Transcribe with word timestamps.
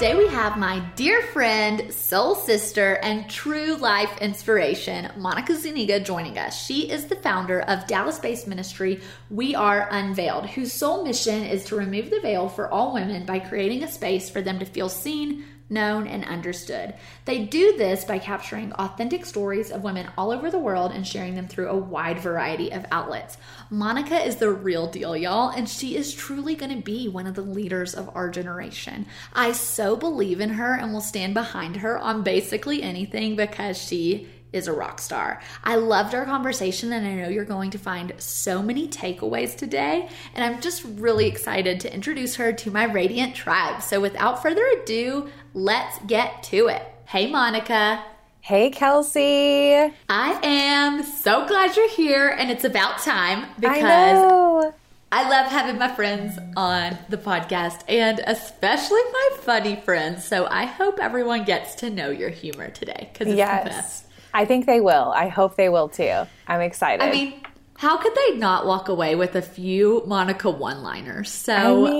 Today 0.00 0.16
we 0.16 0.28
have 0.28 0.56
my 0.56 0.78
dear 0.96 1.20
friend, 1.20 1.92
soul 1.92 2.34
sister, 2.34 2.94
and 3.02 3.28
true 3.28 3.76
life 3.76 4.10
inspiration, 4.22 5.12
Monica 5.18 5.54
Zuniga, 5.54 6.00
joining 6.00 6.38
us. 6.38 6.64
She 6.64 6.90
is 6.90 7.04
the 7.04 7.16
founder 7.16 7.60
of 7.60 7.86
Dallas 7.86 8.18
based 8.18 8.46
ministry 8.48 9.02
We 9.28 9.54
Are 9.54 9.88
Unveiled, 9.90 10.46
whose 10.46 10.72
sole 10.72 11.04
mission 11.04 11.44
is 11.44 11.66
to 11.66 11.76
remove 11.76 12.08
the 12.08 12.20
veil 12.22 12.48
for 12.48 12.72
all 12.72 12.94
women 12.94 13.26
by 13.26 13.40
creating 13.40 13.82
a 13.84 13.92
space 13.92 14.30
for 14.30 14.40
them 14.40 14.58
to 14.60 14.64
feel 14.64 14.88
seen, 14.88 15.44
known, 15.70 16.06
and 16.06 16.24
understood. 16.24 16.94
They 17.24 17.44
do 17.44 17.76
this 17.76 18.04
by 18.04 18.18
capturing 18.18 18.72
authentic 18.72 19.24
stories 19.24 19.70
of 19.70 19.84
women 19.84 20.08
all 20.18 20.32
over 20.32 20.50
the 20.50 20.58
world 20.58 20.92
and 20.92 21.06
sharing 21.06 21.36
them 21.36 21.48
through 21.48 21.68
a 21.68 21.76
wide 21.76 22.18
variety 22.18 22.72
of 22.72 22.84
outlets. 22.90 23.38
Monica 23.70 24.16
is 24.16 24.36
the 24.36 24.50
real 24.50 24.86
deal, 24.86 25.16
y'all, 25.16 25.50
and 25.50 25.68
she 25.68 25.96
is 25.96 26.12
truly 26.12 26.54
going 26.54 26.74
to 26.74 26.82
be 26.82 27.08
one 27.08 27.26
of 27.26 27.34
the 27.34 27.42
leaders 27.42 27.94
of 27.94 28.14
our 28.14 28.28
generation. 28.28 29.06
I 29.32 29.52
so 29.52 29.96
believe 29.96 30.40
in 30.40 30.50
her 30.50 30.74
and 30.74 30.92
will 30.92 31.00
stand 31.00 31.34
behind 31.34 31.76
her 31.76 31.98
on 31.98 32.22
basically 32.22 32.82
anything 32.82 33.36
because 33.36 33.78
she 33.78 34.28
is 34.52 34.66
a 34.66 34.72
rock 34.72 35.00
star. 35.00 35.40
I 35.64 35.76
loved 35.76 36.14
our 36.14 36.24
conversation 36.24 36.92
and 36.92 37.06
I 37.06 37.14
know 37.14 37.28
you're 37.28 37.44
going 37.44 37.70
to 37.70 37.78
find 37.78 38.12
so 38.18 38.62
many 38.62 38.88
takeaways 38.88 39.56
today. 39.56 40.08
And 40.34 40.44
I'm 40.44 40.60
just 40.60 40.84
really 40.84 41.26
excited 41.26 41.80
to 41.80 41.94
introduce 41.94 42.36
her 42.36 42.52
to 42.52 42.70
my 42.70 42.84
Radiant 42.84 43.34
tribe. 43.34 43.82
So 43.82 44.00
without 44.00 44.42
further 44.42 44.66
ado, 44.82 45.28
let's 45.54 45.98
get 46.06 46.42
to 46.44 46.68
it. 46.68 46.82
Hey, 47.06 47.30
Monica. 47.30 48.04
Hey, 48.40 48.70
Kelsey. 48.70 49.74
I 50.08 50.40
am 50.42 51.02
so 51.02 51.46
glad 51.46 51.76
you're 51.76 51.90
here 51.90 52.28
and 52.28 52.50
it's 52.50 52.64
about 52.64 52.98
time 52.98 53.46
because 53.58 53.84
I, 53.84 54.72
I 55.12 55.28
love 55.28 55.50
having 55.50 55.78
my 55.78 55.94
friends 55.94 56.38
on 56.56 56.96
the 57.08 57.18
podcast 57.18 57.82
and 57.88 58.20
especially 58.26 59.02
my 59.12 59.28
funny 59.40 59.76
friends. 59.76 60.24
So 60.24 60.46
I 60.46 60.64
hope 60.64 60.98
everyone 61.00 61.44
gets 61.44 61.74
to 61.76 61.90
know 61.90 62.10
your 62.10 62.30
humor 62.30 62.70
today 62.70 63.10
because 63.12 63.28
it's 63.28 63.36
yes. 63.36 63.64
the 63.64 63.70
best. 63.70 64.04
I 64.32 64.44
think 64.44 64.66
they 64.66 64.80
will. 64.80 65.12
I 65.14 65.28
hope 65.28 65.56
they 65.56 65.68
will 65.68 65.88
too. 65.88 66.26
I'm 66.46 66.60
excited. 66.60 67.02
I 67.02 67.10
mean, 67.10 67.40
how 67.76 67.96
could 67.96 68.14
they 68.14 68.36
not 68.36 68.66
walk 68.66 68.88
away 68.88 69.14
with 69.14 69.34
a 69.36 69.42
few 69.42 70.02
Monica 70.06 70.50
one 70.50 70.82
liners? 70.82 71.30
So, 71.30 71.52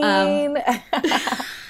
I 0.02 0.22
um, 0.22 0.52
mean... 0.52 0.62
um, 0.66 1.40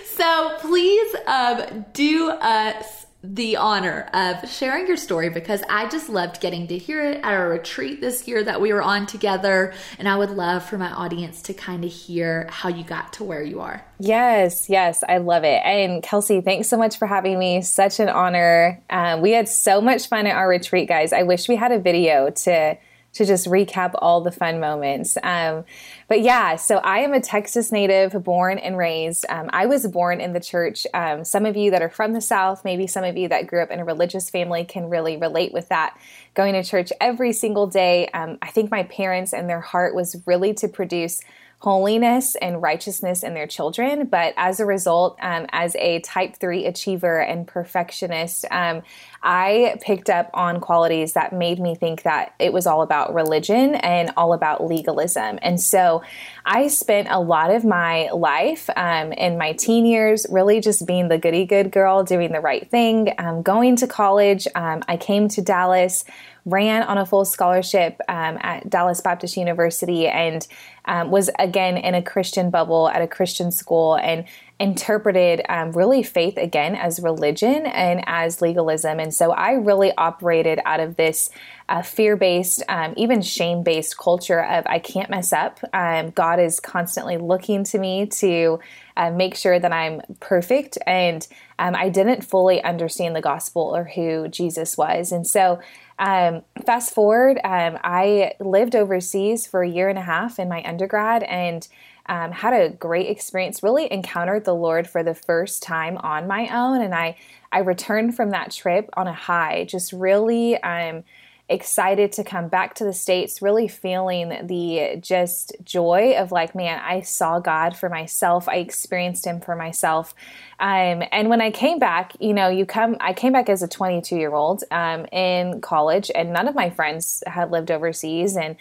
so 0.04 0.56
please 0.60 1.16
um, 1.26 1.86
do 1.92 2.30
us 2.30 3.06
the 3.22 3.56
honor 3.56 4.08
of 4.14 4.48
sharing 4.48 4.86
your 4.86 4.96
story 4.96 5.28
because 5.28 5.62
I 5.68 5.88
just 5.88 6.08
loved 6.08 6.40
getting 6.40 6.66
to 6.68 6.78
hear 6.78 7.04
it 7.04 7.18
at 7.18 7.24
our 7.24 7.50
retreat 7.50 8.00
this 8.00 8.26
year 8.26 8.42
that 8.44 8.60
we 8.60 8.72
were 8.72 8.82
on 8.82 9.06
together. 9.06 9.74
And 9.98 10.08
I 10.08 10.16
would 10.16 10.30
love 10.30 10.64
for 10.64 10.78
my 10.78 10.90
audience 10.90 11.42
to 11.42 11.54
kind 11.54 11.84
of 11.84 11.92
hear 11.92 12.48
how 12.50 12.70
you 12.70 12.82
got 12.82 13.12
to 13.14 13.24
where 13.24 13.42
you 13.42 13.60
are. 13.60 13.84
Yes, 13.98 14.70
yes, 14.70 15.04
I 15.06 15.18
love 15.18 15.44
it. 15.44 15.60
And 15.64 16.02
Kelsey, 16.02 16.40
thanks 16.40 16.68
so 16.68 16.78
much 16.78 16.96
for 16.96 17.06
having 17.06 17.38
me. 17.38 17.60
Such 17.60 18.00
an 18.00 18.08
honor. 18.08 18.82
Um, 18.88 19.20
we 19.20 19.32
had 19.32 19.48
so 19.48 19.82
much 19.82 20.08
fun 20.08 20.26
at 20.26 20.34
our 20.34 20.48
retreat, 20.48 20.88
guys. 20.88 21.12
I 21.12 21.22
wish 21.24 21.48
we 21.48 21.56
had 21.56 21.72
a 21.72 21.78
video 21.78 22.30
to 22.30 22.78
to 23.12 23.24
just 23.24 23.46
recap 23.46 23.92
all 23.98 24.20
the 24.20 24.30
fun 24.30 24.60
moments. 24.60 25.18
Um, 25.22 25.64
but 26.08 26.20
yeah, 26.20 26.56
so 26.56 26.76
I 26.78 27.00
am 27.00 27.12
a 27.12 27.20
Texas 27.20 27.72
native, 27.72 28.12
born 28.22 28.58
and 28.58 28.76
raised. 28.76 29.26
Um, 29.28 29.50
I 29.52 29.66
was 29.66 29.86
born 29.86 30.20
in 30.20 30.32
the 30.32 30.40
church. 30.40 30.86
Um, 30.94 31.24
some 31.24 31.44
of 31.44 31.56
you 31.56 31.70
that 31.72 31.82
are 31.82 31.88
from 31.88 32.12
the 32.12 32.20
South, 32.20 32.64
maybe 32.64 32.86
some 32.86 33.04
of 33.04 33.16
you 33.16 33.28
that 33.28 33.46
grew 33.46 33.62
up 33.62 33.70
in 33.70 33.80
a 33.80 33.84
religious 33.84 34.30
family 34.30 34.64
can 34.64 34.88
really 34.88 35.16
relate 35.16 35.52
with 35.52 35.68
that. 35.68 35.98
Going 36.34 36.54
to 36.54 36.62
church 36.62 36.92
every 37.00 37.32
single 37.32 37.66
day. 37.66 38.06
Um, 38.08 38.38
I 38.42 38.50
think 38.50 38.70
my 38.70 38.84
parents 38.84 39.32
and 39.32 39.48
their 39.48 39.60
heart 39.60 39.94
was 39.94 40.22
really 40.26 40.54
to 40.54 40.68
produce 40.68 41.20
holiness 41.60 42.36
and 42.36 42.62
righteousness 42.62 43.22
in 43.22 43.34
their 43.34 43.46
children. 43.46 44.06
But 44.06 44.32
as 44.38 44.60
a 44.60 44.66
result, 44.66 45.18
um, 45.20 45.46
as 45.52 45.76
a 45.76 46.00
type 46.00 46.36
three 46.36 46.64
achiever 46.64 47.20
and 47.20 47.46
perfectionist, 47.46 48.46
um, 48.50 48.82
I 49.22 49.78
picked 49.82 50.08
up 50.08 50.30
on 50.32 50.60
qualities 50.60 51.12
that 51.12 51.34
made 51.34 51.60
me 51.60 51.74
think 51.74 52.04
that 52.04 52.34
it 52.38 52.54
was 52.54 52.66
all 52.66 52.80
about 52.80 53.12
religion 53.12 53.74
and 53.74 54.10
all 54.16 54.32
about 54.32 54.64
legalism. 54.64 55.38
And 55.42 55.60
so 55.60 56.02
I 56.46 56.68
spent 56.68 57.08
a 57.10 57.20
lot 57.20 57.50
of 57.50 57.62
my 57.62 58.08
life 58.10 58.70
um, 58.74 59.12
in 59.12 59.36
my 59.36 59.52
teen 59.52 59.84
years 59.84 60.26
really 60.30 60.60
just 60.60 60.86
being 60.86 61.08
the 61.08 61.18
goody 61.18 61.44
good 61.44 61.70
girl, 61.70 62.02
doing 62.02 62.32
the 62.32 62.40
right 62.40 62.70
thing, 62.70 63.12
um, 63.18 63.42
going 63.42 63.76
to 63.76 63.86
college. 63.86 64.48
Um, 64.54 64.82
I 64.88 64.96
came 64.96 65.28
to 65.28 65.42
Dallas 65.42 66.06
ran 66.44 66.82
on 66.82 66.98
a 66.98 67.06
full 67.06 67.24
scholarship 67.24 68.00
um, 68.08 68.38
at 68.40 68.68
Dallas 68.68 69.00
Baptist 69.00 69.36
University 69.36 70.06
and 70.06 70.46
um, 70.86 71.10
was 71.10 71.30
again 71.38 71.76
in 71.76 71.94
a 71.94 72.02
Christian 72.02 72.50
bubble 72.50 72.88
at 72.88 73.02
a 73.02 73.06
Christian 73.06 73.50
school 73.52 73.96
and 73.96 74.24
interpreted 74.58 75.40
um, 75.48 75.72
really 75.72 76.02
faith 76.02 76.36
again 76.36 76.74
as 76.74 77.00
religion 77.00 77.64
and 77.66 78.04
as 78.06 78.42
legalism. 78.42 79.00
And 79.00 79.12
so 79.12 79.32
I 79.32 79.52
really 79.52 79.90
operated 79.96 80.60
out 80.66 80.80
of 80.80 80.96
this 80.96 81.30
uh, 81.70 81.80
fear 81.80 82.14
based, 82.14 82.62
um, 82.68 82.92
even 82.96 83.22
shame 83.22 83.62
based 83.62 83.96
culture 83.96 84.44
of 84.44 84.66
I 84.66 84.78
can't 84.78 85.08
mess 85.08 85.32
up. 85.32 85.60
Um, 85.72 86.10
God 86.10 86.40
is 86.40 86.60
constantly 86.60 87.16
looking 87.16 87.64
to 87.64 87.78
me 87.78 88.06
to 88.06 88.60
uh, 88.98 89.10
make 89.10 89.34
sure 89.34 89.58
that 89.58 89.72
I'm 89.72 90.02
perfect. 90.20 90.76
And 90.86 91.26
um, 91.58 91.74
I 91.74 91.88
didn't 91.88 92.22
fully 92.22 92.62
understand 92.62 93.16
the 93.16 93.22
gospel 93.22 93.74
or 93.74 93.84
who 93.84 94.28
Jesus 94.28 94.76
was. 94.76 95.10
And 95.10 95.26
so 95.26 95.58
um, 96.00 96.42
fast 96.64 96.94
forward, 96.94 97.38
um, 97.44 97.78
I 97.84 98.32
lived 98.40 98.74
overseas 98.74 99.46
for 99.46 99.62
a 99.62 99.68
year 99.68 99.90
and 99.90 99.98
a 99.98 100.02
half 100.02 100.38
in 100.38 100.48
my 100.48 100.62
undergrad 100.64 101.22
and 101.24 101.68
um, 102.06 102.32
had 102.32 102.54
a 102.54 102.70
great 102.70 103.10
experience. 103.10 103.62
Really 103.62 103.92
encountered 103.92 104.46
the 104.46 104.54
Lord 104.54 104.88
for 104.88 105.02
the 105.02 105.14
first 105.14 105.62
time 105.62 105.98
on 105.98 106.26
my 106.26 106.48
own, 106.48 106.80
and 106.80 106.94
I 106.94 107.16
I 107.52 107.58
returned 107.58 108.16
from 108.16 108.30
that 108.30 108.50
trip 108.50 108.88
on 108.96 109.06
a 109.06 109.12
high. 109.12 109.64
Just 109.64 109.92
really, 109.92 110.60
um, 110.62 111.04
excited 111.50 112.12
to 112.12 112.22
come 112.22 112.48
back 112.48 112.74
to 112.76 112.84
the 112.84 112.92
States, 112.92 113.42
really 113.42 113.66
feeling 113.66 114.46
the 114.46 114.96
just 115.00 115.52
joy 115.64 116.14
of 116.16 116.30
like, 116.30 116.54
man, 116.54 116.80
I 116.82 117.00
saw 117.00 117.40
God 117.40 117.76
for 117.76 117.88
myself. 117.88 118.48
I 118.48 118.56
experienced 118.56 119.26
Him 119.26 119.40
for 119.40 119.56
myself. 119.56 120.14
Um, 120.60 121.02
and 121.10 121.28
when 121.28 121.40
I 121.40 121.50
came 121.50 121.80
back, 121.80 122.12
you 122.20 122.32
know, 122.32 122.48
you 122.48 122.64
come, 122.64 122.96
I 123.00 123.12
came 123.12 123.32
back 123.32 123.48
as 123.48 123.62
a 123.62 123.68
22 123.68 124.16
year 124.16 124.32
old 124.32 124.62
um, 124.70 125.06
in 125.06 125.60
college, 125.60 126.10
and 126.14 126.32
none 126.32 126.46
of 126.46 126.54
my 126.54 126.70
friends 126.70 127.22
had 127.26 127.50
lived 127.50 127.70
overseas. 127.70 128.36
And 128.36 128.56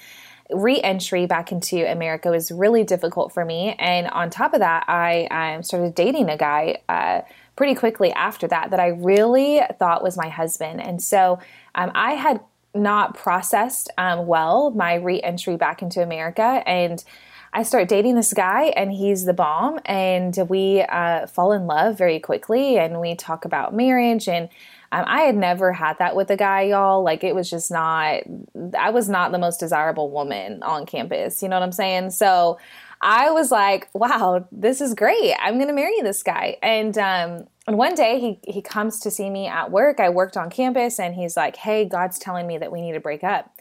re-entry 0.52 1.28
back 1.28 1.52
into 1.52 1.90
America 1.90 2.32
was 2.32 2.52
really 2.52 2.84
difficult 2.84 3.32
for 3.32 3.46
me. 3.46 3.76
And 3.78 4.08
on 4.08 4.32
top 4.32 4.56
of 4.56 4.62
that, 4.62 4.86
I 4.88 5.26
um, 5.26 5.62
started 5.62 5.94
dating 5.94 6.30
a 6.30 6.38
guy 6.38 6.82
uh, 6.90 7.22
pretty 7.56 7.76
quickly 7.76 8.12
after 8.14 8.48
that 8.48 8.72
that 8.72 8.80
I 8.80 8.88
really 8.88 9.62
thought 9.78 10.02
was 10.02 10.18
my 10.18 10.30
husband. 10.30 10.82
And 10.82 11.02
so 11.04 11.38
um, 11.76 11.92
I 11.94 12.14
had 12.14 12.42
not 12.74 13.16
processed 13.16 13.90
um, 13.98 14.28
well 14.28 14.72
my 14.72 14.96
re-entry 14.96 15.58
back 15.58 15.82
into 15.82 16.02
America 16.02 16.64
and 16.66 17.04
I 17.52 17.64
start 17.64 17.90
dating 17.90 18.16
this 18.16 18.32
guy 18.32 18.66
and 18.76 18.92
he's 18.92 19.26
the 19.26 19.34
bomb 19.34 19.80
and 19.86 20.38
we 20.50 20.82
uh, 20.82 21.26
fall 21.26 21.52
in 21.52 21.66
love 21.66 21.98
very 21.98 22.20
quickly 22.20 22.78
and 22.78 23.02
we 23.02 23.16
talk 23.16 23.44
about 23.44 23.74
marriage 23.74 24.28
and 24.28 24.50
um, 24.92 25.06
I 25.08 25.22
had 25.22 25.36
never 25.36 25.72
had 25.72 26.00
that 26.00 26.16
with 26.16 26.32
a 26.32 26.38
guy, 26.38 26.64
y'all. 26.64 27.04
Like 27.04 27.24
it 27.24 27.36
was 27.36 27.50
just 27.50 27.70
not. 27.70 28.22
I 28.78 28.90
was 28.90 29.08
not 29.08 29.32
the 29.32 29.38
most 29.38 29.60
desirable 29.60 30.10
woman 30.10 30.64
on 30.64 30.86
campus. 30.86 31.44
You 31.44 31.50
know 31.50 31.58
what 31.58 31.64
I'm 31.64 31.72
saying? 31.72 32.12
So 32.12 32.58
I 33.02 33.32
was 33.32 33.52
like, 33.52 33.90
wow, 33.94 34.48
this 34.52 34.82
is 34.82 34.94
great. 34.94 35.34
I'm 35.40 35.56
going 35.56 35.68
to 35.68 35.74
marry 35.74 36.02
this 36.02 36.22
guy. 36.22 36.58
And 36.62 36.98
um, 36.98 37.48
and 37.68 37.78
one 37.78 37.96
day 37.96 38.20
he 38.20 38.40
he 38.52 38.62
comes 38.62 39.00
to 39.02 39.12
see 39.12 39.30
me 39.30 39.48
at 39.48 39.72
work. 39.72 40.00
I 40.00 40.10
worked 40.10 40.36
on 40.36 40.50
campus, 40.50 41.00
and 41.00 41.14
he's 41.14 41.38
like, 41.38 41.56
"Hey, 41.56 41.86
God's 41.86 42.18
telling 42.18 42.48
me 42.48 42.58
that 42.58 42.72
we 42.72 42.82
need 42.82 42.94
to 42.94 43.00
break 43.00 43.24
up." 43.24 43.56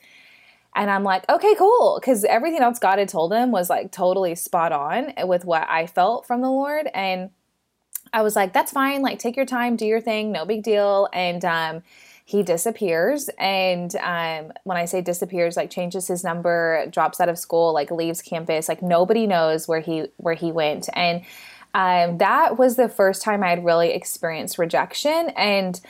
And 0.75 0.91
I'm 0.91 1.03
like, 1.03 1.29
okay, 1.29 1.55
cool. 1.57 1.99
Because 2.01 2.25
everything 2.25 2.61
else 2.61 2.79
God 2.79 2.99
had 2.99 3.09
told 3.09 3.33
him 3.33 3.51
was 3.51 3.69
like 3.69 3.91
totally 3.91 4.35
spot 4.37 4.71
on 4.71 5.13
with 5.25 5.45
what 5.45 5.69
I 5.69 5.87
felt 5.87 6.25
from 6.25 6.41
the 6.41 6.51
Lord. 6.51 6.89
And 6.95 7.31
I 8.13 8.23
was 8.23 8.37
like, 8.37 8.53
that's 8.53 8.73
fine. 8.73 9.03
Like, 9.03 9.19
take 9.19 9.37
your 9.37 9.45
time, 9.45 9.75
do 9.77 9.85
your 9.85 10.01
thing, 10.01 10.31
no 10.31 10.45
big 10.45 10.63
deal. 10.63 11.09
And 11.13 11.45
um, 11.45 11.83
he 12.29 12.43
disappears. 12.43 13.31
And 13.39 13.97
um, 13.97 14.53
when 14.65 14.77
I 14.77 14.85
say 14.85 15.01
disappears, 15.01 15.57
like 15.57 15.71
changes 15.71 16.09
his 16.09 16.23
number, 16.23 16.85
drops 16.91 17.21
out 17.21 17.31
of 17.31 17.39
school, 17.39 17.73
like 17.73 17.91
leaves 17.91 18.21
campus. 18.21 18.69
Like 18.69 18.83
nobody 18.83 19.27
knows 19.27 19.67
where 19.67 19.81
he 19.81 20.09
where 20.19 20.35
he 20.35 20.53
went. 20.53 20.91
And 20.93 21.23
um, 21.73 22.19
that 22.19 22.59
was 22.59 22.77
the 22.77 22.91
first 22.91 23.23
time 23.23 23.43
I 23.43 23.49
had 23.49 23.65
really 23.65 23.95
experienced 23.95 24.59
rejection. 24.59 25.31
And 25.39 25.81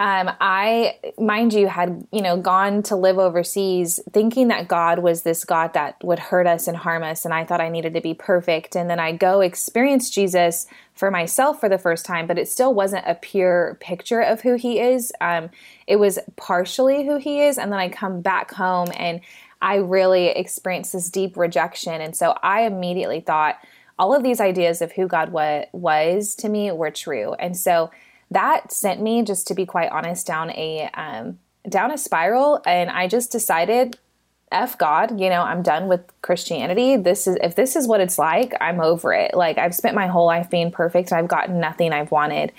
um, 0.00 0.30
I, 0.40 0.96
mind 1.18 1.52
you, 1.52 1.66
had 1.66 2.06
you 2.12 2.22
know 2.22 2.36
gone 2.36 2.84
to 2.84 2.94
live 2.94 3.18
overseas, 3.18 3.98
thinking 4.12 4.46
that 4.48 4.68
God 4.68 5.00
was 5.00 5.22
this 5.22 5.44
God 5.44 5.74
that 5.74 5.96
would 6.04 6.20
hurt 6.20 6.46
us 6.46 6.68
and 6.68 6.76
harm 6.76 7.02
us, 7.02 7.24
and 7.24 7.34
I 7.34 7.44
thought 7.44 7.60
I 7.60 7.68
needed 7.68 7.94
to 7.94 8.00
be 8.00 8.14
perfect. 8.14 8.76
And 8.76 8.88
then 8.88 9.00
I 9.00 9.10
go 9.10 9.40
experience 9.40 10.08
Jesus 10.08 10.68
for 10.94 11.10
myself 11.10 11.58
for 11.58 11.68
the 11.68 11.78
first 11.78 12.06
time, 12.06 12.28
but 12.28 12.38
it 12.38 12.48
still 12.48 12.72
wasn't 12.72 13.06
a 13.08 13.16
pure 13.16 13.76
picture 13.80 14.20
of 14.20 14.42
who 14.42 14.54
He 14.54 14.78
is. 14.78 15.12
Um, 15.20 15.50
it 15.88 15.96
was 15.96 16.20
partially 16.36 17.04
who 17.04 17.16
He 17.16 17.40
is, 17.40 17.58
and 17.58 17.72
then 17.72 17.80
I 17.80 17.88
come 17.88 18.20
back 18.20 18.52
home 18.52 18.88
and 18.96 19.20
I 19.60 19.76
really 19.76 20.28
experienced 20.28 20.92
this 20.92 21.10
deep 21.10 21.36
rejection, 21.36 22.00
and 22.00 22.16
so 22.16 22.38
I 22.40 22.62
immediately 22.62 23.18
thought 23.18 23.56
all 23.98 24.14
of 24.14 24.22
these 24.22 24.40
ideas 24.40 24.80
of 24.80 24.92
who 24.92 25.08
God 25.08 25.32
wa- 25.32 25.64
was 25.72 26.36
to 26.36 26.48
me 26.48 26.70
were 26.70 26.92
true, 26.92 27.32
and 27.34 27.56
so 27.56 27.90
that 28.30 28.72
sent 28.72 29.00
me 29.00 29.22
just 29.22 29.46
to 29.48 29.54
be 29.54 29.66
quite 29.66 29.90
honest 29.90 30.26
down 30.26 30.50
a 30.50 30.90
um, 30.94 31.38
down 31.68 31.90
a 31.90 31.98
spiral. 31.98 32.60
And 32.66 32.90
i 32.90 33.06
just 33.06 33.32
decided 33.32 33.98
f 34.50 34.78
god 34.78 35.20
you 35.20 35.28
know 35.28 35.42
i'm 35.42 35.62
done 35.62 35.88
with 35.88 36.00
christianity. 36.22 36.96
This 36.96 37.26
is 37.26 37.36
if 37.42 37.54
this 37.54 37.76
is 37.76 37.86
what 37.86 38.00
it's 38.00 38.18
like 38.18 38.54
i'm 38.60 38.80
over 38.80 39.12
it. 39.12 39.34
Like 39.34 39.58
i've 39.58 39.74
spent 39.74 39.94
my 39.94 40.06
whole 40.06 40.26
life 40.26 40.50
being 40.50 40.70
perfect. 40.70 41.12
I've 41.12 41.28
gotten 41.28 41.60
nothing 41.60 41.92
i've 41.92 42.10
wanted 42.10 42.52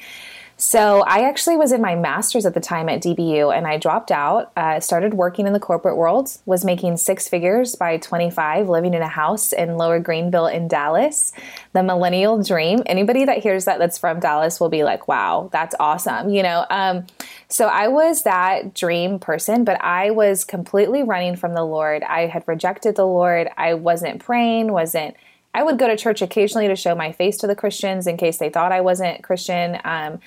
so 0.59 1.05
I 1.07 1.21
actually 1.21 1.55
was 1.55 1.71
in 1.71 1.81
my 1.81 1.95
master's 1.95 2.45
at 2.45 2.53
the 2.53 2.59
time 2.59 2.89
at 2.89 3.01
DBU, 3.01 3.55
and 3.55 3.65
I 3.65 3.77
dropped 3.77 4.11
out. 4.11 4.51
Uh, 4.57 4.81
started 4.81 5.13
working 5.13 5.47
in 5.47 5.53
the 5.53 5.59
corporate 5.59 5.95
world. 5.95 6.37
Was 6.45 6.65
making 6.65 6.97
six 6.97 7.29
figures 7.29 7.75
by 7.75 7.95
25, 7.95 8.67
living 8.67 8.93
in 8.93 9.01
a 9.01 9.07
house 9.07 9.53
in 9.53 9.77
Lower 9.77 10.01
Greenville 10.01 10.47
in 10.47 10.67
Dallas. 10.67 11.31
The 11.71 11.81
millennial 11.81 12.43
dream. 12.43 12.83
Anybody 12.85 13.23
that 13.23 13.37
hears 13.37 13.63
that 13.65 13.79
that's 13.79 13.97
from 13.97 14.19
Dallas 14.19 14.59
will 14.59 14.67
be 14.67 14.83
like, 14.83 15.07
"Wow, 15.07 15.49
that's 15.53 15.75
awesome!" 15.79 16.29
You 16.29 16.43
know. 16.43 16.65
Um, 16.69 17.07
so 17.47 17.67
I 17.67 17.87
was 17.87 18.23
that 18.23 18.75
dream 18.75 19.17
person, 19.17 19.63
but 19.63 19.81
I 19.81 20.11
was 20.11 20.43
completely 20.43 21.03
running 21.03 21.37
from 21.37 21.53
the 21.53 21.63
Lord. 21.63 22.03
I 22.03 22.27
had 22.27 22.43
rejected 22.47 22.97
the 22.97 23.07
Lord. 23.07 23.47
I 23.57 23.75
wasn't 23.75 24.19
praying. 24.19 24.73
wasn't 24.73 25.15
I 25.53 25.63
would 25.63 25.79
go 25.79 25.87
to 25.87 25.97
church 25.97 26.21
occasionally 26.21 26.67
to 26.67 26.75
show 26.75 26.93
my 26.95 27.11
face 27.11 27.37
to 27.37 27.47
the 27.47 27.55
Christians 27.55 28.07
in 28.07 28.17
case 28.17 28.37
they 28.37 28.49
thought 28.49 28.71
I 28.71 28.81
wasn't 28.81 29.23
Christian. 29.23 29.79
Um, 29.83 30.19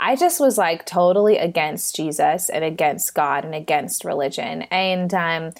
I 0.00 0.16
just 0.16 0.40
was 0.40 0.56
like 0.56 0.86
totally 0.86 1.38
against 1.38 1.96
Jesus 1.96 2.48
and 2.48 2.64
against 2.64 3.14
God 3.14 3.44
and 3.44 3.54
against 3.54 4.04
religion. 4.04 4.62
And 4.70 5.12
um, 5.12 5.52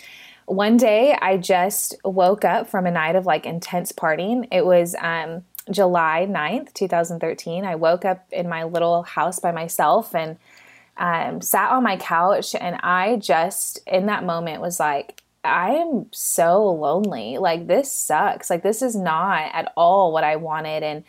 one 0.46 0.76
day 0.76 1.16
I 1.20 1.36
just 1.36 1.96
woke 2.04 2.44
up 2.44 2.68
from 2.68 2.86
a 2.86 2.90
night 2.90 3.16
of 3.16 3.26
like 3.26 3.46
intense 3.46 3.92
partying. 3.92 4.46
It 4.52 4.64
was 4.64 4.94
um, 5.00 5.44
July 5.70 6.26
9th, 6.28 6.72
2013. 6.72 7.64
I 7.64 7.74
woke 7.74 8.04
up 8.04 8.26
in 8.32 8.48
my 8.48 8.64
little 8.64 9.02
house 9.02 9.40
by 9.40 9.52
myself 9.52 10.14
and 10.14 10.38
um, 10.96 11.40
sat 11.40 11.70
on 11.70 11.82
my 11.82 11.96
couch. 11.96 12.54
And 12.54 12.76
I 12.82 13.16
just, 13.16 13.80
in 13.86 14.06
that 14.06 14.24
moment, 14.24 14.60
was 14.60 14.80
like, 14.80 15.22
I 15.44 15.70
am 15.74 16.06
so 16.10 16.64
lonely. 16.66 17.38
Like, 17.38 17.66
this 17.66 17.90
sucks. 17.90 18.50
Like, 18.50 18.62
this 18.62 18.82
is 18.82 18.96
not 18.96 19.50
at 19.52 19.72
all 19.76 20.12
what 20.12 20.24
I 20.24 20.36
wanted. 20.36 20.82
And 20.82 21.04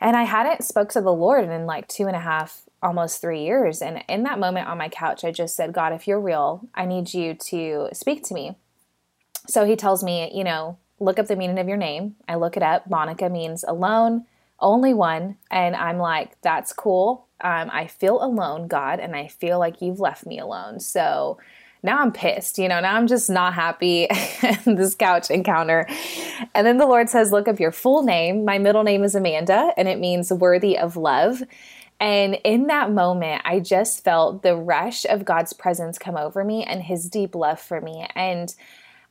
and 0.00 0.16
I 0.16 0.22
hadn't 0.24 0.64
spoke 0.64 0.88
to 0.90 1.00
the 1.00 1.12
Lord 1.12 1.44
in 1.48 1.66
like 1.66 1.86
two 1.86 2.06
and 2.06 2.16
a 2.16 2.20
half, 2.20 2.62
almost 2.82 3.20
three 3.20 3.42
years. 3.42 3.82
And 3.82 4.02
in 4.08 4.22
that 4.22 4.38
moment 4.38 4.68
on 4.68 4.78
my 4.78 4.88
couch, 4.88 5.24
I 5.24 5.30
just 5.30 5.54
said, 5.54 5.72
God, 5.72 5.92
if 5.92 6.08
you're 6.08 6.20
real, 6.20 6.68
I 6.74 6.86
need 6.86 7.12
you 7.12 7.34
to 7.34 7.88
speak 7.92 8.24
to 8.24 8.34
me. 8.34 8.56
So 9.46 9.64
he 9.64 9.76
tells 9.76 10.02
me, 10.02 10.30
you 10.34 10.44
know, 10.44 10.78
look 10.98 11.18
up 11.18 11.26
the 11.26 11.36
meaning 11.36 11.58
of 11.58 11.68
your 11.68 11.76
name. 11.76 12.16
I 12.26 12.36
look 12.36 12.56
it 12.56 12.62
up. 12.62 12.88
Monica 12.88 13.28
means 13.28 13.64
alone, 13.66 14.24
only 14.58 14.94
one. 14.94 15.36
And 15.50 15.76
I'm 15.76 15.98
like, 15.98 16.40
that's 16.40 16.72
cool. 16.72 17.26
Um, 17.42 17.70
I 17.72 17.86
feel 17.86 18.22
alone, 18.22 18.68
God, 18.68 19.00
and 19.00 19.16
I 19.16 19.26
feel 19.26 19.58
like 19.58 19.82
you've 19.82 20.00
left 20.00 20.26
me 20.26 20.38
alone. 20.38 20.80
So 20.80 21.38
now 21.82 21.98
I'm 21.98 22.12
pissed, 22.12 22.58
you 22.58 22.68
know, 22.68 22.80
now 22.80 22.96
I'm 22.96 23.06
just 23.06 23.30
not 23.30 23.54
happy 23.54 24.06
this 24.66 24.94
couch 24.94 25.30
encounter. 25.30 25.86
And 26.54 26.66
then 26.66 26.78
the 26.78 26.86
Lord 26.86 27.08
says, 27.08 27.32
Look 27.32 27.48
up 27.48 27.60
your 27.60 27.72
full 27.72 28.02
name. 28.02 28.44
My 28.44 28.58
middle 28.58 28.82
name 28.82 29.02
is 29.04 29.14
Amanda, 29.14 29.72
and 29.76 29.88
it 29.88 29.98
means 29.98 30.32
worthy 30.32 30.78
of 30.78 30.96
love. 30.96 31.42
And 31.98 32.38
in 32.44 32.66
that 32.68 32.90
moment, 32.90 33.42
I 33.44 33.60
just 33.60 34.02
felt 34.02 34.42
the 34.42 34.56
rush 34.56 35.04
of 35.04 35.24
God's 35.24 35.52
presence 35.52 35.98
come 35.98 36.16
over 36.16 36.42
me 36.44 36.64
and 36.64 36.82
his 36.82 37.08
deep 37.10 37.34
love 37.34 37.60
for 37.60 37.80
me. 37.80 38.06
And 38.14 38.54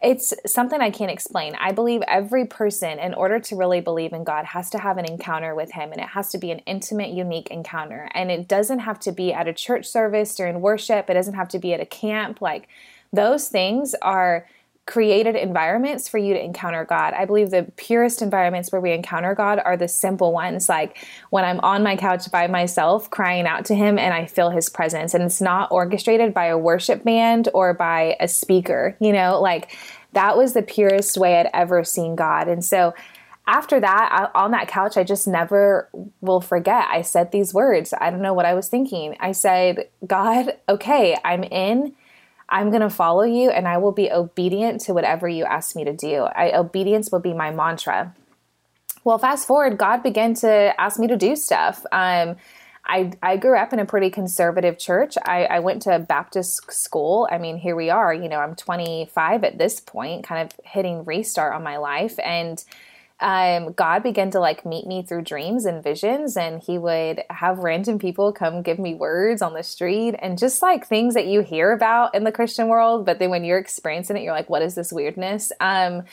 it's 0.02 0.34
something 0.46 0.80
I 0.80 0.92
can't 0.92 1.12
explain. 1.12 1.56
I 1.60 1.74
believe 1.74 2.02
every 2.08 2.46
person, 2.46 3.00
in 3.00 3.14
order 3.14 3.38
to 3.40 3.56
really 3.56 3.82
believe 3.82 4.14
in 4.14 4.24
God, 4.24 4.46
has 4.46 4.70
to 4.70 4.78
have 4.80 4.98
an 4.98 5.06
encounter 5.06 5.54
with 5.54 5.72
Him, 5.74 5.92
and 5.92 6.00
it 6.00 6.10
has 6.10 6.30
to 6.30 6.38
be 6.38 6.52
an 6.52 6.60
intimate, 6.60 7.10
unique 7.10 7.50
encounter. 7.52 8.10
And 8.14 8.32
it 8.32 8.48
doesn't 8.48 8.80
have 8.80 9.00
to 9.02 9.12
be 9.12 9.34
at 9.34 9.48
a 9.48 9.54
church 9.54 9.86
service 9.86 10.36
during 10.36 10.62
worship, 10.62 11.10
it 11.10 11.16
doesn't 11.16 11.34
have 11.34 11.50
to 11.50 11.60
be 11.60 11.74
at 11.74 11.82
a 11.82 11.86
camp. 11.86 12.42
Like 12.42 12.70
those 13.12 13.50
things 13.50 13.94
are 14.02 14.48
created 14.90 15.36
environments 15.36 16.10
for 16.10 16.18
you 16.18 16.34
to 16.34 16.44
encounter 16.44 16.84
God. 16.84 17.14
I 17.14 17.26
believe 17.26 17.52
the 17.52 17.72
purest 17.78 18.24
environments 18.24 18.72
where 18.72 18.82
we 18.82 18.92
encounter 18.92 19.36
God 19.36 19.62
are 19.64 19.78
the 19.78 19.88
simple 19.88 20.34
ones, 20.34 20.68
like 20.68 20.98
when 21.30 21.46
I'm 21.46 21.60
on 21.60 21.84
my 21.84 21.96
couch 21.96 22.32
by 22.32 22.48
myself 22.48 23.08
crying 23.12 23.46
out 23.46 23.66
to 23.66 23.76
Him 23.76 24.00
and 24.00 24.16
I 24.16 24.26
feel 24.26 24.50
His 24.50 24.68
presence. 24.68 25.14
And 25.14 25.24
it's 25.24 25.42
not 25.42 25.72
orchestrated 25.72 26.34
by 26.34 26.46
a 26.46 26.58
worship 26.58 27.04
band 27.04 27.50
or 27.54 27.76
by 27.76 28.18
a 28.20 28.28
speaker, 28.28 28.98
you 29.00 29.14
know, 29.14 29.40
like 29.40 29.78
that 30.14 30.36
was 30.36 30.54
the 30.54 30.64
purest 30.64 31.20
way 31.20 31.40
I'd 31.40 31.52
ever 31.54 31.84
seen 31.84 32.16
God. 32.16 32.48
And 32.48 32.66
so, 32.66 32.96
after 33.46 33.80
that, 33.80 34.32
on 34.36 34.52
that 34.52 34.68
couch, 34.68 34.96
I 34.96 35.04
just 35.04 35.28
never 35.28 35.90
will 36.22 36.40
forget. 36.40 36.88
I 36.88 37.02
said 37.02 37.32
these 37.32 37.52
words. 37.52 37.96
I 38.00 38.12
don't 38.12 38.22
know 38.22 38.34
what 38.34 38.46
I 38.46 38.54
was 38.54 38.70
thinking. 38.70 39.16
I 39.20 39.32
said, 39.32 39.90
God, 40.06 40.54
okay, 40.68 41.18
I'm 41.26 41.44
in. 41.44 41.96
I'm 42.50 42.70
going 42.70 42.82
to 42.82 42.90
follow 42.90 43.24
you 43.24 43.50
and 43.52 43.68
I 43.68 43.78
will 43.78 43.92
be 43.92 44.12
obedient 44.12 44.82
to 44.82 44.94
whatever 44.94 45.28
you 45.28 45.46
ask 45.46 45.76
me 45.76 45.84
to 45.86 45.94
do. 45.94 46.24
I, 46.24 46.58
obedience 46.58 47.12
will 47.12 47.20
be 47.20 47.34
my 47.34 47.52
mantra. 47.52 48.16
Well, 49.04 49.18
fast 49.18 49.48
forward, 49.48 49.78
God 49.78 50.04
began 50.04 50.34
to 50.36 50.74
ask 50.80 51.00
me 51.00 51.08
to 51.08 51.16
do 51.16 51.36
stuff. 51.36 51.86
Um, 51.92 52.36
I, 52.86 53.12
I 53.22 53.38
grew 53.38 53.56
up 53.56 53.72
in 53.72 53.80
a 53.80 53.86
pretty 53.86 54.10
conservative 54.10 54.80
church. 54.80 55.16
I, 55.24 55.46
I 55.46 55.60
went 55.60 55.84
to 55.84 55.96
a 55.96 56.00
Baptist 56.00 56.72
school. 56.72 57.28
I 57.32 57.38
mean, 57.38 57.58
here 57.58 57.76
we 57.76 57.92
are. 57.92 58.14
You 58.14 58.28
know, 58.28 58.40
I'm 58.40 58.56
25 58.56 59.44
at 59.44 59.58
this 59.58 59.80
point, 59.80 60.26
kind 60.26 60.42
of 60.42 60.60
hitting 60.66 61.06
restart 61.06 61.54
on 61.54 61.64
my 61.64 61.78
life. 61.78 62.18
And 62.20 62.64
um, 63.22 63.74
God 63.74 64.04
began 64.04 64.32
to 64.32 64.40
like 64.40 64.66
meet 64.66 64.88
me 64.88 65.04
through 65.04 65.24
dreams 65.24 65.66
and 65.66 65.84
visions, 65.84 66.38
and 66.38 66.62
He 66.62 66.78
would 66.78 67.24
have 67.30 67.60
random 67.60 68.00
people 68.00 68.32
come 68.32 68.62
give 68.62 68.80
me 68.80 68.94
words 68.94 69.42
on 69.42 69.54
the 69.54 69.64
street 69.64 70.16
and 70.20 70.38
just 70.38 70.62
like 70.62 70.88
things 70.88 71.14
that 71.16 71.28
you 71.28 71.42
hear 71.42 71.72
about 71.72 72.16
in 72.16 72.24
the 72.24 72.32
Christian 72.32 72.68
world, 72.68 73.06
but 73.06 73.20
then 73.20 73.30
when 73.30 73.44
you're 73.44 73.58
experiencing 73.58 74.18
it, 74.18 74.24
you're 74.24 74.34
like, 74.34 74.50
what 74.50 74.62
is 74.62 74.76
this 74.76 74.94
weirdness? 74.94 75.52
Um, 75.60 76.04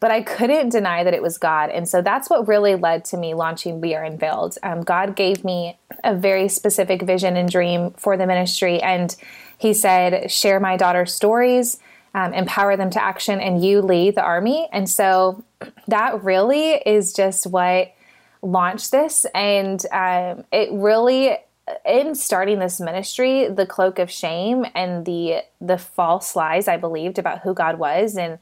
but 0.00 0.10
I 0.10 0.22
couldn't 0.22 0.70
deny 0.70 1.04
that 1.04 1.12
it 1.12 1.22
was 1.22 1.36
God. 1.36 1.68
And 1.68 1.86
so 1.86 2.00
that's 2.00 2.30
what 2.30 2.48
really 2.48 2.74
led 2.74 3.04
to 3.06 3.18
me 3.18 3.34
launching 3.34 3.82
We 3.82 3.94
Are 3.94 4.02
Unveiled. 4.02 4.56
Um, 4.62 4.80
God 4.80 5.14
gave 5.14 5.44
me 5.44 5.78
a 6.02 6.14
very 6.14 6.48
specific 6.48 7.02
vision 7.02 7.36
and 7.36 7.50
dream 7.50 7.90
for 7.92 8.16
the 8.16 8.26
ministry. 8.26 8.80
And 8.80 9.14
He 9.58 9.74
said, 9.74 10.30
share 10.30 10.58
my 10.58 10.78
daughter's 10.78 11.12
stories, 11.12 11.78
um, 12.14 12.32
empower 12.32 12.78
them 12.78 12.90
to 12.90 13.02
action, 13.02 13.40
and 13.40 13.62
you 13.62 13.82
lead 13.82 14.14
the 14.14 14.22
army. 14.22 14.68
And 14.72 14.88
so 14.88 15.44
that 15.88 16.22
really 16.22 16.74
is 16.74 17.12
just 17.12 17.46
what 17.46 17.92
launched 18.42 18.90
this. 18.90 19.26
And 19.34 19.84
um, 19.92 20.44
it 20.52 20.70
really 20.72 21.36
in 21.86 22.14
starting 22.14 22.58
this 22.58 22.80
ministry, 22.80 23.48
the 23.48 23.66
cloak 23.66 23.98
of 23.98 24.10
shame 24.10 24.66
and 24.74 25.04
the 25.04 25.42
the 25.60 25.78
false 25.78 26.34
lies 26.34 26.68
I 26.68 26.76
believed 26.76 27.18
about 27.18 27.40
who 27.40 27.54
God 27.54 27.78
was 27.78 28.16
and 28.16 28.38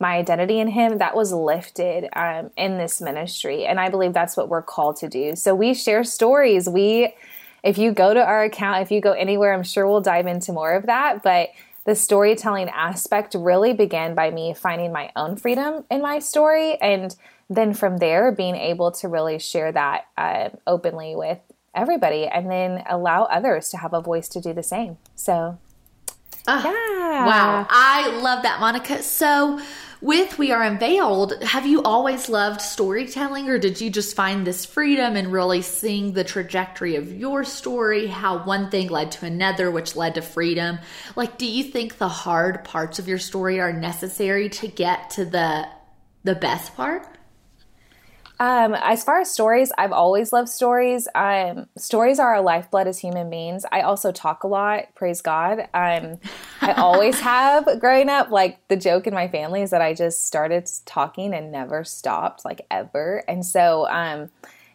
my 0.00 0.16
identity 0.16 0.58
in 0.58 0.68
him 0.68 0.98
that 0.98 1.14
was 1.14 1.32
lifted 1.32 2.08
um, 2.14 2.50
in 2.56 2.76
this 2.76 3.00
ministry. 3.00 3.64
And 3.64 3.78
i 3.78 3.88
believe 3.88 4.12
that's 4.12 4.36
what 4.36 4.48
we're 4.48 4.62
called 4.62 4.96
to 4.96 5.08
do. 5.08 5.36
So 5.36 5.54
we 5.54 5.74
share 5.74 6.02
stories. 6.02 6.68
We 6.68 7.14
if 7.62 7.78
you 7.78 7.92
go 7.92 8.12
to 8.12 8.20
our 8.20 8.42
account 8.42 8.82
if 8.82 8.90
you 8.90 9.00
go 9.00 9.12
anywhere 9.12 9.54
i'm 9.54 9.62
sure 9.62 9.86
we'll 9.86 10.00
dive 10.00 10.26
into 10.26 10.52
more 10.52 10.72
of 10.72 10.86
that. 10.86 11.22
But 11.22 11.50
the 11.84 11.94
storytelling 11.94 12.68
aspect 12.68 13.34
really 13.34 13.72
began 13.72 14.14
by 14.14 14.30
me 14.30 14.54
finding 14.54 14.92
my 14.92 15.10
own 15.16 15.36
freedom 15.36 15.84
in 15.90 16.00
my 16.00 16.18
story 16.18 16.76
and 16.80 17.16
then 17.50 17.74
from 17.74 17.98
there 17.98 18.32
being 18.32 18.54
able 18.54 18.92
to 18.92 19.08
really 19.08 19.38
share 19.38 19.72
that 19.72 20.06
uh, 20.16 20.48
openly 20.66 21.14
with 21.16 21.38
everybody 21.74 22.26
and 22.26 22.50
then 22.50 22.82
allow 22.88 23.24
others 23.24 23.68
to 23.70 23.78
have 23.78 23.92
a 23.92 24.00
voice 24.00 24.28
to 24.28 24.40
do 24.40 24.52
the 24.52 24.62
same. 24.62 24.98
So 25.14 25.58
uh, 26.46 26.62
yeah. 26.64 27.26
Wow. 27.26 27.66
I 27.68 28.18
love 28.20 28.42
that, 28.42 28.60
Monica. 28.60 29.02
So, 29.02 29.60
with 30.00 30.36
We 30.36 30.50
Are 30.50 30.62
Unveiled, 30.64 31.40
have 31.44 31.64
you 31.64 31.80
always 31.82 32.28
loved 32.28 32.60
storytelling 32.60 33.48
or 33.48 33.56
did 33.56 33.80
you 33.80 33.88
just 33.88 34.16
find 34.16 34.44
this 34.44 34.64
freedom 34.64 35.14
and 35.14 35.32
really 35.32 35.62
seeing 35.62 36.12
the 36.12 36.24
trajectory 36.24 36.96
of 36.96 37.12
your 37.12 37.44
story, 37.44 38.08
how 38.08 38.42
one 38.42 38.68
thing 38.68 38.88
led 38.88 39.12
to 39.12 39.26
another, 39.26 39.70
which 39.70 39.94
led 39.94 40.16
to 40.16 40.22
freedom? 40.22 40.80
Like, 41.14 41.38
do 41.38 41.46
you 41.46 41.62
think 41.62 41.98
the 41.98 42.08
hard 42.08 42.64
parts 42.64 42.98
of 42.98 43.06
your 43.06 43.18
story 43.18 43.60
are 43.60 43.72
necessary 43.72 44.48
to 44.48 44.66
get 44.66 45.10
to 45.10 45.24
the 45.24 45.68
the 46.24 46.34
best 46.34 46.74
part? 46.74 47.06
Um, 48.42 48.74
as 48.74 49.04
far 49.04 49.20
as 49.20 49.30
stories, 49.30 49.70
I've 49.78 49.92
always 49.92 50.32
loved 50.32 50.48
stories. 50.48 51.06
Um, 51.14 51.68
stories 51.78 52.18
are 52.18 52.34
our 52.34 52.42
lifeblood 52.42 52.88
as 52.88 52.98
human 52.98 53.30
beings. 53.30 53.64
I 53.70 53.82
also 53.82 54.10
talk 54.10 54.42
a 54.42 54.48
lot. 54.48 54.92
Praise 54.96 55.22
God. 55.22 55.60
Um, 55.72 56.18
I 56.60 56.72
always 56.76 57.20
have 57.20 57.78
growing 57.78 58.08
up. 58.08 58.32
Like 58.32 58.58
the 58.66 58.74
joke 58.74 59.06
in 59.06 59.14
my 59.14 59.28
family 59.28 59.62
is 59.62 59.70
that 59.70 59.80
I 59.80 59.94
just 59.94 60.26
started 60.26 60.68
talking 60.86 61.32
and 61.32 61.52
never 61.52 61.84
stopped, 61.84 62.44
like 62.44 62.66
ever. 62.68 63.22
And 63.28 63.46
so, 63.46 63.86
um, 63.86 64.28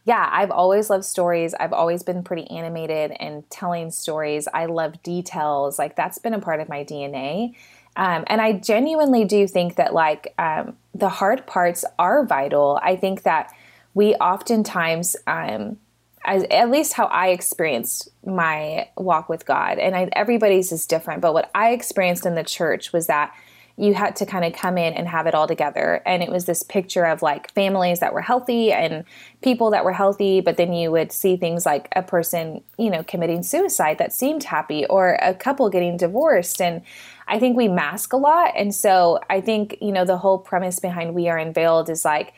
yeah, 0.05 0.29
I've 0.31 0.51
always 0.51 0.89
loved 0.89 1.03
stories. 1.03 1.53
I've 1.53 1.73
always 1.73 2.03
been 2.03 2.23
pretty 2.23 2.49
animated 2.49 3.17
and 3.19 3.43
telling 3.49 3.91
stories. 3.91 4.47
I 4.53 4.67
love 4.67 5.03
details. 5.03 5.77
Like 5.77 5.97
that's 5.97 6.19
been 6.19 6.33
a 6.33 6.39
part 6.39 6.61
of 6.61 6.69
my 6.69 6.85
DNA. 6.85 7.53
Um, 7.97 8.23
and 8.27 8.39
I 8.39 8.53
genuinely 8.53 9.25
do 9.25 9.45
think 9.47 9.75
that 9.75 9.93
like 9.93 10.33
um, 10.37 10.77
the 10.95 11.09
hard 11.09 11.45
parts 11.47 11.83
are 11.99 12.25
vital. 12.25 12.79
I 12.81 12.95
think 12.95 13.23
that 13.23 13.51
we 13.97 14.13
oftentimes, 14.15 15.15
um, 15.25 15.77
as, 16.23 16.43
at 16.51 16.69
least 16.69 16.93
how 16.93 17.05
I 17.05 17.29
experienced 17.29 18.09
my 18.23 18.89
walk 18.95 19.27
with 19.27 19.47
God, 19.47 19.79
and 19.79 19.95
I, 19.95 20.07
everybody's 20.13 20.71
is 20.71 20.85
different, 20.85 21.19
but 21.21 21.33
what 21.33 21.49
I 21.55 21.71
experienced 21.71 22.23
in 22.23 22.35
the 22.35 22.43
church 22.43 22.93
was 22.93 23.07
that 23.07 23.33
you 23.75 23.95
had 23.95 24.15
to 24.17 24.25
kind 24.27 24.45
of 24.45 24.53
come 24.53 24.77
in 24.77 24.93
and 24.93 25.07
have 25.07 25.25
it 25.25 25.33
all 25.33 25.47
together. 25.47 26.01
And 26.05 26.21
it 26.21 26.31
was 26.31 26.45
this 26.45 26.63
picture 26.63 27.05
of 27.05 27.21
like 27.23 27.51
families 27.53 27.99
that 27.99 28.13
were 28.13 28.21
healthy 28.21 28.71
and 28.71 29.03
people 29.41 29.71
that 29.71 29.85
were 29.85 29.93
healthy, 29.93 30.41
but 30.41 30.57
then 30.57 30.73
you 30.73 30.91
would 30.91 31.11
see 31.11 31.35
things 31.35 31.65
like 31.65 31.87
a 31.95 32.01
person, 32.01 32.63
you 32.77 32.89
know, 32.91 33.03
committing 33.03 33.43
suicide 33.43 33.97
that 33.99 34.13
seemed 34.13 34.43
happy 34.43 34.85
or 34.87 35.17
a 35.21 35.33
couple 35.33 35.69
getting 35.69 35.95
divorced. 35.95 36.59
And 36.59 36.81
I 37.27 37.39
think 37.39 37.55
we 37.55 37.67
mask 37.67 38.13
a 38.13 38.17
lot. 38.17 38.53
And 38.55 38.73
so 38.73 39.19
I 39.29 39.41
think, 39.41 39.77
you 39.79 39.91
know, 39.91 40.05
the 40.05 40.17
whole 40.17 40.39
premise 40.39 40.79
behind 40.79 41.13
We 41.13 41.29
Are 41.29 41.37
Unveiled 41.37 41.89
is 41.89 42.03
like, 42.03 42.33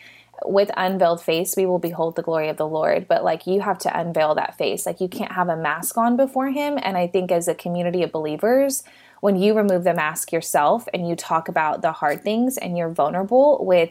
with 0.45 0.71
unveiled 0.77 1.21
face 1.21 1.55
we 1.55 1.65
will 1.65 1.79
behold 1.79 2.15
the 2.15 2.21
glory 2.21 2.49
of 2.49 2.57
the 2.57 2.67
lord. 2.67 3.07
But 3.07 3.23
like 3.23 3.47
you 3.47 3.61
have 3.61 3.77
to 3.79 3.99
unveil 3.99 4.35
that 4.35 4.57
face. 4.57 4.85
Like 4.85 5.01
you 5.01 5.07
can't 5.07 5.31
have 5.31 5.49
a 5.49 5.57
mask 5.57 5.97
on 5.97 6.17
before 6.17 6.49
him. 6.49 6.77
And 6.81 6.97
i 6.97 7.07
think 7.07 7.31
as 7.31 7.47
a 7.47 7.55
community 7.55 8.03
of 8.03 8.11
believers 8.11 8.83
when 9.21 9.35
you 9.35 9.53
remove 9.53 9.83
the 9.83 9.93
mask 9.93 10.31
yourself 10.31 10.87
and 10.93 11.07
you 11.07 11.15
talk 11.15 11.47
about 11.49 11.81
the 11.81 11.91
hard 11.91 12.23
things 12.23 12.57
and 12.57 12.77
you're 12.77 12.89
vulnerable 12.89 13.65
with 13.65 13.89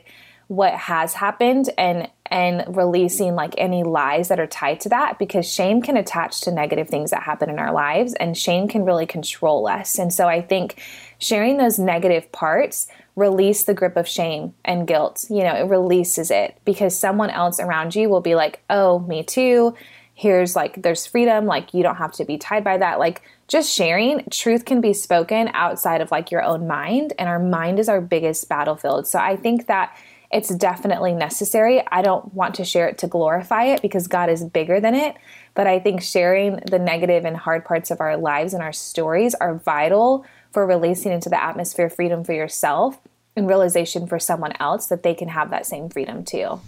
what 0.48 0.72
has 0.72 1.12
happened 1.12 1.68
and 1.76 2.08
and 2.30 2.76
releasing 2.76 3.34
like 3.34 3.54
any 3.56 3.82
lies 3.82 4.28
that 4.28 4.40
are 4.40 4.46
tied 4.46 4.80
to 4.80 4.88
that 4.88 5.18
because 5.18 5.50
shame 5.50 5.80
can 5.80 5.96
attach 5.96 6.42
to 6.42 6.50
negative 6.50 6.88
things 6.88 7.10
that 7.10 7.22
happen 7.22 7.48
in 7.48 7.58
our 7.58 7.72
lives 7.72 8.14
and 8.14 8.36
shame 8.36 8.68
can 8.68 8.84
really 8.84 9.06
control 9.06 9.66
us. 9.66 9.98
And 9.98 10.12
so 10.12 10.26
I 10.26 10.42
think 10.42 10.82
sharing 11.18 11.56
those 11.56 11.78
negative 11.78 12.30
parts 12.32 12.88
release 13.18 13.64
the 13.64 13.74
grip 13.74 13.96
of 13.96 14.06
shame 14.08 14.54
and 14.64 14.86
guilt. 14.86 15.26
You 15.28 15.42
know, 15.42 15.54
it 15.54 15.68
releases 15.68 16.30
it 16.30 16.58
because 16.64 16.96
someone 16.98 17.30
else 17.30 17.58
around 17.58 17.94
you 17.94 18.08
will 18.08 18.20
be 18.20 18.34
like, 18.34 18.62
"Oh, 18.70 19.00
me 19.00 19.22
too." 19.22 19.74
Here's 20.14 20.56
like 20.56 20.82
there's 20.82 21.06
freedom, 21.06 21.46
like 21.46 21.74
you 21.74 21.82
don't 21.82 21.96
have 21.96 22.12
to 22.12 22.24
be 22.24 22.38
tied 22.38 22.64
by 22.64 22.78
that. 22.78 22.98
Like 22.98 23.22
just 23.48 23.72
sharing, 23.72 24.24
truth 24.30 24.64
can 24.64 24.80
be 24.80 24.92
spoken 24.92 25.50
outside 25.52 26.00
of 26.00 26.10
like 26.10 26.30
your 26.30 26.42
own 26.42 26.66
mind, 26.66 27.12
and 27.18 27.28
our 27.28 27.38
mind 27.38 27.78
is 27.78 27.88
our 27.88 28.00
biggest 28.00 28.48
battlefield. 28.48 29.06
So 29.06 29.18
I 29.18 29.36
think 29.36 29.66
that 29.66 29.96
it's 30.30 30.54
definitely 30.54 31.14
necessary. 31.14 31.82
I 31.90 32.02
don't 32.02 32.34
want 32.34 32.54
to 32.56 32.64
share 32.64 32.86
it 32.86 32.98
to 32.98 33.06
glorify 33.06 33.64
it 33.64 33.80
because 33.80 34.06
God 34.06 34.28
is 34.28 34.44
bigger 34.44 34.78
than 34.78 34.94
it. 34.94 35.16
But 35.54 35.66
I 35.66 35.78
think 35.78 36.02
sharing 36.02 36.56
the 36.56 36.78
negative 36.78 37.24
and 37.24 37.36
hard 37.36 37.64
parts 37.64 37.90
of 37.90 38.00
our 38.00 38.16
lives 38.16 38.52
and 38.52 38.62
our 38.62 38.72
stories 38.72 39.34
are 39.34 39.54
vital 39.54 40.26
for 40.52 40.66
releasing 40.66 41.12
into 41.12 41.28
the 41.28 41.42
atmosphere 41.42 41.90
freedom 41.90 42.24
for 42.24 42.32
yourself 42.32 42.98
and 43.36 43.46
realization 43.46 44.06
for 44.06 44.18
someone 44.18 44.52
else 44.60 44.86
that 44.86 45.02
they 45.02 45.14
can 45.14 45.28
have 45.28 45.50
that 45.50 45.66
same 45.66 45.88
freedom 45.88 46.24
too. 46.24 46.60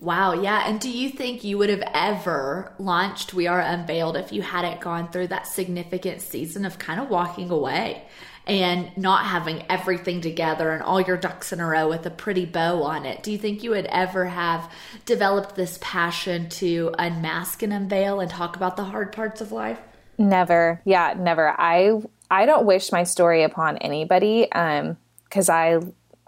Wow, 0.00 0.32
yeah. 0.32 0.66
And 0.66 0.80
do 0.80 0.90
you 0.90 1.10
think 1.10 1.44
you 1.44 1.58
would 1.58 1.68
have 1.68 1.84
ever 1.92 2.72
launched 2.78 3.34
We 3.34 3.46
Are 3.46 3.60
Unveiled 3.60 4.16
if 4.16 4.32
you 4.32 4.40
hadn't 4.40 4.80
gone 4.80 5.10
through 5.10 5.26
that 5.28 5.46
significant 5.46 6.22
season 6.22 6.64
of 6.64 6.78
kind 6.78 7.00
of 7.00 7.10
walking 7.10 7.50
away 7.50 8.04
and 8.46 8.96
not 8.96 9.26
having 9.26 9.62
everything 9.68 10.22
together 10.22 10.70
and 10.70 10.82
all 10.82 11.02
your 11.02 11.18
ducks 11.18 11.52
in 11.52 11.60
a 11.60 11.66
row 11.66 11.86
with 11.86 12.06
a 12.06 12.10
pretty 12.10 12.46
bow 12.46 12.82
on 12.82 13.04
it? 13.04 13.22
Do 13.22 13.30
you 13.30 13.36
think 13.36 13.62
you 13.62 13.70
would 13.70 13.84
ever 13.86 14.24
have 14.24 14.72
developed 15.04 15.54
this 15.54 15.78
passion 15.82 16.48
to 16.48 16.94
unmask 16.98 17.62
and 17.62 17.72
unveil 17.72 18.20
and 18.20 18.30
talk 18.30 18.56
about 18.56 18.76
the 18.76 18.84
hard 18.84 19.12
parts 19.12 19.42
of 19.42 19.52
life? 19.52 19.78
Never. 20.16 20.80
Yeah, 20.86 21.14
never. 21.16 21.48
I 21.60 22.00
I 22.30 22.46
don't 22.46 22.66
wish 22.66 22.92
my 22.92 23.04
story 23.04 23.42
upon 23.42 23.76
anybody 23.78 24.50
um 24.52 24.96
cuz 25.30 25.48
I 25.48 25.80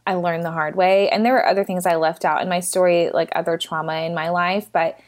I 0.07 0.15
learned 0.15 0.45
the 0.45 0.51
hard 0.51 0.75
way. 0.75 1.09
And 1.09 1.25
there 1.25 1.33
were 1.33 1.47
other 1.47 1.65
things 1.65 1.87
I 1.87 1.95
left 1.95 2.25
out 2.25 2.43
in 2.43 2.49
my 2.49 2.61
story, 2.61 3.11
like 3.11 3.31
other 3.35 3.57
trauma 3.57 4.01
in 4.01 4.15
my 4.15 4.31
life, 4.31 4.67
but 4.73 4.99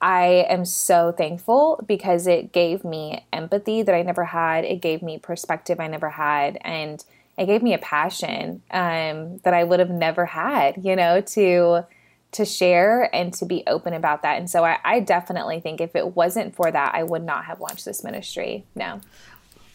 I 0.00 0.46
am 0.48 0.64
so 0.64 1.12
thankful 1.12 1.82
because 1.86 2.26
it 2.26 2.52
gave 2.52 2.84
me 2.84 3.24
empathy 3.32 3.82
that 3.82 3.94
I 3.94 4.02
never 4.02 4.24
had. 4.24 4.64
It 4.64 4.80
gave 4.80 5.00
me 5.00 5.18
perspective 5.18 5.78
I 5.78 5.86
never 5.86 6.10
had. 6.10 6.58
And 6.62 7.04
it 7.38 7.46
gave 7.46 7.62
me 7.62 7.72
a 7.72 7.78
passion 7.78 8.62
um, 8.72 9.38
that 9.44 9.54
I 9.54 9.64
would 9.64 9.78
have 9.78 9.90
never 9.90 10.26
had, 10.26 10.84
you 10.84 10.96
know, 10.96 11.20
to 11.20 11.84
to 12.32 12.46
share 12.46 13.14
and 13.14 13.34
to 13.34 13.44
be 13.44 13.62
open 13.66 13.92
about 13.92 14.22
that. 14.22 14.38
And 14.38 14.48
so 14.48 14.64
I, 14.64 14.78
I 14.82 15.00
definitely 15.00 15.60
think 15.60 15.82
if 15.82 15.94
it 15.94 16.16
wasn't 16.16 16.54
for 16.54 16.70
that, 16.70 16.94
I 16.94 17.02
would 17.02 17.22
not 17.22 17.44
have 17.44 17.60
launched 17.60 17.84
this 17.84 18.02
ministry. 18.02 18.64
No. 18.74 19.02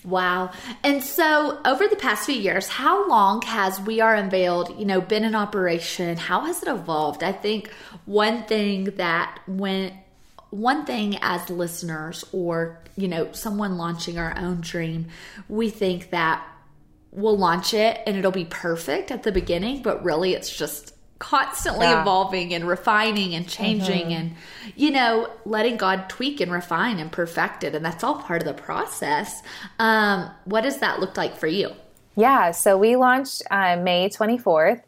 Wow. 0.06 0.52
And 0.84 1.04
so 1.04 1.60
over 1.66 1.88
the 1.88 1.96
past 1.96 2.26
few 2.26 2.36
years, 2.36 2.68
how 2.68 3.08
long 3.10 3.42
has 3.42 3.82
We 3.82 4.00
Are 4.00 4.16
Unveiled, 4.16 4.80
you 4.80 4.86
know, 4.86 5.02
been 5.02 5.24
in 5.24 5.36
operation? 5.36 6.18
How 6.18 6.42
has 6.42 6.62
it 6.62 6.70
evolved? 6.70 7.24
I 7.24 7.32
think 7.32 7.72
one 8.06 8.44
thing 8.44 8.86
that 8.96 9.40
when 9.48 9.98
one 10.50 10.86
thing 10.86 11.18
as 11.22 11.50
listeners 11.50 12.24
or, 12.32 12.80
you 12.96 13.08
know, 13.08 13.32
someone 13.34 13.78
launching 13.78 14.18
our 14.18 14.38
own 14.38 14.62
dream, 14.62 15.08
we 15.50 15.70
think 15.70 16.12
that 16.12 16.46
we'll 17.12 17.38
launch 17.38 17.74
it 17.74 18.00
and 18.06 18.16
it'll 18.16 18.32
be 18.32 18.46
perfect 18.46 19.12
at 19.12 19.24
the 19.24 19.32
beginning, 19.32 19.82
but 19.82 20.04
really 20.04 20.34
it's 20.34 20.56
just 20.56 20.94
constantly 21.20 21.86
yeah. 21.86 22.02
evolving 22.02 22.54
and 22.54 22.68
refining 22.68 23.34
and 23.34 23.48
changing 23.48 24.08
mm-hmm. 24.08 24.12
and 24.12 24.36
you 24.76 24.92
know 24.92 25.30
letting 25.46 25.76
god 25.76 26.08
tweak 26.10 26.40
and 26.40 26.52
refine 26.52 27.00
and 27.00 27.12
perfect 27.12 27.64
it 27.64 27.74
and 27.74 27.84
that's 27.84 28.04
all 28.04 28.16
part 28.16 28.42
of 28.42 28.48
the 28.48 28.54
process 28.54 29.42
um, 29.80 30.30
what 30.46 30.62
does 30.62 30.78
that 30.78 31.00
look 31.00 31.18
like 31.18 31.36
for 31.36 31.48
you 31.48 31.72
yeah 32.16 32.52
so 32.52 32.78
we 32.78 32.96
launched 32.96 33.42
uh, 33.50 33.76
may 33.78 34.08
24th 34.10 34.82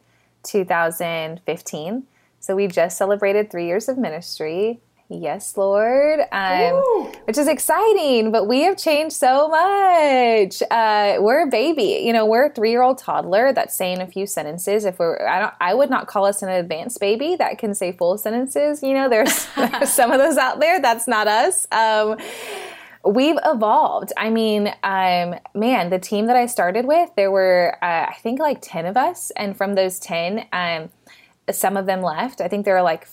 2015 0.44 2.04
so 2.40 2.56
we 2.56 2.68
just 2.68 2.98
celebrated 2.98 3.50
three 3.50 3.66
years 3.66 3.90
of 3.90 3.98
ministry 3.98 4.80
Yes, 5.12 5.58
Lord. 5.58 6.20
Um, 6.32 6.84
which 7.24 7.40
is 7.40 7.48
exciting, 7.48 8.32
but 8.32 8.48
we 8.48 8.62
have 8.62 8.78
changed 8.78 9.16
so 9.16 9.48
much. 9.48 10.62
Uh, 10.70 11.18
we're 11.20 11.48
a 11.48 11.48
baby. 11.48 12.04
You 12.06 12.14
know, 12.14 12.28
we're 12.28 12.46
a 12.46 12.54
three-year-old 12.54 13.00
toddler 13.00 13.52
that's 13.52 13.76
saying 13.76 14.02
a 14.02 14.08
few 14.08 14.28
sentences. 14.28 14.86
If 14.86 15.00
we're, 15.00 15.28
I 15.28 15.40
don't, 15.40 15.54
I 15.60 15.74
would 15.74 15.90
not 15.90 16.06
call 16.06 16.26
us 16.26 16.44
an 16.44 16.50
advanced 16.50 17.00
baby 17.00 17.36
that 17.38 17.58
can 17.58 17.74
say 17.74 17.92
full 17.92 18.20
sentences. 18.20 18.84
You 18.84 18.94
know, 18.94 19.10
there's, 19.10 19.48
there's 19.56 19.90
some 19.94 20.12
of 20.12 20.20
those 20.20 20.38
out 20.38 20.60
there. 20.60 20.80
That's 20.80 21.08
not 21.08 21.28
us. 21.28 21.66
Um, 21.72 22.18
we've 23.04 23.40
evolved. 23.46 24.14
I 24.16 24.30
mean, 24.30 24.68
um, 24.84 25.40
man, 25.56 25.90
the 25.90 26.00
team 26.00 26.28
that 26.28 26.36
I 26.36 26.46
started 26.46 26.86
with, 26.86 27.10
there 27.16 27.32
were, 27.32 27.78
uh, 27.82 28.06
I 28.10 28.16
think, 28.22 28.40
like 28.40 28.60
ten 28.62 28.86
of 28.86 28.96
us, 28.96 29.32
and 29.32 29.58
from 29.58 29.74
those 29.74 29.98
ten, 29.98 30.46
um, 30.54 30.90
some 31.50 31.78
of 31.78 31.88
them 31.88 32.04
left. 32.04 32.42
I 32.42 32.48
think 32.48 32.66
there 32.66 32.78
are 32.78 32.84
like 32.84 33.08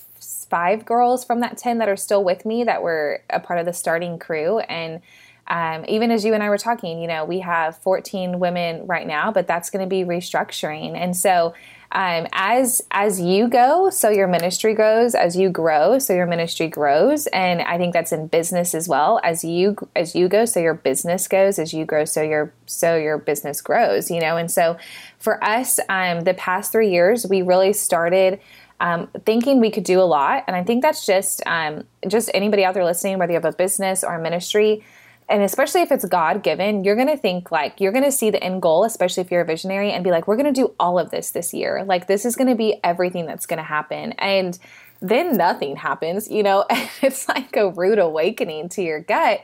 five 0.50 0.84
girls 0.84 1.24
from 1.24 1.40
that 1.40 1.58
10 1.58 1.78
that 1.78 1.88
are 1.88 1.96
still 1.96 2.24
with 2.24 2.44
me 2.44 2.64
that 2.64 2.82
were 2.82 3.22
a 3.30 3.40
part 3.40 3.58
of 3.58 3.66
the 3.66 3.72
starting 3.72 4.18
crew. 4.18 4.58
And 4.60 5.00
um, 5.48 5.84
even 5.88 6.10
as 6.10 6.24
you 6.24 6.34
and 6.34 6.42
I 6.42 6.48
were 6.48 6.58
talking, 6.58 7.00
you 7.00 7.06
know, 7.06 7.24
we 7.24 7.40
have 7.40 7.78
14 7.78 8.40
women 8.40 8.86
right 8.86 9.06
now, 9.06 9.30
but 9.30 9.46
that's 9.46 9.70
going 9.70 9.84
to 9.84 9.88
be 9.88 10.04
restructuring. 10.04 10.96
And 10.96 11.16
so, 11.16 11.54
um, 11.92 12.26
as 12.32 12.82
as 12.90 13.20
you 13.20 13.46
go, 13.46 13.90
so 13.90 14.10
your 14.10 14.26
ministry 14.26 14.74
grows. 14.74 15.14
As 15.14 15.36
you 15.36 15.48
grow, 15.48 16.00
so 16.00 16.14
your 16.14 16.26
ministry 16.26 16.66
grows. 16.66 17.28
And 17.28 17.62
I 17.62 17.78
think 17.78 17.92
that's 17.92 18.10
in 18.10 18.26
business 18.26 18.74
as 18.74 18.88
well. 18.88 19.20
As 19.22 19.44
you 19.44 19.76
as 19.94 20.14
you 20.16 20.28
go, 20.28 20.46
so 20.46 20.58
your 20.58 20.74
business 20.74 21.28
goes. 21.28 21.60
As 21.60 21.72
you 21.72 21.84
grow, 21.84 22.04
so 22.04 22.22
your 22.22 22.52
so 22.66 22.96
your 22.96 23.18
business 23.18 23.60
grows. 23.60 24.10
You 24.10 24.20
know, 24.20 24.36
and 24.36 24.50
so 24.50 24.76
for 25.18 25.42
us, 25.42 25.78
um, 25.88 26.22
the 26.22 26.34
past 26.34 26.72
three 26.72 26.90
years, 26.90 27.24
we 27.24 27.42
really 27.42 27.72
started 27.72 28.40
um, 28.80 29.08
thinking 29.24 29.60
we 29.60 29.70
could 29.70 29.84
do 29.84 30.00
a 30.00 30.04
lot. 30.04 30.44
And 30.46 30.56
I 30.56 30.62
think 30.62 30.82
that's 30.82 31.06
just 31.06 31.42
um, 31.46 31.84
just 32.06 32.30
anybody 32.34 32.64
out 32.64 32.74
there 32.74 32.84
listening, 32.84 33.18
whether 33.18 33.32
you 33.32 33.36
have 33.36 33.44
a 33.44 33.56
business 33.56 34.04
or 34.04 34.14
a 34.14 34.22
ministry, 34.22 34.84
and 35.28 35.42
especially 35.42 35.80
if 35.80 35.90
it's 35.90 36.04
God 36.04 36.42
given, 36.42 36.84
you're 36.84 36.94
going 36.94 37.08
to 37.08 37.16
think 37.16 37.50
like 37.50 37.80
you're 37.80 37.92
going 37.92 38.04
to 38.04 38.12
see 38.12 38.30
the 38.30 38.42
end 38.42 38.62
goal, 38.62 38.84
especially 38.84 39.22
if 39.22 39.30
you're 39.30 39.40
a 39.40 39.46
visionary, 39.46 39.90
and 39.90 40.04
be 40.04 40.10
like, 40.10 40.28
we're 40.28 40.36
going 40.36 40.52
to 40.52 40.60
do 40.60 40.74
all 40.78 40.98
of 40.98 41.10
this 41.10 41.30
this 41.30 41.52
year. 41.52 41.84
Like 41.84 42.06
this 42.06 42.24
is 42.24 42.36
going 42.36 42.48
to 42.48 42.54
be 42.54 42.78
everything 42.84 43.26
that's 43.26 43.46
going 43.46 43.58
to 43.58 43.64
happen, 43.64 44.12
and 44.12 44.58
then 45.00 45.36
nothing 45.36 45.76
happens. 45.76 46.30
You 46.30 46.42
know, 46.42 46.64
it's 47.02 47.28
like 47.28 47.56
a 47.56 47.70
rude 47.70 47.98
awakening 47.98 48.68
to 48.70 48.82
your 48.82 49.00
gut. 49.00 49.40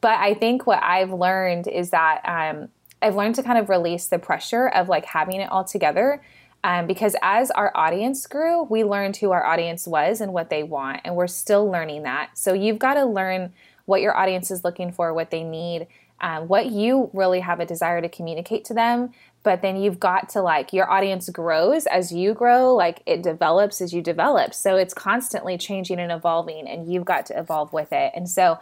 But 0.00 0.18
I 0.18 0.34
think 0.34 0.66
what 0.66 0.82
I've 0.82 1.12
learned 1.12 1.66
is 1.66 1.90
that 1.90 2.20
um, 2.26 2.68
I've 3.00 3.16
learned 3.16 3.36
to 3.36 3.42
kind 3.42 3.58
of 3.58 3.70
release 3.70 4.08
the 4.08 4.18
pressure 4.18 4.68
of 4.68 4.90
like 4.90 5.06
having 5.06 5.40
it 5.40 5.50
all 5.50 5.64
together 5.64 6.22
Um, 6.64 6.86
because 6.86 7.14
as 7.20 7.50
our 7.50 7.70
audience 7.74 8.26
grew, 8.26 8.62
we 8.62 8.84
learned 8.84 9.18
who 9.18 9.32
our 9.32 9.44
audience 9.44 9.86
was 9.86 10.22
and 10.22 10.32
what 10.32 10.48
they 10.48 10.62
want, 10.62 11.02
and 11.04 11.14
we're 11.14 11.26
still 11.26 11.70
learning 11.70 12.04
that. 12.04 12.30
So 12.38 12.54
you've 12.54 12.78
got 12.78 12.94
to 12.94 13.04
learn 13.04 13.52
what 13.84 14.00
your 14.00 14.16
audience 14.16 14.50
is 14.50 14.64
looking 14.64 14.90
for, 14.90 15.12
what 15.12 15.30
they 15.30 15.42
need, 15.44 15.86
um, 16.22 16.48
what 16.48 16.66
you 16.70 17.10
really 17.12 17.40
have 17.40 17.60
a 17.60 17.66
desire 17.66 18.00
to 18.00 18.08
communicate 18.08 18.64
to 18.64 18.74
them. 18.74 19.12
But 19.42 19.60
then 19.60 19.76
you've 19.76 20.00
got 20.00 20.30
to 20.30 20.40
like 20.40 20.72
your 20.72 20.90
audience 20.90 21.28
grows 21.28 21.84
as 21.84 22.12
you 22.12 22.32
grow, 22.32 22.74
like 22.74 23.02
it 23.04 23.22
develops 23.22 23.82
as 23.82 23.92
you 23.92 24.00
develop. 24.00 24.54
So 24.54 24.76
it's 24.76 24.94
constantly 24.94 25.58
changing 25.58 26.00
and 26.00 26.10
evolving, 26.10 26.66
and 26.66 26.90
you've 26.90 27.04
got 27.04 27.26
to 27.26 27.38
evolve 27.38 27.74
with 27.74 27.92
it. 27.92 28.12
And 28.14 28.26
so 28.26 28.58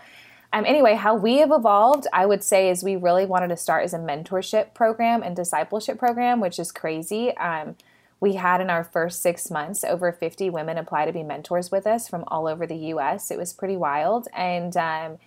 um, 0.52 0.66
anyway, 0.66 0.96
how 0.96 1.14
we 1.14 1.38
have 1.38 1.52
evolved, 1.52 2.08
I 2.12 2.26
would 2.26 2.42
say, 2.42 2.68
is 2.68 2.82
we 2.82 2.96
really 2.96 3.24
wanted 3.24 3.48
to 3.48 3.56
start 3.56 3.84
as 3.84 3.94
a 3.94 3.98
mentorship 3.98 4.74
program 4.74 5.22
and 5.22 5.36
discipleship 5.36 5.98
program, 5.98 6.40
which 6.40 6.58
is 6.58 6.72
crazy. 6.72 7.34
Um, 7.36 7.76
we 8.22 8.34
had 8.34 8.60
in 8.60 8.70
our 8.70 8.84
first 8.84 9.20
six 9.20 9.50
months 9.50 9.82
over 9.82 10.12
50 10.12 10.48
women 10.48 10.78
apply 10.78 11.06
to 11.06 11.12
be 11.12 11.24
mentors 11.24 11.72
with 11.72 11.88
us 11.88 12.06
from 12.06 12.22
all 12.28 12.46
over 12.46 12.68
the 12.68 12.76
US. 12.94 13.32
It 13.32 13.36
was 13.36 13.52
pretty 13.52 13.76
wild. 13.76 14.28
And 14.32 14.76
um, 14.76 15.18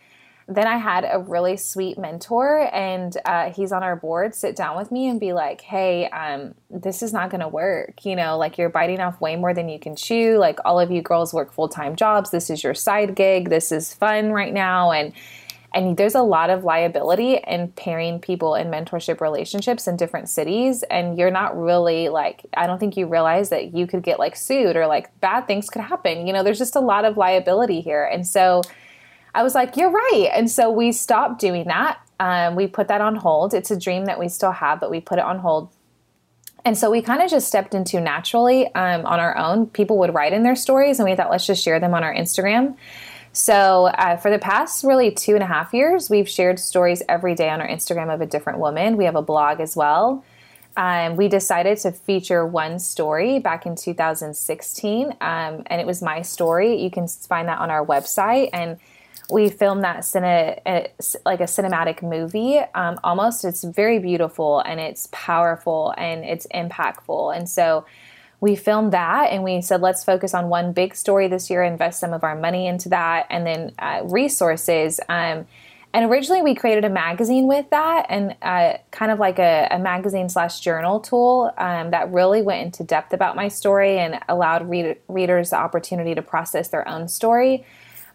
then 0.48 0.66
I 0.66 0.78
had 0.78 1.06
a 1.12 1.20
really 1.20 1.58
sweet 1.58 1.98
mentor, 1.98 2.70
and 2.74 3.18
uh, 3.25 3.52
he's 3.52 3.74
on 3.74 3.84
our 3.84 3.98
board, 3.98 4.34
sit 4.34 4.56
down 4.56 4.78
with 4.78 4.94
me 4.94 5.10
and 5.10 5.20
be 5.20 5.34
like, 5.34 5.60
hey, 5.60 6.08
um, 6.08 6.56
this 6.70 7.04
is 7.04 7.12
not 7.12 7.32
going 7.32 7.42
to 7.42 7.50
work. 7.50 8.06
You 8.06 8.16
know, 8.16 8.38
like 8.38 8.58
you're 8.58 8.70
biting 8.70 9.02
off 9.02 9.20
way 9.20 9.36
more 9.36 9.54
than 9.54 9.68
you 9.68 9.78
can 9.78 9.98
chew. 9.98 10.38
Like 10.38 10.60
all 10.64 10.80
of 10.80 10.90
you 10.90 11.02
girls 11.02 11.34
work 11.34 11.52
full 11.52 11.68
time 11.68 11.98
jobs. 11.98 12.30
This 12.32 12.50
is 12.50 12.64
your 12.64 12.75
side 12.75 13.14
gig. 13.14 13.50
This 13.50 13.74
is 13.74 13.94
fun 13.94 14.32
right 14.32 14.54
now. 14.54 14.92
And 14.92 15.12
and 15.75 15.98
there's 15.98 16.15
a 16.15 16.22
lot 16.22 16.50
of 16.50 16.63
liability 16.63 17.36
in 17.46 17.67
pairing 17.74 18.20
people 18.20 18.55
in 18.55 18.67
mentorship 18.67 19.22
relationships 19.22 19.88
in 19.88 19.98
different 19.98 20.29
cities 20.29 20.82
and 20.84 21.17
you're 21.17 21.29
not 21.29 21.55
really 21.55 22.10
like 22.10 22.41
i 22.55 22.65
don't 22.65 22.79
think 22.79 22.98
you 22.98 23.05
realize 23.05 23.50
that 23.50 23.75
you 23.75 23.86
could 23.86 24.01
get 24.01 24.17
like 24.17 24.36
sued 24.36 24.75
or 24.75 24.88
like 24.88 25.20
bad 25.20 25.46
things 25.46 25.70
could 25.70 25.84
happen 25.84 26.25
you 26.25 26.34
know 26.34 26.44
there's 26.44 26.58
just 26.58 26.75
a 26.75 26.79
lot 26.79 27.05
of 27.05 27.17
liability 27.17 27.82
here 27.82 28.03
and 28.05 28.25
so 28.25 28.62
I 29.36 29.44
was 29.44 29.53
like, 29.53 29.75
you're 29.75 29.91
right. 29.91 30.29
And 30.34 30.50
so 30.50 30.72
we 30.72 30.94
stopped 30.94 31.41
doing 31.41 31.65
that. 31.65 32.00
Um, 32.22 32.55
we 32.55 32.67
put 32.67 32.88
that 32.88 33.01
on 33.01 33.17
hold. 33.17 33.53
It's 33.53 33.70
a 33.70 33.77
dream 33.77 34.05
that 34.05 34.17
we 34.17 34.29
still 34.29 34.53
have, 34.53 34.79
but 34.79 34.89
we 34.89 35.01
put 35.01 35.20
it 35.20 35.25
on 35.25 35.39
hold. 35.39 35.70
And 36.63 36.77
so 36.77 36.89
we 36.89 37.01
kind 37.01 37.22
of 37.22 37.29
just 37.29 37.48
stepped 37.48 37.75
into 37.75 38.00
naturally 38.00 38.74
um, 38.74 39.05
on 39.05 39.20
our 39.20 39.38
own. 39.38 39.67
People 39.67 40.00
would 40.00 40.13
write 40.13 40.32
in 40.32 40.44
their 40.44 40.55
stories, 40.55 41.00
and 41.00 41.08
we 41.08 41.15
thought, 41.15 41.29
let's 41.29 41.46
just 41.46 41.62
share 41.62 41.79
them 41.82 41.94
on 41.94 42.03
our 42.03 42.15
Instagram. 42.15 42.77
So, 43.36 43.88
uh, 43.88 44.15
for 44.15 44.32
the 44.32 44.39
past 44.39 44.86
really 44.86 45.12
two 45.12 45.34
and 45.34 45.44
a 45.44 45.46
half 45.46 45.74
years, 45.74 46.10
we've 46.10 46.27
shared 46.27 46.58
stories 46.58 47.04
every 47.10 47.36
day 47.36 47.50
on 47.50 47.60
our 47.60 47.68
Instagram 47.68 48.13
of 48.13 48.22
a 48.22 48.25
different 48.25 48.60
woman. 48.60 48.96
We 48.96 49.04
have 49.04 49.18
a 49.18 49.22
blog 49.22 49.60
as 49.60 49.75
well. 49.75 50.24
Um, 50.77 51.18
we 51.18 51.27
decided 51.27 51.77
to 51.80 51.92
feature 51.92 52.46
one 52.46 52.80
story 52.80 53.39
back 53.39 53.65
in 53.65 53.75
2016, 53.75 55.08
um, 55.08 55.15
and 55.20 55.82
it 55.82 55.86
was 55.86 56.01
my 56.01 56.22
story. 56.22 56.82
You 56.82 56.89
can 56.89 57.10
find 57.10 57.50
that 57.50 57.60
on 57.60 57.70
our 57.70 57.86
website. 57.86 58.51
And 58.54 58.77
we 59.30 59.50
filmed 59.50 59.84
that 59.84 60.04
cine, 60.04 60.62
uh, 60.65 60.88
like 61.25 61.42
a 61.42 61.46
cinematic 61.46 62.01
movie 62.01 62.60
um, 62.75 63.00
almost 63.04 63.44
it's 63.44 63.63
very 63.63 63.98
beautiful 63.98 64.60
and 64.60 64.80
it's 64.80 65.10
powerful 65.12 65.96
and 65.98 66.24
it's 66.24 66.46
impactful 66.54 67.36
and 67.36 67.50
so 67.50 67.86
we 68.46 68.56
filmed 68.56 68.94
that 68.94 69.32
and 69.32 69.44
we 69.44 69.60
said 69.60 69.82
let's 69.82 70.04
focus 70.04 70.36
on 70.36 70.50
one 70.50 70.72
big 70.72 70.96
story 70.96 71.28
this 71.28 71.50
year 71.50 71.64
invest 71.64 72.00
some 72.00 72.14
of 72.14 72.24
our 72.24 72.36
money 72.36 72.68
into 72.68 72.90
that 72.90 73.25
and 73.32 73.46
then 73.46 73.72
uh, 73.80 74.02
resources 74.04 75.00
um, 75.10 75.48
and 75.94 76.12
originally 76.12 76.44
we 76.44 76.54
created 76.54 76.86
a 76.86 76.90
magazine 76.90 77.48
with 77.48 77.68
that 77.72 78.06
and 78.08 78.36
uh, 78.44 78.78
kind 78.92 79.12
of 79.12 79.18
like 79.18 79.40
a, 79.40 79.68
a 79.72 79.80
magazine 79.80 80.30
slash 80.30 80.60
journal 80.60 81.00
tool 81.00 81.52
um, 81.58 81.90
that 81.90 82.12
really 82.12 82.44
went 82.44 82.62
into 82.62 82.84
depth 82.84 83.14
about 83.14 83.36
my 83.36 83.48
story 83.48 83.98
and 83.98 84.20
allowed 84.30 84.70
read- 84.70 84.98
readers 85.08 85.50
the 85.50 85.58
opportunity 85.58 86.14
to 86.14 86.22
process 86.22 86.68
their 86.68 86.88
own 86.88 87.08
story 87.08 87.66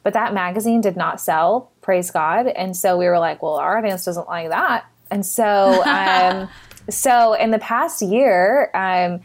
but 0.03 0.15
that 0.15 0.33
magazine 0.33 0.81
did 0.81 0.97
not 0.97 1.21
sell, 1.21 1.71
praise 1.83 2.11
God. 2.11 2.47
And 2.47 2.75
so 2.75 2.97
we 2.97 3.07
were 3.07 3.19
like, 3.19 3.43
well, 3.43 3.57
our 3.57 3.77
audience 3.77 4.07
doesn't 4.07 4.29
like 4.29 4.49
that. 4.49 4.87
And 5.11 5.27
so, 5.27 5.83
um, 5.87 6.49
so 6.89 7.35
in 7.35 7.51
the 7.51 7.59
past 7.59 8.01
year, 8.01 8.71
um, 8.73 9.21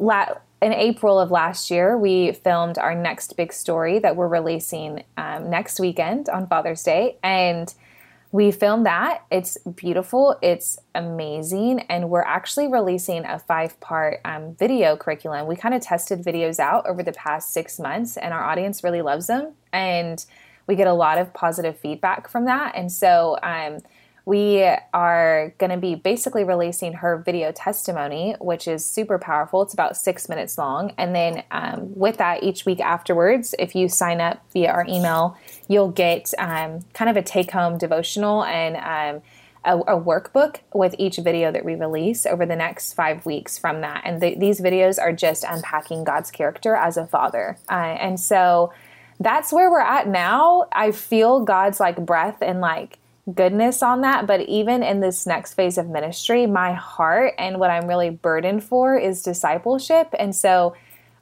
la- 0.00 0.34
in 0.60 0.72
April 0.72 1.20
of 1.20 1.30
last 1.30 1.70
year, 1.70 1.96
we 1.96 2.32
filmed 2.32 2.78
our 2.78 2.94
next 2.94 3.36
big 3.36 3.52
story 3.52 3.98
that 4.00 4.16
we're 4.16 4.28
releasing 4.28 5.04
um, 5.16 5.48
next 5.48 5.78
weekend 5.78 6.28
on 6.28 6.46
Father's 6.48 6.82
Day. 6.82 7.16
And 7.22 7.72
we 8.32 8.52
filmed 8.52 8.86
that. 8.86 9.24
It's 9.30 9.58
beautiful. 9.58 10.38
It's 10.42 10.78
amazing. 10.94 11.80
And 11.88 12.10
we're 12.10 12.22
actually 12.22 12.68
releasing 12.68 13.24
a 13.24 13.38
five 13.38 13.78
part 13.80 14.20
um, 14.24 14.54
video 14.54 14.96
curriculum. 14.96 15.46
We 15.46 15.56
kind 15.56 15.74
of 15.74 15.80
tested 15.80 16.22
videos 16.22 16.58
out 16.58 16.86
over 16.86 17.02
the 17.02 17.12
past 17.12 17.52
six 17.52 17.78
months, 17.78 18.16
and 18.16 18.32
our 18.32 18.44
audience 18.44 18.84
really 18.84 19.02
loves 19.02 19.26
them. 19.26 19.52
And 19.72 20.24
we 20.66 20.76
get 20.76 20.86
a 20.86 20.92
lot 20.92 21.18
of 21.18 21.34
positive 21.34 21.78
feedback 21.78 22.28
from 22.28 22.44
that. 22.44 22.74
And 22.76 22.92
so, 22.92 23.38
um, 23.42 23.78
we 24.24 24.62
are 24.92 25.54
going 25.58 25.70
to 25.70 25.76
be 25.76 25.94
basically 25.94 26.44
releasing 26.44 26.94
her 26.94 27.18
video 27.18 27.52
testimony, 27.52 28.34
which 28.40 28.68
is 28.68 28.84
super 28.84 29.18
powerful. 29.18 29.62
It's 29.62 29.74
about 29.74 29.96
six 29.96 30.28
minutes 30.28 30.58
long. 30.58 30.92
And 30.98 31.14
then 31.14 31.42
um, 31.50 31.94
with 31.96 32.18
that, 32.18 32.42
each 32.42 32.64
week 32.66 32.80
afterwards, 32.80 33.54
if 33.58 33.74
you 33.74 33.88
sign 33.88 34.20
up 34.20 34.42
via 34.52 34.70
our 34.70 34.84
email, 34.88 35.36
you'll 35.68 35.90
get 35.90 36.32
um, 36.38 36.80
kind 36.92 37.08
of 37.08 37.16
a 37.16 37.22
take 37.22 37.50
home 37.50 37.78
devotional 37.78 38.44
and 38.44 38.76
um, 38.76 39.22
a, 39.64 39.78
a, 39.94 40.00
workbook 40.00 40.56
with 40.72 40.94
each 40.98 41.16
video 41.18 41.52
that 41.52 41.64
we 41.64 41.74
release 41.74 42.24
over 42.24 42.46
the 42.46 42.56
next 42.56 42.94
five 42.94 43.26
weeks 43.26 43.58
from 43.58 43.82
that. 43.82 44.02
And 44.04 44.20
the, 44.20 44.34
these 44.34 44.60
videos 44.60 44.98
are 44.98 45.12
just 45.12 45.44
unpacking 45.44 46.04
God's 46.04 46.30
character 46.30 46.74
as 46.74 46.96
a 46.96 47.06
father. 47.06 47.58
Uh, 47.70 47.74
and 47.74 48.18
so 48.18 48.72
that's 49.18 49.52
where 49.52 49.70
we're 49.70 49.80
at 49.80 50.08
now. 50.08 50.66
I 50.72 50.92
feel 50.92 51.40
God's 51.44 51.78
like 51.78 51.96
breath 52.06 52.38
and 52.40 52.60
like 52.60 52.99
goodness 53.34 53.82
on 53.82 54.00
that. 54.02 54.26
But 54.26 54.42
even 54.42 54.82
in 54.82 55.00
this 55.00 55.26
next 55.26 55.54
phase 55.54 55.78
of 55.78 55.88
ministry, 55.88 56.46
my 56.46 56.72
heart 56.72 57.34
and 57.38 57.58
what 57.58 57.70
I'm 57.70 57.86
really 57.86 58.10
burdened 58.10 58.64
for 58.64 58.96
is 58.96 59.22
discipleship. 59.22 60.08
And 60.18 60.34
so 60.34 60.74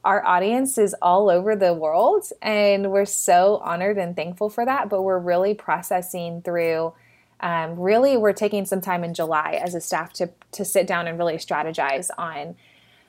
our 0.05 0.25
audience 0.25 0.79
is 0.79 0.95
all 1.03 1.29
over 1.29 1.57
the 1.57 1.75
world, 1.75 2.27
and 2.41 2.91
we're 2.91 3.05
so 3.05 3.61
honored 3.65 3.99
and 3.99 4.15
thankful 4.15 4.49
for 4.49 4.65
that. 4.65 4.89
But 4.89 5.03
we're 5.03 5.19
really 5.19 5.55
processing 5.55 6.41
through. 6.43 6.95
Um, 7.41 7.79
really, 7.79 8.17
we're 8.17 8.33
taking 8.33 8.65
some 8.65 8.81
time 8.81 9.05
in 9.05 9.13
July 9.13 9.61
as 9.63 9.75
a 9.75 9.81
staff 9.81 10.13
to 10.15 10.31
to 10.53 10.65
sit 10.65 10.87
down 10.87 11.09
and 11.09 11.19
really 11.19 11.37
strategize 11.37 12.11
on 12.17 12.57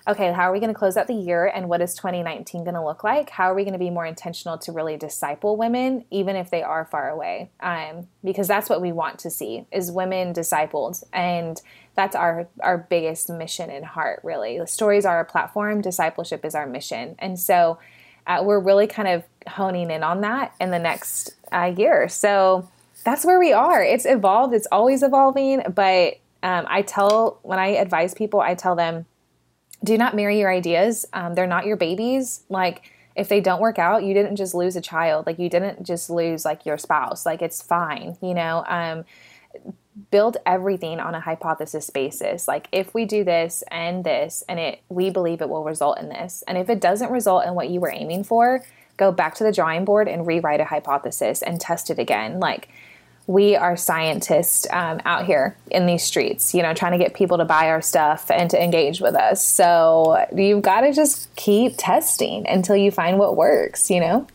okay, 0.10 0.32
how 0.32 0.50
are 0.50 0.52
we 0.52 0.60
going 0.60 0.74
to 0.74 0.78
close 0.78 0.98
out 0.98 1.06
the 1.06 1.13
year 1.13 1.45
and 1.45 1.69
what 1.69 1.82
is 1.82 1.93
2019 1.93 2.63
going 2.63 2.74
to 2.74 2.84
look 2.84 3.04
like? 3.04 3.30
How 3.30 3.52
are 3.52 3.54
we 3.54 3.63
going 3.63 3.74
to 3.74 3.80
be 3.80 3.91
more 3.91 4.08
intentional 4.08 4.58
to 4.60 4.72
really 4.72 4.98
disciple 4.98 5.56
women, 5.56 6.04
even 6.10 6.36
if 6.36 6.50
they 6.50 6.63
are 6.63 6.84
far 6.86 7.10
away? 7.10 7.52
Um, 7.60 8.08
because 8.24 8.48
that's 8.48 8.69
what 8.69 8.82
we 8.82 8.91
want 8.91 9.19
to 9.19 9.30
see 9.30 9.67
is 9.72 9.91
women 9.91 10.34
discipled. 10.34 11.04
And 11.13 11.62
that's 11.95 12.15
our, 12.15 12.48
our 12.62 12.80
biggest 12.80 13.30
mission 13.30 13.69
and 13.69 13.86
heart, 13.86 14.22
really. 14.24 14.58
The 14.58 14.65
stories 14.65 15.06
are 15.06 15.17
our 15.17 15.26
platform, 15.26 15.82
discipleship 15.82 16.43
is 16.43 16.56
our 16.56 16.65
mission. 16.65 17.15
And 17.19 17.39
so 17.39 17.78
uh, 18.26 18.41
we're 18.43 18.60
really 18.60 18.88
kind 18.88 19.08
of 19.08 19.24
honing 19.48 19.91
in 19.91 20.02
on 20.02 20.22
that 20.22 20.56
in 20.60 20.72
the 20.72 20.80
next 20.80 21.36
uh, 21.52 21.72
year. 21.78 22.10
So 22.10 22.67
that's 23.04 23.24
where 23.26 23.38
we 23.38 23.54
are. 23.54 23.84
It's 23.84 24.06
evolved, 24.06 24.56
it's 24.56 24.67
always 24.72 25.04
evolving. 25.04 25.62
But 25.72 26.17
um, 26.41 26.65
I 26.67 26.82
tell, 26.82 27.38
when 27.43 27.60
I 27.60 27.67
advise 27.67 28.15
people, 28.15 28.39
I 28.39 28.56
tell 28.56 28.76
them, 28.76 29.06
do 29.83 29.97
not 29.97 30.15
marry 30.15 30.39
your 30.39 30.51
ideas. 30.51 31.05
Um, 31.13 31.35
they're 31.35 31.47
not 31.47 31.65
your 31.65 31.77
babies. 31.77 32.43
Like, 32.49 32.91
if 33.15 33.27
they 33.27 33.41
don't 33.41 33.61
work 33.61 33.79
out, 33.79 34.03
you 34.03 34.13
didn't 34.13 34.35
just 34.35 34.53
lose 34.53 34.75
a 34.75 34.81
child. 34.81 35.25
Like, 35.25 35.39
you 35.39 35.49
didn't 35.49 35.85
just 35.85 36.09
lose 36.09 36.45
like 36.45 36.65
your 36.65 36.77
spouse. 36.77 37.25
Like, 37.25 37.41
it's 37.41 37.61
fine, 37.61 38.17
you 38.21 38.33
know? 38.33 38.63
Um, 38.67 39.05
build 40.11 40.37
everything 40.45 40.99
on 40.99 41.15
a 41.15 41.19
hypothesis 41.19 41.89
basis. 41.89 42.47
Like, 42.47 42.67
if 42.71 42.93
we 42.93 43.05
do 43.05 43.23
this 43.23 43.63
and 43.69 44.03
this, 44.03 44.43
and 44.47 44.59
it, 44.59 44.81
we 44.89 45.09
believe 45.09 45.41
it 45.41 45.49
will 45.49 45.63
result 45.63 45.99
in 45.99 46.09
this. 46.09 46.43
And 46.47 46.57
if 46.57 46.69
it 46.69 46.79
doesn't 46.79 47.11
result 47.11 47.45
in 47.45 47.55
what 47.55 47.69
you 47.69 47.79
were 47.79 47.91
aiming 47.91 48.23
for, 48.23 48.63
go 48.95 49.11
back 49.11 49.35
to 49.35 49.43
the 49.43 49.51
drawing 49.51 49.85
board 49.85 50.07
and 50.07 50.27
rewrite 50.27 50.61
a 50.61 50.65
hypothesis 50.65 51.41
and 51.41 51.59
test 51.59 51.89
it 51.89 51.99
again. 51.99 52.39
Like, 52.39 52.69
we 53.29 53.55
are 53.55 53.77
scientists 53.77 54.65
um, 54.71 54.99
out 55.05 55.23
here 55.23 55.55
in 55.69 55.85
these 55.85 56.01
streets, 56.01 56.55
you 56.55 56.63
know, 56.63 56.73
trying 56.73 56.93
to 56.93 56.97
get 56.97 57.13
people 57.13 57.37
to 57.37 57.45
buy 57.45 57.69
our 57.69 57.79
stuff 57.79 58.31
and 58.31 58.49
to 58.49 58.61
engage 58.61 59.01
with 59.01 59.13
us. 59.13 59.45
So 59.45 60.25
you've 60.35 60.63
got 60.63 60.81
to 60.81 60.91
just 60.91 61.33
keep 61.35 61.75
testing 61.77 62.47
until 62.47 62.75
you 62.75 62.89
find 62.89 63.19
what 63.19 63.37
works, 63.37 63.91
you 63.91 63.99
know? 63.99 64.25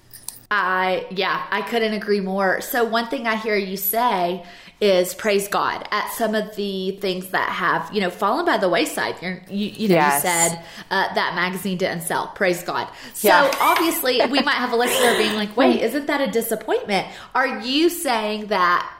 I, 0.48 1.09
yeah, 1.11 1.44
I 1.50 1.62
couldn't 1.62 1.94
agree 1.94 2.20
more. 2.20 2.61
So, 2.61 2.85
one 2.85 3.09
thing 3.09 3.26
I 3.26 3.35
hear 3.35 3.57
you 3.57 3.76
say 3.76 4.44
is 4.81 5.15
praise 5.15 5.49
God 5.49 5.87
at 5.91 6.13
some 6.13 6.35
of 6.35 6.55
the 6.57 6.93
things 7.01 7.29
that 7.29 7.49
have, 7.49 7.91
you 7.95 8.01
know, 8.01 8.11
fallen 8.11 8.45
by 8.45 8.59
the 8.59 8.69
wayside. 8.69 9.17
You're, 9.23 9.41
you, 9.49 9.69
you 9.69 9.89
know, 9.89 9.95
yes. 9.95 10.23
you 10.23 10.29
said 10.29 10.65
uh, 10.91 11.15
that 11.15 11.35
magazine 11.35 11.79
didn't 11.79 12.03
sell. 12.03 12.29
Praise 12.29 12.63
God. 12.63 12.89
So 13.13 13.29
yeah. 13.29 13.51
obviously, 13.61 14.21
we 14.27 14.41
might 14.41 14.57
have 14.57 14.73
a 14.73 14.77
listener 14.77 15.17
being 15.17 15.35
like, 15.35 15.57
wait, 15.57 15.81
isn't 15.81 16.07
that 16.07 16.21
a 16.21 16.31
disappointment? 16.31 17.07
Are 17.35 17.61
you 17.61 17.89
saying 17.89 18.47
that 18.47 18.93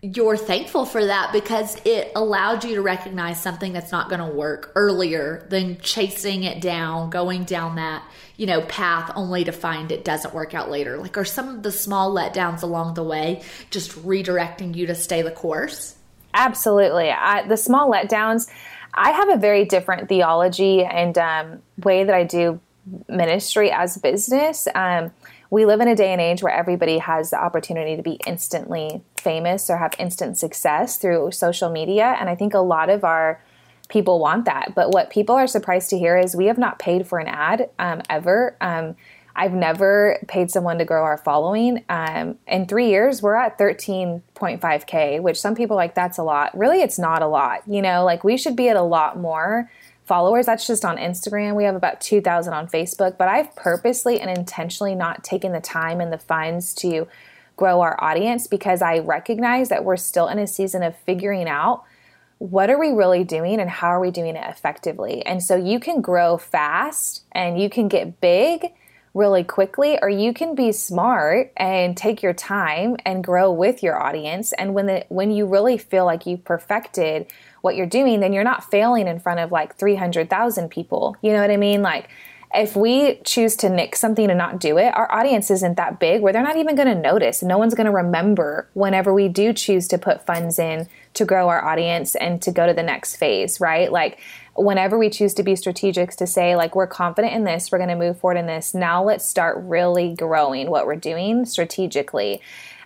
you're 0.00 0.36
thankful 0.36 0.84
for 0.84 1.04
that 1.04 1.32
because 1.32 1.76
it 1.84 2.12
allowed 2.14 2.62
you 2.64 2.76
to 2.76 2.82
recognize 2.82 3.42
something 3.42 3.72
that's 3.72 3.90
not 3.90 4.08
going 4.08 4.20
to 4.20 4.36
work 4.36 4.70
earlier 4.76 5.44
than 5.50 5.78
chasing 5.80 6.44
it 6.44 6.60
down, 6.60 7.10
going 7.10 7.42
down 7.42 7.74
that, 7.76 8.04
you 8.36 8.46
know, 8.46 8.60
path 8.62 9.10
only 9.16 9.42
to 9.42 9.50
find 9.50 9.90
it 9.90 10.04
doesn't 10.04 10.32
work 10.32 10.54
out 10.54 10.70
later. 10.70 10.98
Like, 10.98 11.18
are 11.18 11.24
some 11.24 11.48
of 11.48 11.64
the 11.64 11.72
small 11.72 12.14
letdowns 12.14 12.62
along 12.62 12.94
the 12.94 13.02
way 13.02 13.42
just 13.70 13.90
redirecting 14.04 14.76
you 14.76 14.86
to 14.86 14.94
stay 14.94 15.22
the 15.22 15.32
course? 15.32 15.96
Absolutely. 16.32 17.10
I, 17.10 17.48
the 17.48 17.56
small 17.56 17.90
letdowns, 17.90 18.48
I 18.94 19.10
have 19.10 19.30
a 19.30 19.36
very 19.36 19.64
different 19.64 20.08
theology 20.08 20.84
and 20.84 21.18
um, 21.18 21.62
way 21.82 22.04
that 22.04 22.14
I 22.14 22.22
do 22.22 22.60
ministry 23.08 23.72
as 23.72 23.96
business. 23.98 24.68
Um, 24.76 25.10
we 25.50 25.64
live 25.64 25.80
in 25.80 25.88
a 25.88 25.96
day 25.96 26.12
and 26.12 26.20
age 26.20 26.42
where 26.42 26.52
everybody 26.52 26.98
has 26.98 27.30
the 27.30 27.42
opportunity 27.42 27.96
to 27.96 28.02
be 28.02 28.20
instantly 28.26 29.02
famous 29.16 29.70
or 29.70 29.78
have 29.78 29.94
instant 29.98 30.36
success 30.36 30.98
through 30.98 31.30
social 31.30 31.70
media. 31.70 32.16
And 32.20 32.28
I 32.28 32.34
think 32.34 32.54
a 32.54 32.58
lot 32.58 32.90
of 32.90 33.04
our 33.04 33.40
people 33.88 34.18
want 34.18 34.44
that. 34.44 34.74
But 34.74 34.90
what 34.92 35.10
people 35.10 35.34
are 35.34 35.46
surprised 35.46 35.90
to 35.90 35.98
hear 35.98 36.18
is 36.18 36.36
we 36.36 36.46
have 36.46 36.58
not 36.58 36.78
paid 36.78 37.06
for 37.06 37.18
an 37.18 37.28
ad 37.28 37.70
um, 37.78 38.02
ever. 38.10 38.56
Um, 38.60 38.94
I've 39.34 39.52
never 39.52 40.18
paid 40.26 40.50
someone 40.50 40.78
to 40.78 40.84
grow 40.84 41.04
our 41.04 41.16
following. 41.16 41.84
Um, 41.88 42.38
in 42.46 42.66
three 42.66 42.88
years, 42.88 43.22
we're 43.22 43.36
at 43.36 43.56
13.5K, 43.56 45.22
which 45.22 45.40
some 45.40 45.54
people 45.54 45.76
like, 45.76 45.94
that's 45.94 46.18
a 46.18 46.24
lot. 46.24 46.56
Really, 46.58 46.82
it's 46.82 46.98
not 46.98 47.22
a 47.22 47.26
lot. 47.26 47.62
You 47.66 47.80
know, 47.80 48.04
like 48.04 48.24
we 48.24 48.36
should 48.36 48.56
be 48.56 48.68
at 48.68 48.76
a 48.76 48.82
lot 48.82 49.16
more 49.16 49.70
followers. 50.08 50.46
That's 50.46 50.66
just 50.66 50.84
on 50.84 50.96
Instagram. 50.96 51.54
We 51.54 51.64
have 51.64 51.76
about 51.76 52.00
2,000 52.00 52.52
on 52.52 52.66
Facebook, 52.66 53.16
but 53.16 53.28
I've 53.28 53.54
purposely 53.54 54.20
and 54.20 54.30
intentionally 54.30 54.94
not 54.94 55.22
taken 55.22 55.52
the 55.52 55.60
time 55.60 56.00
and 56.00 56.12
the 56.12 56.18
funds 56.18 56.74
to 56.76 57.06
grow 57.56 57.80
our 57.80 58.02
audience 58.02 58.46
because 58.46 58.82
I 58.82 59.00
recognize 59.00 59.68
that 59.68 59.84
we're 59.84 59.96
still 59.96 60.28
in 60.28 60.38
a 60.38 60.46
season 60.46 60.82
of 60.82 60.96
figuring 60.96 61.48
out 61.48 61.84
what 62.38 62.70
are 62.70 62.78
we 62.78 62.90
really 62.90 63.24
doing 63.24 63.60
and 63.60 63.68
how 63.68 63.88
are 63.88 64.00
we 64.00 64.10
doing 64.10 64.36
it 64.36 64.48
effectively. 64.48 65.26
And 65.26 65.42
so 65.42 65.56
you 65.56 65.78
can 65.78 66.00
grow 66.00 66.38
fast 66.38 67.24
and 67.32 67.60
you 67.60 67.68
can 67.68 67.88
get 67.88 68.20
big 68.20 68.72
really 69.14 69.44
quickly 69.44 69.98
or 70.00 70.08
you 70.08 70.32
can 70.32 70.54
be 70.54 70.70
smart 70.70 71.52
and 71.56 71.96
take 71.96 72.22
your 72.22 72.34
time 72.34 72.96
and 73.04 73.24
grow 73.24 73.50
with 73.50 73.82
your 73.82 74.00
audience 74.00 74.52
and 74.52 74.74
when 74.74 74.86
the 74.86 75.04
when 75.08 75.30
you 75.30 75.46
really 75.46 75.78
feel 75.78 76.04
like 76.04 76.26
you've 76.26 76.44
perfected 76.44 77.26
what 77.62 77.76
you're 77.76 77.86
doing, 77.86 78.20
then 78.20 78.32
you're 78.32 78.44
not 78.44 78.70
failing 78.70 79.08
in 79.08 79.18
front 79.18 79.40
of 79.40 79.52
like 79.52 79.76
300,000 79.76 80.68
people. 80.68 81.16
You 81.22 81.32
know 81.32 81.40
what 81.40 81.50
I 81.50 81.56
mean? 81.56 81.82
Like, 81.82 82.08
if 82.54 82.74
we 82.74 83.16
choose 83.24 83.56
to 83.56 83.68
nick 83.68 83.94
something 83.94 84.30
and 84.30 84.38
not 84.38 84.58
do 84.58 84.78
it, 84.78 84.94
our 84.94 85.10
audience 85.12 85.50
isn't 85.50 85.76
that 85.76 86.00
big 86.00 86.22
where 86.22 86.32
they're 86.32 86.42
not 86.42 86.56
even 86.56 86.76
going 86.76 86.88
to 86.88 86.94
notice. 86.94 87.42
No 87.42 87.58
one's 87.58 87.74
going 87.74 87.86
to 87.86 87.92
remember 87.92 88.68
whenever 88.72 89.12
we 89.12 89.28
do 89.28 89.52
choose 89.52 89.86
to 89.88 89.98
put 89.98 90.24
funds 90.24 90.58
in 90.58 90.88
to 91.14 91.24
grow 91.24 91.48
our 91.48 91.62
audience 91.62 92.14
and 92.14 92.40
to 92.42 92.50
go 92.50 92.66
to 92.66 92.72
the 92.72 92.82
next 92.82 93.16
phase, 93.16 93.60
right? 93.60 93.92
Like, 93.92 94.18
whenever 94.54 94.98
we 94.98 95.10
choose 95.10 95.34
to 95.34 95.42
be 95.42 95.56
strategic 95.56 96.10
to 96.12 96.26
say, 96.26 96.56
like, 96.56 96.74
we're 96.74 96.86
confident 96.86 97.34
in 97.34 97.44
this, 97.44 97.70
we're 97.70 97.78
going 97.78 97.90
to 97.90 97.96
move 97.96 98.18
forward 98.18 98.38
in 98.38 98.46
this, 98.46 98.74
now 98.74 99.04
let's 99.04 99.28
start 99.28 99.56
really 99.60 100.14
growing 100.14 100.70
what 100.70 100.86
we're 100.86 100.96
doing 100.96 101.44
strategically. 101.44 102.40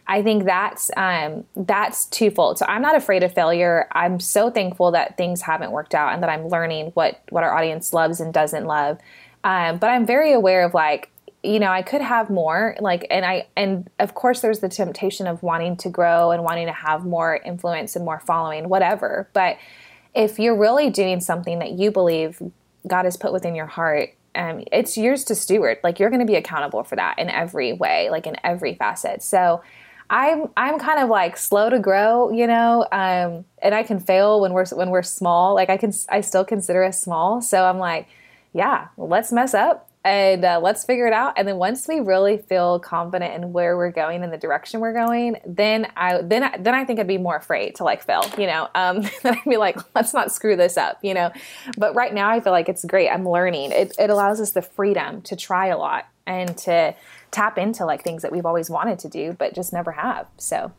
I 0.07 0.23
think 0.23 0.45
that's 0.45 0.91
um, 0.97 1.45
that's 1.55 2.07
twofold. 2.07 2.59
So 2.59 2.67
I'm 2.67 2.83
not 2.83 2.97
afraid 2.97 3.23
of 3.23 3.33
failure. 3.33 3.87
I'm 3.93 4.19
so 4.19 4.51
thankful 4.51 4.91
that 4.91 5.17
things 5.17 5.43
haven't 5.43 5.71
worked 5.71 5.95
out 5.95 6.13
and 6.13 6.23
that 6.25 6.29
I'm 6.29 6.49
learning 6.49 6.91
what 6.95 7.23
what 7.29 7.45
our 7.45 7.57
audience 7.57 7.93
loves 7.93 8.21
and 8.21 8.35
doesn't 8.35 8.67
love. 8.67 8.99
Um, 9.45 9.79
but 9.79 9.89
I'm 9.89 10.07
very 10.07 10.33
aware 10.33 10.65
of 10.65 10.75
like 10.75 11.11
you 11.43 11.59
know 11.59 11.71
I 11.71 11.83
could 11.83 12.01
have 12.01 12.31
more 12.31 12.77
like 12.81 13.07
and 13.11 13.25
I 13.25 13.47
and 13.57 13.91
of 13.99 14.15
course 14.15 14.41
there's 14.41 14.61
the 14.61 14.69
temptation 14.69 15.27
of 15.27 15.43
wanting 15.43 15.77
to 15.79 15.89
grow 15.89 16.31
and 16.31 16.45
wanting 16.45 16.67
to 16.67 16.73
have 16.73 17.05
more 17.05 17.41
influence 17.45 17.97
and 17.97 18.05
more 18.05 18.21
following 18.21 18.69
whatever. 18.69 19.29
But 19.33 19.57
if 20.15 20.39
you're 20.39 20.57
really 20.57 20.91
doing 20.91 21.21
something 21.21 21.59
that 21.59 21.73
you 21.73 21.91
believe 21.91 22.41
God 22.87 23.05
has 23.05 23.17
put 23.17 23.33
within 23.33 23.55
your 23.55 23.67
heart 23.67 24.11
um, 24.35 24.65
it's 24.73 24.97
yours 24.97 25.25
to 25.25 25.35
steward. 25.35 25.79
Like 25.83 25.99
you're 25.99 26.11
going 26.11 26.21
to 26.21 26.27
be 26.27 26.37
accountable 26.37 26.85
for 26.85 26.97
that 26.97 27.19
in 27.19 27.29
every 27.29 27.73
way, 27.73 28.09
like 28.11 28.27
in 28.27 28.37
every 28.45 28.75
facet. 28.75 29.23
So 29.23 29.63
I'm 30.11 30.49
I'm 30.57 30.79
kind 30.79 31.01
of 31.01 31.09
like 31.09 31.37
slow 31.37 31.71
to 31.71 31.79
grow, 31.79 32.31
you 32.31 32.47
know, 32.47 32.87
um, 32.93 33.45
and 33.63 33.75
I 33.75 33.83
can 33.83 33.99
fail 33.99 34.41
when 34.41 34.53
we're 34.53 34.67
when 34.67 34.91
we're 34.91 35.03
small. 35.03 35.55
Like 35.55 35.71
I 35.71 35.77
can 35.77 35.93
I 36.09 36.21
still 36.21 36.45
consider 36.45 36.85
us 36.85 37.01
small, 37.01 37.41
so 37.41 37.65
I'm 37.65 37.79
like, 37.79 38.09
yeah, 38.53 38.89
let's 38.97 39.33
mess 39.33 39.55
up 39.55 39.89
and 40.05 40.45
uh, 40.45 40.61
let's 40.61 40.85
figure 40.85 41.07
it 41.07 41.13
out. 41.13 41.35
And 41.37 41.47
then 41.47 41.57
once 41.57 41.87
we 41.87 42.01
really 42.01 42.39
feel 42.39 42.81
confident 42.81 43.35
in 43.35 43.53
where 43.53 43.77
we're 43.77 43.93
going 43.93 44.23
and 44.25 44.33
the 44.33 44.39
direction 44.39 44.81
we're 44.81 44.93
going, 44.93 45.37
then 45.47 45.87
I 45.97 46.21
then 46.23 46.43
I, 46.43 46.57
then 46.59 46.75
I 46.75 46.85
think 46.85 46.99
I'd 46.99 47.07
be 47.07 47.19
more 47.19 47.37
afraid 47.37 47.77
to 47.77 47.85
like 47.85 48.03
fail, 48.03 48.25
you 48.37 48.47
know. 48.47 48.69
Um, 48.75 49.03
then 49.23 49.35
I'd 49.35 49.49
be 49.49 49.57
like, 49.57 49.79
let's 49.95 50.13
not 50.13 50.33
screw 50.33 50.57
this 50.57 50.77
up, 50.77 50.99
you 51.03 51.15
know. 51.15 51.31
But 51.77 51.95
right 51.95 52.13
now, 52.13 52.31
I 52.31 52.41
feel 52.41 52.53
like 52.53 52.69
it's 52.69 52.85
great. 52.85 53.09
I'm 53.09 53.29
learning. 53.29 53.73
It 53.73 53.95
it 53.99 54.11
allows 54.11 54.41
us 54.41 54.51
the 54.51 54.63
freedom 54.63 55.23
to 55.23 55.37
try 55.37 55.69
a 55.69 55.79
lot 55.79 56.09
and 56.27 56.57
to 56.57 56.95
tap 57.31 57.59
into 57.59 57.85
like 57.85 58.05
things 58.05 58.23
that 58.23 58.31
we've 58.31 58.47
always 58.47 58.69
wanted 58.71 58.99
to 59.01 59.09
do 59.09 59.35
but 59.39 59.55
just 59.55 59.73
never 59.73 59.93
have. 59.93 60.27
So 60.37 60.73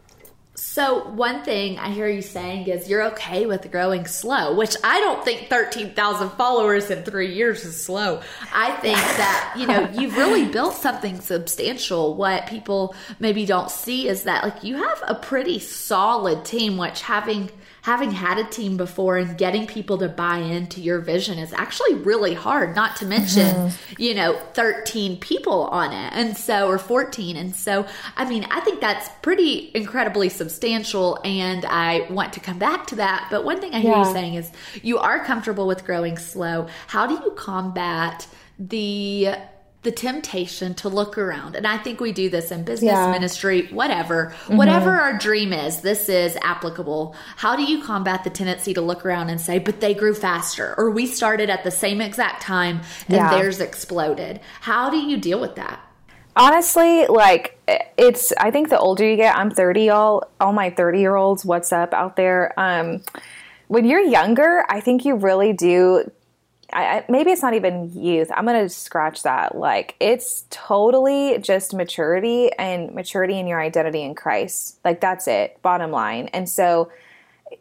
so, 0.56 1.10
one 1.10 1.44
thing 1.44 1.80
I 1.80 1.90
hear 1.90 2.08
you 2.08 2.22
saying 2.22 2.68
is 2.68 2.88
you're 2.88 3.02
okay 3.14 3.48
with 3.48 3.72
growing 3.72 4.06
slow, 4.06 4.56
which 4.56 4.76
I 4.84 5.00
don't 5.00 5.26
think 5.26 5.50
13,000 5.50 6.30
followers 6.32 6.92
in 6.92 7.02
three 7.02 7.34
years 7.34 7.66
is 7.66 7.84
slow. 7.84 8.22
I 8.54 8.72
think 8.76 8.98
that, 8.98 9.56
you 9.58 9.66
know, 9.66 9.90
you've 9.94 10.16
really 10.16 10.46
built 10.46 10.76
something 10.76 11.20
substantial. 11.22 12.14
What 12.14 12.46
people 12.46 12.94
maybe 13.18 13.48
don't 13.48 13.72
see 13.72 14.08
is 14.08 14.24
that, 14.24 14.44
like, 14.44 14.64
you 14.64 14.76
have 14.78 15.04
a 15.08 15.16
pretty 15.16 15.58
solid 15.58 16.46
team, 16.46 16.78
which 16.78 17.02
having 17.02 17.50
having 17.84 18.12
had 18.12 18.38
a 18.38 18.46
team 18.46 18.78
before 18.78 19.18
and 19.18 19.38
getting 19.38 19.68
people 19.68 19.98
to 19.98 20.08
buy 20.08 20.38
into 20.38 20.80
your 20.80 21.00
vision 21.00 21.38
is 21.38 21.52
actually 21.52 21.94
really 21.96 22.34
hard, 22.34 22.74
not 22.74 22.96
to 22.96 23.06
mention, 23.06 23.46
mm-hmm. 23.46 24.02
you 24.02 24.14
know, 24.14 24.40
13 24.54 25.18
people 25.18 25.66
on 25.66 25.92
it. 25.92 26.14
And 26.14 26.38
so, 26.38 26.70
or 26.70 26.78
14. 26.78 27.36
And 27.36 27.54
so, 27.54 27.86
I 28.16 28.24
mean, 28.24 28.48
I 28.50 28.62
think 28.62 28.80
that's 28.80 29.10
pretty 29.22 29.70
incredibly 29.76 30.30
substantial. 30.30 31.20
And 31.26 31.66
I 31.66 32.08
want 32.10 32.32
to 32.34 32.40
come 32.40 32.58
back 32.58 32.88
to 32.88 32.96
that. 32.96 33.28
But 33.30 33.44
one 33.44 33.60
thing 33.60 33.74
I 33.74 33.82
hear 33.82 33.92
yeah. 33.92 34.08
you 34.08 34.14
saying 34.14 34.36
is 34.36 34.50
you 34.82 34.98
are 35.00 35.24
comfortable 35.26 35.68
with 35.68 35.84
growing 35.84 36.18
slow. 36.18 36.68
How 36.88 37.06
do 37.06 37.16
you 37.16 37.32
combat 37.32 38.26
the 38.58 39.36
the 39.84 39.92
temptation 39.92 40.74
to 40.76 40.90
look 40.90 41.18
around. 41.18 41.56
And 41.56 41.68
I 41.68 41.78
think 41.78 42.00
we 42.00 42.14
do 42.14 42.30
this 42.30 42.52
in 42.52 42.64
business, 42.64 42.92
yeah. 42.92 43.12
ministry, 43.12 43.68
whatever. 43.68 44.34
Mm-hmm. 44.46 44.58
Whatever 44.58 44.92
our 44.92 45.18
dream 45.18 45.52
is, 45.52 45.82
this 45.82 46.08
is 46.08 46.38
applicable. 46.42 47.16
How 47.36 47.56
do 47.56 47.64
you 47.64 47.84
combat 47.84 48.24
the 48.24 48.30
tendency 48.30 48.74
to 48.74 48.82
look 48.82 49.06
around 49.06 49.30
and 49.30 49.40
say, 49.40 49.60
but 49.60 49.82
they 49.82 49.94
grew 49.94 50.16
faster, 50.16 50.74
or 50.78 50.90
we 50.90 51.06
started 51.06 51.50
at 51.50 51.66
the 51.66 51.72
same 51.72 52.00
exact 52.00 52.42
time 52.42 52.82
and 53.08 53.18
yeah. 53.18 53.30
theirs 53.30 53.60
exploded? 53.60 54.40
How 54.62 54.90
do 54.90 54.98
you 54.98 55.18
deal 55.18 55.40
with 55.40 55.56
that? 55.56 55.82
Honestly, 56.36 57.06
like 57.08 57.60
it's 57.98 58.34
I 58.40 58.50
think 58.50 58.70
the 58.70 58.80
older 58.80 59.08
you 59.08 59.18
get, 59.18 59.36
I'm 59.36 59.52
30, 59.52 59.90
all 59.90 60.24
all 60.40 60.54
my 60.54 60.72
30 60.72 61.00
year 61.00 61.16
olds, 61.16 61.46
what's 61.46 61.72
up 61.72 61.94
out 61.94 62.16
there? 62.16 62.58
Um 62.58 63.04
when 63.68 63.86
you're 63.86 64.02
younger, 64.02 64.66
I 64.70 64.80
think 64.80 65.06
you 65.06 65.16
really 65.16 65.54
do 65.54 66.10
I, 66.74 67.06
maybe 67.10 67.32
it's 67.32 67.42
not 67.42 67.54
even 67.54 67.92
youth. 67.94 68.32
I'm 68.36 68.46
going 68.46 68.62
to 68.62 68.70
scratch 68.70 69.24
that. 69.24 69.56
Like, 69.56 69.96
it's 70.00 70.46
totally 70.50 71.38
just 71.40 71.74
maturity 71.74 72.52
and 72.54 72.94
maturity 72.94 73.40
in 73.40 73.48
your 73.48 73.62
identity 73.62 74.02
in 74.04 74.16
Christ. 74.16 74.80
Like, 74.84 75.00
that's 75.00 75.28
it, 75.28 75.62
bottom 75.62 75.92
line. 75.92 76.28
And 76.34 76.50
so, 76.50 76.92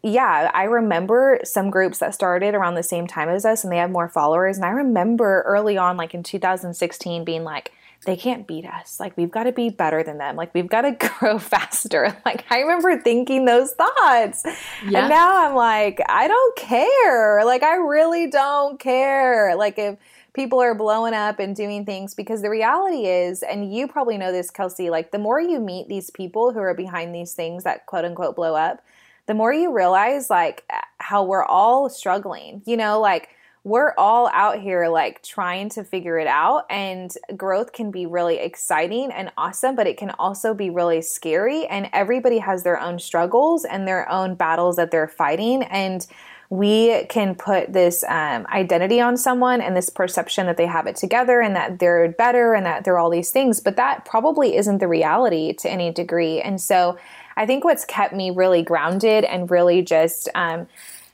yeah, 0.03 0.51
I 0.55 0.65
remember 0.65 1.41
some 1.45 1.71
groups 1.71 1.99
that 1.99 2.15
started 2.15 2.55
around 2.55 2.75
the 2.75 2.83
same 2.83 3.07
time 3.07 3.29
as 3.29 3.45
us 3.45 3.65
and 3.65 3.73
they 3.73 3.77
have 3.77 3.91
more 3.91 4.09
followers. 4.09 4.57
And 4.57 4.65
I 4.65 4.71
remember 4.71 5.43
early 5.43 5.77
on, 5.77 5.97
like 5.97 6.15
in 6.15 6.23
2016, 6.23 7.25
being 7.25 7.45
like, 7.45 7.73
they 8.05 8.17
can't 8.17 8.47
beat 8.47 8.67
us. 8.67 8.99
Like, 8.99 9.17
we've 9.17 9.31
got 9.31 9.45
to 9.45 9.53
be 9.53 9.71
better 9.71 10.03
than 10.03 10.19
them. 10.19 10.35
Like, 10.35 10.53
we've 10.55 10.69
got 10.69 10.83
to 10.83 10.93
grow 11.19 11.39
faster. 11.39 12.17
Like, 12.25 12.45
I 12.51 12.61
remember 12.61 13.01
thinking 13.01 13.45
those 13.45 13.73
thoughts. 13.73 14.43
Yeah. 14.87 15.01
And 15.01 15.09
now 15.09 15.47
I'm 15.47 15.55
like, 15.55 16.01
I 16.09 16.29
don't 16.29 16.57
care. 16.57 17.45
Like, 17.45 17.63
I 17.63 17.77
really 17.77 18.31
don't 18.31 18.79
care. 18.79 19.57
Like, 19.57 19.79
if 19.79 19.99
people 20.33 20.61
are 20.61 20.75
blowing 20.75 21.15
up 21.15 21.41
and 21.41 21.55
doing 21.55 21.85
things, 21.85 22.15
because 22.15 22.43
the 22.43 22.49
reality 22.49 23.07
is, 23.07 23.43
and 23.43 23.75
you 23.75 23.89
probably 23.89 24.19
know 24.19 24.31
this, 24.31 24.51
Kelsey, 24.51 24.89
like, 24.89 25.11
the 25.11 25.19
more 25.19 25.41
you 25.41 25.59
meet 25.59 25.89
these 25.89 26.11
people 26.11 26.53
who 26.53 26.61
are 26.61 26.75
behind 26.75 27.15
these 27.15 27.35
things 27.35 27.65
that 27.65 27.87
quote 27.87 28.05
unquote 28.05 28.37
blow 28.37 28.55
up, 28.55 28.85
the 29.27 29.35
more 29.35 29.53
you 29.53 29.73
realize, 29.73 30.31
like, 30.31 30.65
how 30.99 31.25
we're 31.25 31.45
all 31.45 31.89
struggling. 31.89 32.63
You 32.67 32.77
know, 32.77 33.01
like, 33.01 33.31
we're 33.65 33.95
all 33.97 34.29
out 34.33 34.61
here 34.61 34.89
like 34.89 35.23
trying 35.23 35.69
to 35.69 35.85
figure 35.85 36.19
it 36.19 36.27
out 36.27 36.65
and 36.69 37.15
growth 37.37 37.73
can 37.73 37.93
be 37.93 38.07
really 38.07 38.39
exciting 38.39 39.11
and 39.13 39.31
awesome 39.37 39.77
but 39.77 39.87
it 39.87 39.97
can 39.97 40.11
also 40.19 40.53
be 40.53 40.69
really 40.69 41.01
scary 41.01 41.67
and 41.67 41.89
everybody 41.93 42.39
has 42.39 42.65
their 42.65 42.81
own 42.81 42.99
struggles 42.99 43.65
and 43.65 43.87
their 43.87 44.09
own 44.11 44.35
battles 44.35 44.77
that 44.77 44.91
they're 44.91 45.07
fighting 45.09 45.63
and 45.65 46.07
we 46.53 47.07
can 47.07 47.35
put 47.35 47.73
this 47.73 48.05
um, 48.09 48.47
identity 48.53 49.01
on 49.01 49.17
someone 49.17 49.63
and 49.63 49.75
this 49.75 49.89
perception 49.89 50.45
that 50.45 50.59
they 50.59 50.67
have 50.67 50.87
it 50.87 50.97
together 50.97 51.41
and 51.41 51.57
that 51.57 51.79
they're 51.79 52.11
better 52.11 52.53
and 52.53 52.67
that 52.67 52.85
they're 52.85 52.99
all 52.99 53.09
these 53.09 53.31
things, 53.31 53.59
but 53.59 53.77
that 53.77 54.05
probably 54.05 54.55
isn't 54.57 54.77
the 54.77 54.87
reality 54.87 55.55
to 55.55 55.71
any 55.71 55.91
degree. 55.91 56.43
And 56.43 56.61
so 56.61 56.99
I 57.39 57.47
think 57.47 57.65
what's 57.65 57.87
kept 57.87 58.13
me 58.13 58.31
really 58.31 58.63
grounded 58.63 59.25
and 59.25 59.51
really 59.51 59.81
just 59.81 60.29
um, 60.35 60.69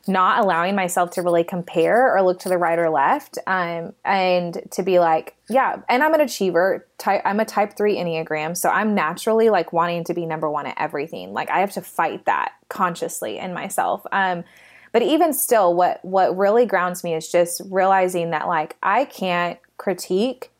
not 0.08 0.42
allowing 0.42 0.74
myself 0.74 1.10
to 1.12 1.22
really 1.22 1.44
compare 1.44 2.14
or 2.14 2.22
look 2.22 2.40
to 2.40 2.48
the 2.48 2.58
right 2.58 2.78
or 2.78 2.90
left 2.90 3.38
um, 3.46 3.92
and 4.04 4.60
to 4.70 4.82
be 4.82 4.98
like, 4.98 5.36
yeah, 5.48 5.82
and 5.88 6.02
I'm 6.02 6.14
an 6.14 6.20
achiever. 6.20 6.86
Type, 6.98 7.22
I'm 7.24 7.40
a 7.40 7.44
type 7.44 7.76
three 7.76 7.96
Enneagram. 7.96 8.56
So 8.56 8.68
I'm 8.68 8.94
naturally 8.94 9.50
like 9.50 9.72
wanting 9.72 10.04
to 10.04 10.14
be 10.14 10.26
number 10.26 10.50
one 10.50 10.66
at 10.66 10.78
everything. 10.78 11.32
Like 11.32 11.50
I 11.50 11.60
have 11.60 11.72
to 11.72 11.82
fight 11.82 12.24
that 12.24 12.52
consciously 12.68 13.38
in 13.38 13.54
myself. 13.54 14.04
Um, 14.10 14.44
but 14.92 15.02
even 15.02 15.32
still 15.32 15.74
what 15.74 16.04
what 16.04 16.36
really 16.36 16.66
grounds 16.66 17.04
me 17.04 17.14
is 17.14 17.30
just 17.30 17.60
realizing 17.70 18.30
that 18.30 18.48
like 18.48 18.76
I 18.82 19.04
can't 19.04 19.58
critique 19.76 20.50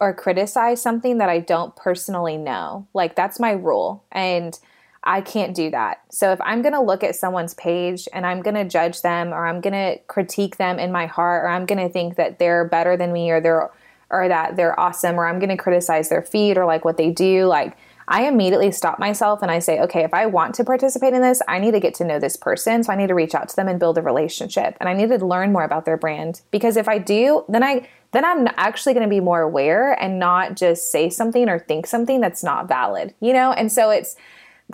or 0.00 0.12
criticize 0.12 0.82
something 0.82 1.18
that 1.18 1.28
I 1.28 1.40
don't 1.40 1.74
personally 1.76 2.36
know. 2.36 2.86
Like 2.92 3.16
that's 3.16 3.40
my 3.40 3.52
rule 3.52 4.04
and 4.12 4.58
I 5.06 5.20
can't 5.20 5.54
do 5.54 5.70
that. 5.70 6.02
So 6.10 6.32
if 6.32 6.40
I'm 6.40 6.62
going 6.62 6.74
to 6.74 6.80
look 6.80 7.04
at 7.04 7.14
someone's 7.14 7.54
page 7.54 8.08
and 8.12 8.26
I'm 8.26 8.42
going 8.42 8.56
to 8.56 8.64
judge 8.64 9.02
them 9.02 9.32
or 9.32 9.46
I'm 9.46 9.60
going 9.60 9.72
to 9.72 9.98
critique 10.08 10.56
them 10.56 10.78
in 10.78 10.90
my 10.90 11.06
heart 11.06 11.44
or 11.44 11.48
I'm 11.48 11.64
going 11.64 11.86
to 11.86 11.88
think 11.88 12.16
that 12.16 12.38
they're 12.38 12.64
better 12.64 12.96
than 12.96 13.12
me 13.12 13.30
or 13.30 13.40
they're 13.40 13.70
or 14.08 14.28
that 14.28 14.56
they're 14.56 14.78
awesome 14.78 15.18
or 15.18 15.26
I'm 15.26 15.38
going 15.38 15.50
to 15.50 15.56
criticize 15.56 16.08
their 16.08 16.22
feed 16.22 16.58
or 16.58 16.64
like 16.64 16.84
what 16.84 16.96
they 16.96 17.10
do, 17.10 17.46
like 17.46 17.76
I 18.08 18.26
immediately 18.28 18.70
stop 18.70 19.00
myself 19.00 19.42
and 19.42 19.50
I 19.50 19.58
say, 19.58 19.80
okay, 19.80 20.04
if 20.04 20.14
I 20.14 20.26
want 20.26 20.54
to 20.56 20.64
participate 20.64 21.12
in 21.12 21.22
this, 21.22 21.42
I 21.48 21.58
need 21.58 21.72
to 21.72 21.80
get 21.80 21.94
to 21.94 22.04
know 22.04 22.20
this 22.20 22.36
person. 22.36 22.84
So 22.84 22.92
I 22.92 22.96
need 22.96 23.08
to 23.08 23.14
reach 23.14 23.34
out 23.34 23.48
to 23.48 23.56
them 23.56 23.66
and 23.66 23.80
build 23.80 23.98
a 23.98 24.02
relationship. 24.02 24.76
And 24.78 24.88
I 24.88 24.92
need 24.92 25.08
to 25.08 25.24
learn 25.24 25.52
more 25.52 25.64
about 25.64 25.86
their 25.86 25.96
brand. 25.96 26.42
Because 26.52 26.76
if 26.76 26.88
I 26.88 26.98
do, 26.98 27.44
then 27.48 27.64
I 27.64 27.88
then 28.12 28.24
I'm 28.24 28.46
actually 28.56 28.94
going 28.94 29.04
to 29.04 29.10
be 29.10 29.20
more 29.20 29.42
aware 29.42 29.92
and 30.00 30.18
not 30.18 30.56
just 30.56 30.90
say 30.90 31.10
something 31.10 31.48
or 31.48 31.58
think 31.58 31.86
something 31.86 32.20
that's 32.20 32.44
not 32.44 32.68
valid, 32.68 33.12
you 33.20 33.32
know? 33.32 33.52
And 33.52 33.70
so 33.70 33.90
it's 33.90 34.16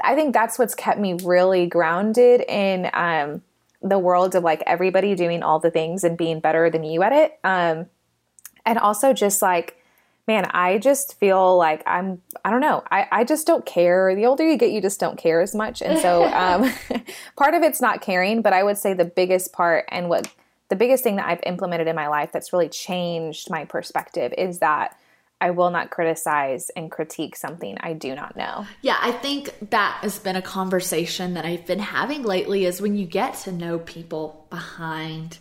I 0.03 0.15
think 0.15 0.33
that's 0.33 0.59
what's 0.59 0.75
kept 0.75 0.99
me 0.99 1.15
really 1.23 1.67
grounded 1.67 2.43
in 2.49 2.91
um, 2.95 3.43
the 3.83 3.99
world 3.99 4.35
of 4.35 4.43
like 4.43 4.63
everybody 4.67 5.15
doing 5.15 5.43
all 5.43 5.59
the 5.59 5.71
things 5.71 6.05
and 6.05 6.17
being 6.17 6.41
better 6.41 6.71
than 6.71 6.85
you 6.85 7.03
at 7.03 7.13
it. 7.13 7.39
Um, 7.45 7.87
and 8.65 8.79
also 8.79 9.13
just 9.13 9.43
like 9.43 9.77
man, 10.27 10.47
I 10.53 10.79
just 10.79 11.19
feel 11.19 11.57
like 11.57 11.83
I'm, 11.87 12.23
I 12.45 12.51
don't 12.51 12.61
know, 12.61 12.85
I, 12.91 13.09
I 13.11 13.25
just 13.25 13.47
don't 13.47 13.67
care. 13.67 14.15
The 14.15 14.27
older 14.27 14.49
you 14.49 14.57
get, 14.57 14.71
you 14.71 14.81
just 14.81 15.01
don't 15.01 15.19
care 15.19 15.41
as 15.41 15.55
much. 15.55 15.83
And 15.83 15.99
so 15.99 16.25
um, 16.35 16.73
part 17.37 17.55
of 17.55 17.63
it's 17.63 17.81
not 17.81 18.01
caring, 18.01 18.43
but 18.43 18.53
I 18.53 18.63
would 18.63 18.79
say 18.79 18.95
the 18.95 19.05
biggest 19.05 19.53
part 19.53 19.85
and 19.89 20.09
what 20.09 20.33
the 20.69 20.77
biggest 20.77 21.05
thing 21.05 21.17
that 21.17 21.27
I've 21.27 21.43
implemented 21.45 21.87
in 21.87 21.97
my 21.97 22.09
life 22.09 22.31
that's 22.33 22.53
really 22.53 22.69
changed 22.69 23.51
my 23.51 23.65
perspective 23.65 24.33
is 24.39 24.61
that 24.61 24.97
I 25.43 25.51
will 25.51 25.71
not 25.71 25.91
criticize 25.91 26.71
and 26.77 26.89
critique 26.89 27.35
something 27.35 27.77
I 27.81 27.95
do 27.95 28.15
not 28.15 28.37
know. 28.37 28.65
Yeah, 28.81 28.97
I 29.01 29.11
think 29.11 29.71
that 29.71 29.99
has 30.03 30.21
been 30.21 30.37
a 30.37 30.43
conversation 30.43 31.35
that 31.35 31.45
I've 31.45 31.67
been 31.67 31.81
having 31.81 32.23
lately 32.23 32.65
is 32.65 32.81
when 32.81 32.95
you 32.95 33.07
get 33.07 33.35
to 33.39 33.51
know 33.51 33.81
people 33.81 34.47
behind 34.51 35.39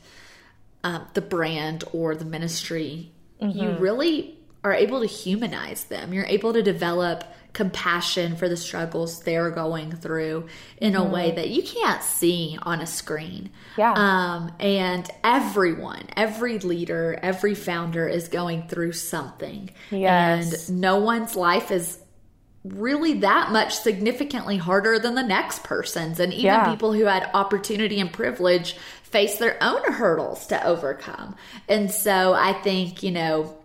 um, 0.84 1.06
the 1.14 1.22
brand 1.22 1.84
or 1.94 2.16
the 2.16 2.26
ministry, 2.26 3.12
mm-hmm. 3.40 3.56
you 3.56 3.70
really 3.74 4.40
are 4.64 4.74
able 4.74 5.02
to 5.02 5.06
humanize 5.06 5.84
them. 5.84 6.14
You're 6.14 6.26
able 6.26 6.54
to 6.54 6.64
develop 6.64 7.24
compassion 7.54 8.36
for 8.36 8.48
the 8.48 8.56
struggles 8.56 9.22
they're 9.22 9.52
going 9.52 9.92
through 9.92 10.48
in 10.78 10.94
mm-hmm. 10.94 11.02
a 11.02 11.06
way 11.14 11.28
mm-hmm. 11.28 11.36
that 11.36 11.50
you 11.50 11.62
can't 11.64 12.02
see 12.02 12.58
on 12.62 12.82
a 12.82 12.88
screen. 12.88 13.50
Yeah. 13.78 13.94
Um, 13.94 14.52
and 14.60 15.10
everyone, 15.24 16.08
every 16.16 16.60
leader, 16.60 17.20
every 17.22 17.56
founder 17.56 18.08
is 18.08 18.30
going 18.30 18.68
through 18.68 18.94
something. 18.94 19.70
Yes. 19.90 20.70
And 20.70 20.80
no 20.80 21.00
one's 21.00 21.36
life 21.36 21.72
is 21.72 22.00
really 22.64 23.16
that 23.20 23.52
much 23.52 23.76
significantly 23.76 24.58
harder 24.58 25.00
than 25.00 25.16
the 25.16 25.24
next 25.24 25.64
person's. 25.64 26.20
And 26.20 26.32
even 26.32 26.46
yeah. 26.46 26.70
people 26.70 26.94
who 26.94 27.06
had 27.06 27.30
opportunity 27.34 28.00
and 28.00 28.14
privilege 28.14 28.76
face 29.04 29.38
their 29.40 29.62
own 29.62 29.92
hurdles 29.92 30.48
to 30.48 30.66
overcome. 30.66 31.36
And 31.68 31.92
so 31.92 32.34
I 32.34 32.54
think, 32.54 33.04
you 33.04 33.12
know, 33.12 33.58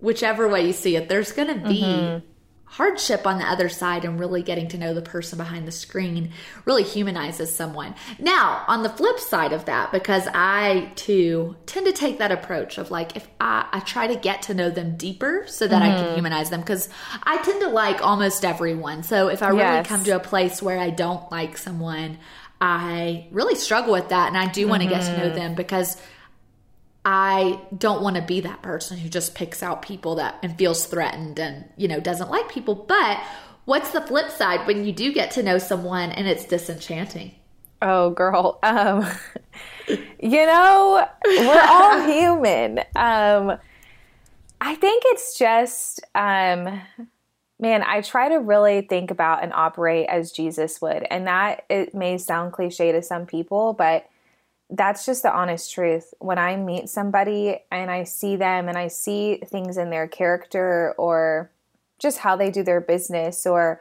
whichever 0.00 0.48
way 0.48 0.66
you 0.66 0.72
see 0.72 0.96
it, 0.96 1.08
there's 1.08 1.32
going 1.32 1.48
to 1.48 1.68
be 1.68 1.82
mm-hmm. 1.82 2.26
Hardship 2.70 3.26
on 3.26 3.38
the 3.38 3.44
other 3.44 3.68
side, 3.68 4.04
and 4.04 4.18
really 4.18 4.42
getting 4.42 4.68
to 4.68 4.78
know 4.78 4.94
the 4.94 5.02
person 5.02 5.36
behind 5.36 5.66
the 5.66 5.72
screen 5.72 6.30
really 6.64 6.84
humanizes 6.84 7.54
someone. 7.54 7.94
Now, 8.20 8.64
on 8.68 8.84
the 8.84 8.88
flip 8.88 9.18
side 9.18 9.52
of 9.52 9.64
that, 9.64 9.90
because 9.90 10.28
I 10.32 10.92
too 10.94 11.56
tend 11.66 11.86
to 11.86 11.92
take 11.92 12.18
that 12.18 12.30
approach 12.30 12.78
of 12.78 12.92
like, 12.92 13.16
if 13.16 13.26
I, 13.40 13.66
I 13.72 13.80
try 13.80 14.06
to 14.06 14.14
get 14.14 14.42
to 14.42 14.54
know 14.54 14.70
them 14.70 14.96
deeper 14.96 15.44
so 15.46 15.66
that 15.66 15.82
mm-hmm. 15.82 15.92
I 15.92 15.96
can 15.96 16.04
mm-hmm. 16.04 16.14
humanize 16.14 16.50
them, 16.50 16.60
because 16.60 16.88
I 17.24 17.42
tend 17.42 17.60
to 17.62 17.68
like 17.68 18.06
almost 18.06 18.44
everyone. 18.44 19.02
So 19.02 19.28
if 19.28 19.42
I 19.42 19.48
really 19.48 19.62
yes. 19.62 19.86
come 19.88 20.04
to 20.04 20.12
a 20.12 20.20
place 20.20 20.62
where 20.62 20.78
I 20.78 20.90
don't 20.90 21.30
like 21.32 21.58
someone, 21.58 22.18
I 22.60 23.26
really 23.32 23.56
struggle 23.56 23.92
with 23.92 24.10
that, 24.10 24.28
and 24.28 24.38
I 24.38 24.46
do 24.46 24.68
want 24.68 24.82
to 24.82 24.88
mm-hmm. 24.88 24.98
get 24.98 25.06
to 25.06 25.18
know 25.18 25.26
mm-hmm. 25.26 25.34
them 25.34 25.54
because 25.54 26.00
I 27.04 27.60
don't 27.76 28.02
want 28.02 28.16
to 28.16 28.22
be 28.22 28.40
that 28.40 28.62
person 28.62 28.98
who 28.98 29.08
just 29.08 29.34
picks 29.34 29.62
out 29.62 29.82
people 29.82 30.16
that 30.16 30.38
and 30.42 30.56
feels 30.56 30.86
threatened 30.86 31.38
and, 31.38 31.68
you 31.76 31.88
know, 31.88 31.98
doesn't 31.98 32.30
like 32.30 32.50
people. 32.50 32.74
But 32.74 33.22
what's 33.64 33.92
the 33.92 34.02
flip 34.02 34.30
side 34.30 34.66
when 34.66 34.84
you 34.84 34.92
do 34.92 35.12
get 35.12 35.30
to 35.32 35.42
know 35.42 35.58
someone 35.58 36.10
and 36.10 36.28
it's 36.28 36.44
disenchanting? 36.44 37.34
Oh, 37.80 38.10
girl. 38.10 38.58
Um, 38.62 39.06
you 39.88 40.46
know, 40.46 41.06
we're 41.24 41.66
all 41.68 42.02
human. 42.06 42.80
Um, 42.94 43.58
I 44.60 44.74
think 44.74 45.04
it's 45.06 45.38
just, 45.38 46.02
um, 46.14 46.82
man, 47.58 47.82
I 47.82 48.02
try 48.02 48.28
to 48.28 48.36
really 48.36 48.82
think 48.82 49.10
about 49.10 49.42
and 49.42 49.54
operate 49.54 50.06
as 50.10 50.32
Jesus 50.32 50.82
would. 50.82 51.06
And 51.10 51.26
that 51.26 51.64
it 51.70 51.94
may 51.94 52.18
sound 52.18 52.52
cliche 52.52 52.92
to 52.92 53.00
some 53.00 53.24
people, 53.24 53.72
but 53.72 54.09
that's 54.70 55.04
just 55.04 55.22
the 55.22 55.32
honest 55.32 55.72
truth. 55.72 56.14
When 56.18 56.38
I 56.38 56.56
meet 56.56 56.88
somebody 56.88 57.58
and 57.70 57.90
I 57.90 58.04
see 58.04 58.36
them 58.36 58.68
and 58.68 58.78
I 58.78 58.88
see 58.88 59.36
things 59.46 59.76
in 59.76 59.90
their 59.90 60.06
character 60.06 60.94
or 60.96 61.50
just 61.98 62.18
how 62.18 62.36
they 62.36 62.50
do 62.50 62.62
their 62.62 62.80
business 62.80 63.46
or 63.46 63.80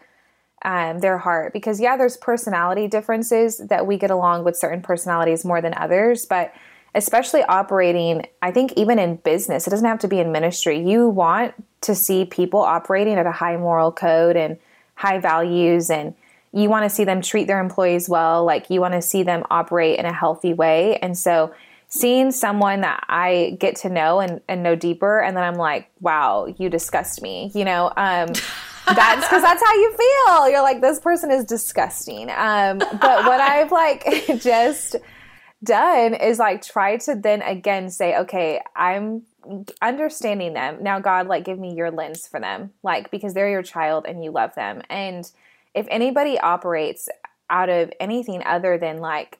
um, 0.63 0.99
their 0.99 1.17
heart, 1.17 1.53
because 1.53 1.79
yeah, 1.79 1.95
there's 1.95 2.17
personality 2.17 2.87
differences 2.87 3.59
that 3.59 3.87
we 3.87 3.97
get 3.97 4.11
along 4.11 4.43
with 4.43 4.57
certain 4.57 4.81
personalities 4.81 5.45
more 5.45 5.61
than 5.61 5.73
others, 5.77 6.25
but 6.25 6.53
especially 6.95 7.43
operating, 7.43 8.25
I 8.41 8.51
think 8.51 8.73
even 8.75 8.99
in 8.99 9.17
business, 9.17 9.67
it 9.67 9.69
doesn't 9.69 9.87
have 9.87 9.99
to 9.99 10.07
be 10.07 10.19
in 10.19 10.31
ministry. 10.31 10.79
You 10.79 11.07
want 11.07 11.53
to 11.81 11.95
see 11.95 12.25
people 12.25 12.59
operating 12.59 13.13
at 13.13 13.25
a 13.25 13.31
high 13.31 13.57
moral 13.57 13.91
code 13.91 14.35
and 14.35 14.57
high 14.95 15.19
values 15.19 15.89
and 15.89 16.13
you 16.51 16.69
want 16.69 16.83
to 16.83 16.89
see 16.89 17.03
them 17.03 17.21
treat 17.21 17.47
their 17.47 17.59
employees 17.59 18.09
well, 18.09 18.43
like 18.43 18.69
you 18.69 18.81
want 18.81 18.93
to 18.93 19.01
see 19.01 19.23
them 19.23 19.43
operate 19.51 19.99
in 19.99 20.05
a 20.05 20.13
healthy 20.13 20.53
way. 20.53 20.97
And 20.97 21.17
so 21.17 21.53
seeing 21.89 22.31
someone 22.31 22.81
that 22.81 23.03
I 23.07 23.57
get 23.59 23.75
to 23.77 23.89
know 23.89 24.19
and, 24.19 24.41
and 24.47 24.63
know 24.63 24.75
deeper, 24.75 25.19
and 25.19 25.35
then 25.35 25.43
I'm 25.43 25.55
like, 25.55 25.89
wow, 25.99 26.47
you 26.57 26.69
disgust 26.69 27.21
me, 27.21 27.51
you 27.53 27.65
know, 27.65 27.91
um, 27.97 28.27
that's 28.87 29.27
because 29.27 29.43
that's 29.43 29.63
how 29.63 29.73
you 29.73 29.95
feel. 29.95 30.49
You're 30.49 30.63
like, 30.63 30.81
this 30.81 30.99
person 30.99 31.31
is 31.31 31.45
disgusting. 31.45 32.29
Um, 32.31 32.79
but 32.79 33.25
what 33.25 33.39
I've 33.41 33.71
like 33.71 34.05
just 34.39 34.95
done 35.63 36.13
is 36.13 36.39
like 36.39 36.63
try 36.63 36.97
to 36.97 37.15
then 37.15 37.41
again 37.41 37.89
say, 37.89 38.17
okay, 38.17 38.61
I'm 38.75 39.23
understanding 39.81 40.53
them. 40.53 40.81
Now, 40.81 40.99
God, 40.99 41.27
like, 41.27 41.43
give 41.43 41.59
me 41.59 41.73
your 41.73 41.91
lens 41.91 42.27
for 42.27 42.39
them, 42.39 42.71
like, 42.83 43.11
because 43.11 43.33
they're 43.33 43.49
your 43.49 43.63
child 43.63 44.05
and 44.07 44.23
you 44.23 44.31
love 44.31 44.53
them. 44.55 44.81
And 44.89 45.29
if 45.73 45.87
anybody 45.89 46.39
operates 46.39 47.09
out 47.49 47.69
of 47.69 47.91
anything 47.99 48.43
other 48.45 48.77
than 48.77 48.97
like 48.97 49.39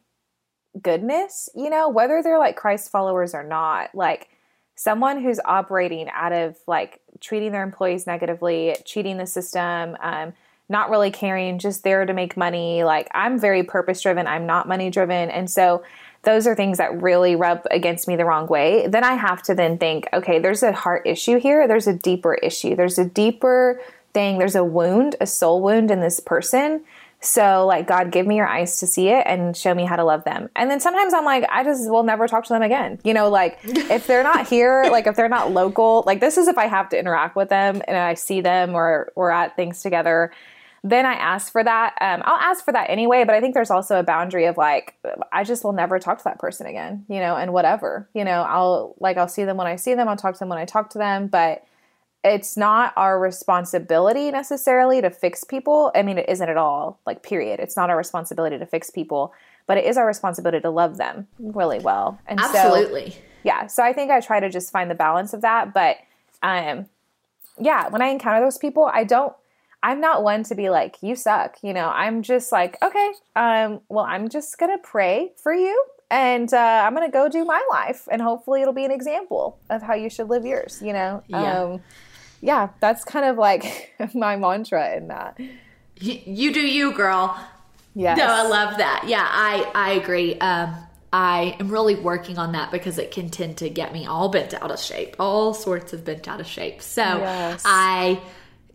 goodness, 0.81 1.49
you 1.55 1.69
know, 1.69 1.89
whether 1.89 2.21
they're 2.21 2.39
like 2.39 2.55
Christ 2.55 2.91
followers 2.91 3.33
or 3.33 3.43
not, 3.43 3.93
like 3.93 4.29
someone 4.75 5.21
who's 5.21 5.39
operating 5.43 6.07
out 6.13 6.31
of 6.31 6.57
like 6.67 7.01
treating 7.19 7.51
their 7.51 7.63
employees 7.63 8.07
negatively, 8.07 8.75
cheating 8.85 9.17
the 9.17 9.25
system, 9.25 9.97
um, 10.01 10.33
not 10.69 10.89
really 10.89 11.11
caring, 11.11 11.57
just 11.59 11.83
there 11.83 12.05
to 12.05 12.13
make 12.13 12.37
money. 12.37 12.83
Like 12.83 13.09
I'm 13.13 13.39
very 13.39 13.63
purpose 13.63 14.01
driven, 14.01 14.27
I'm 14.27 14.45
not 14.45 14.67
money 14.67 14.89
driven. 14.89 15.29
And 15.29 15.49
so 15.49 15.83
those 16.23 16.45
are 16.47 16.55
things 16.55 16.77
that 16.77 17.01
really 17.01 17.35
rub 17.35 17.61
against 17.71 18.07
me 18.07 18.15
the 18.15 18.25
wrong 18.25 18.47
way. 18.47 18.87
Then 18.87 19.03
I 19.03 19.15
have 19.15 19.41
to 19.43 19.55
then 19.55 19.77
think, 19.77 20.07
okay, 20.13 20.39
there's 20.39 20.63
a 20.63 20.71
heart 20.71 21.03
issue 21.05 21.39
here. 21.39 21.67
There's 21.67 21.87
a 21.87 21.93
deeper 21.93 22.35
issue. 22.35 22.75
There's 22.75 22.99
a 22.99 23.05
deeper 23.05 23.81
thing. 24.13 24.37
There's 24.37 24.55
a 24.55 24.63
wound, 24.63 25.15
a 25.21 25.25
soul 25.25 25.61
wound 25.61 25.91
in 25.91 25.99
this 25.99 26.19
person. 26.19 26.83
So, 27.21 27.65
like, 27.67 27.85
God, 27.85 28.11
give 28.11 28.25
me 28.25 28.37
your 28.37 28.47
eyes 28.47 28.77
to 28.77 28.87
see 28.87 29.09
it 29.09 29.23
and 29.25 29.55
show 29.55 29.73
me 29.73 29.83
how 29.83 29.97
to 29.97 30.05
love 30.05 30.23
them. 30.23 30.49
And 30.55 30.71
then 30.71 30.79
sometimes 30.79 31.13
I'm 31.13 31.25
like, 31.25 31.43
I 31.49 31.65
just 31.65 31.89
will 31.89 32.03
never 32.03 32.29
talk 32.29 32.45
to 32.45 32.53
them 32.53 32.61
again. 32.61 32.99
You 33.03 33.13
know, 33.13 33.29
like, 33.29 33.59
if 33.63 34.07
they're 34.07 34.23
not 34.23 34.47
here, 34.47 34.85
like, 34.89 35.05
if 35.05 35.17
they're 35.17 35.27
not 35.27 35.51
local, 35.51 36.03
like, 36.05 36.21
this 36.21 36.37
is 36.37 36.47
if 36.47 36.57
I 36.57 36.67
have 36.67 36.87
to 36.89 36.99
interact 36.99 37.35
with 37.35 37.49
them 37.49 37.81
and 37.87 37.97
I 37.97 38.13
see 38.13 38.39
them 38.39 38.73
or 38.73 39.11
we're 39.15 39.31
at 39.31 39.57
things 39.57 39.81
together. 39.81 40.31
then 40.81 41.05
I 41.05 41.15
ask 41.15 41.51
for 41.51 41.61
that. 41.61 41.93
Um, 41.99 42.21
I'll 42.23 42.39
ask 42.39 42.63
for 42.63 42.71
that 42.71 42.89
anyway, 42.89 43.25
but 43.25 43.35
I 43.35 43.41
think 43.41 43.53
there's 43.53 43.69
also 43.69 43.99
a 43.99 44.03
boundary 44.03 44.45
of 44.45 44.55
like, 44.55 44.95
I 45.33 45.43
just 45.43 45.65
will 45.65 45.73
never 45.73 45.99
talk 45.99 46.19
to 46.19 46.23
that 46.23 46.39
person 46.39 46.67
again, 46.67 47.03
you 47.09 47.19
know, 47.19 47.35
and 47.35 47.51
whatever, 47.51 48.09
you 48.13 48.23
know, 48.23 48.43
I'll 48.43 48.95
like, 49.01 49.17
I'll 49.17 49.27
see 49.27 49.43
them 49.43 49.57
when 49.57 49.67
I 49.67 49.75
see 49.75 49.93
them, 49.93 50.07
I'll 50.07 50.15
talk 50.15 50.35
to 50.35 50.39
them 50.39 50.47
when 50.47 50.57
I 50.57 50.63
talk 50.63 50.91
to 50.91 50.97
them, 50.97 51.27
but 51.27 51.65
it's 52.23 52.57
not 52.57 52.93
our 52.97 53.19
responsibility 53.19 54.29
necessarily 54.29 55.01
to 55.01 55.09
fix 55.09 55.43
people. 55.43 55.91
I 55.95 56.01
mean, 56.01 56.17
it 56.17 56.27
isn't 56.27 56.49
at 56.49 56.57
all, 56.57 56.99
like, 57.05 57.23
period. 57.23 57.59
It's 57.59 57.77
not 57.77 57.89
our 57.89 57.97
responsibility 57.97 58.57
to 58.57 58.65
fix 58.65 58.89
people, 58.89 59.33
but 59.67 59.77
it 59.77 59.85
is 59.85 59.97
our 59.97 60.05
responsibility 60.05 60.59
to 60.61 60.69
love 60.69 60.97
them 60.97 61.27
really 61.39 61.79
well. 61.79 62.19
And 62.27 62.39
Absolutely. 62.39 63.11
So, 63.11 63.17
yeah. 63.43 63.67
So 63.67 63.83
I 63.83 63.93
think 63.93 64.11
I 64.11 64.19
try 64.19 64.41
to 64.41 64.49
just 64.49 64.71
find 64.71 64.91
the 64.91 64.95
balance 64.95 65.33
of 65.33 65.41
that. 65.41 65.73
But, 65.73 65.97
um, 66.43 66.87
yeah, 67.57 67.87
when 67.87 68.01
I 68.01 68.07
encounter 68.07 68.41
those 68.41 68.57
people, 68.57 68.89
I 68.91 69.05
don't, 69.05 69.33
I'm 69.81 70.01
not 70.01 70.23
one 70.23 70.43
to 70.43 70.55
be 70.55 70.69
like, 70.69 70.97
you 71.01 71.15
suck. 71.15 71.57
You 71.61 71.73
know, 71.73 71.87
I'm 71.87 72.21
just 72.21 72.51
like, 72.51 72.77
okay, 72.83 73.13
um, 73.37 73.79
well, 73.87 74.05
I'm 74.05 74.27
just 74.27 74.57
going 74.57 74.77
to 74.77 74.83
pray 74.83 75.31
for 75.41 75.53
you 75.53 75.85
and 76.11 76.53
uh, 76.53 76.83
I'm 76.85 76.93
going 76.93 77.07
to 77.07 77.13
go 77.13 77.29
do 77.29 77.45
my 77.45 77.63
life 77.71 78.09
and 78.11 78.21
hopefully 78.21 78.61
it'll 78.61 78.73
be 78.73 78.83
an 78.83 78.91
example 78.91 79.57
of 79.69 79.81
how 79.81 79.93
you 79.93 80.09
should 80.09 80.27
live 80.27 80.45
yours, 80.45 80.81
you 80.83 80.91
know? 80.91 81.23
Yeah. 81.27 81.61
Um, 81.61 81.81
yeah, 82.41 82.69
that's 82.79 83.03
kind 83.03 83.25
of 83.25 83.37
like 83.37 83.93
my 84.13 84.35
mantra 84.35 84.95
in 84.95 85.07
that. 85.07 85.39
You 85.97 86.53
do 86.53 86.61
you, 86.61 86.93
girl. 86.93 87.37
Yes. 87.93 88.17
No, 88.17 88.25
I 88.25 88.47
love 88.47 88.77
that. 88.77 89.05
Yeah, 89.07 89.25
I 89.27 89.69
I 89.75 89.91
agree. 89.93 90.37
Um, 90.39 90.75
I 91.11 91.55
am 91.59 91.69
really 91.69 91.95
working 91.95 92.37
on 92.37 92.51
that 92.51 92.71
because 92.71 92.97
it 92.97 93.11
can 93.11 93.29
tend 93.29 93.57
to 93.57 93.69
get 93.69 93.93
me 93.93 94.05
all 94.05 94.29
bent 94.29 94.53
out 94.53 94.71
of 94.71 94.79
shape, 94.79 95.15
all 95.19 95.53
sorts 95.53 95.91
of 95.91 96.05
bent 96.05 96.27
out 96.27 96.39
of 96.39 96.45
shape. 96.45 96.81
So 96.81 97.01
yes. 97.01 97.63
I, 97.65 98.21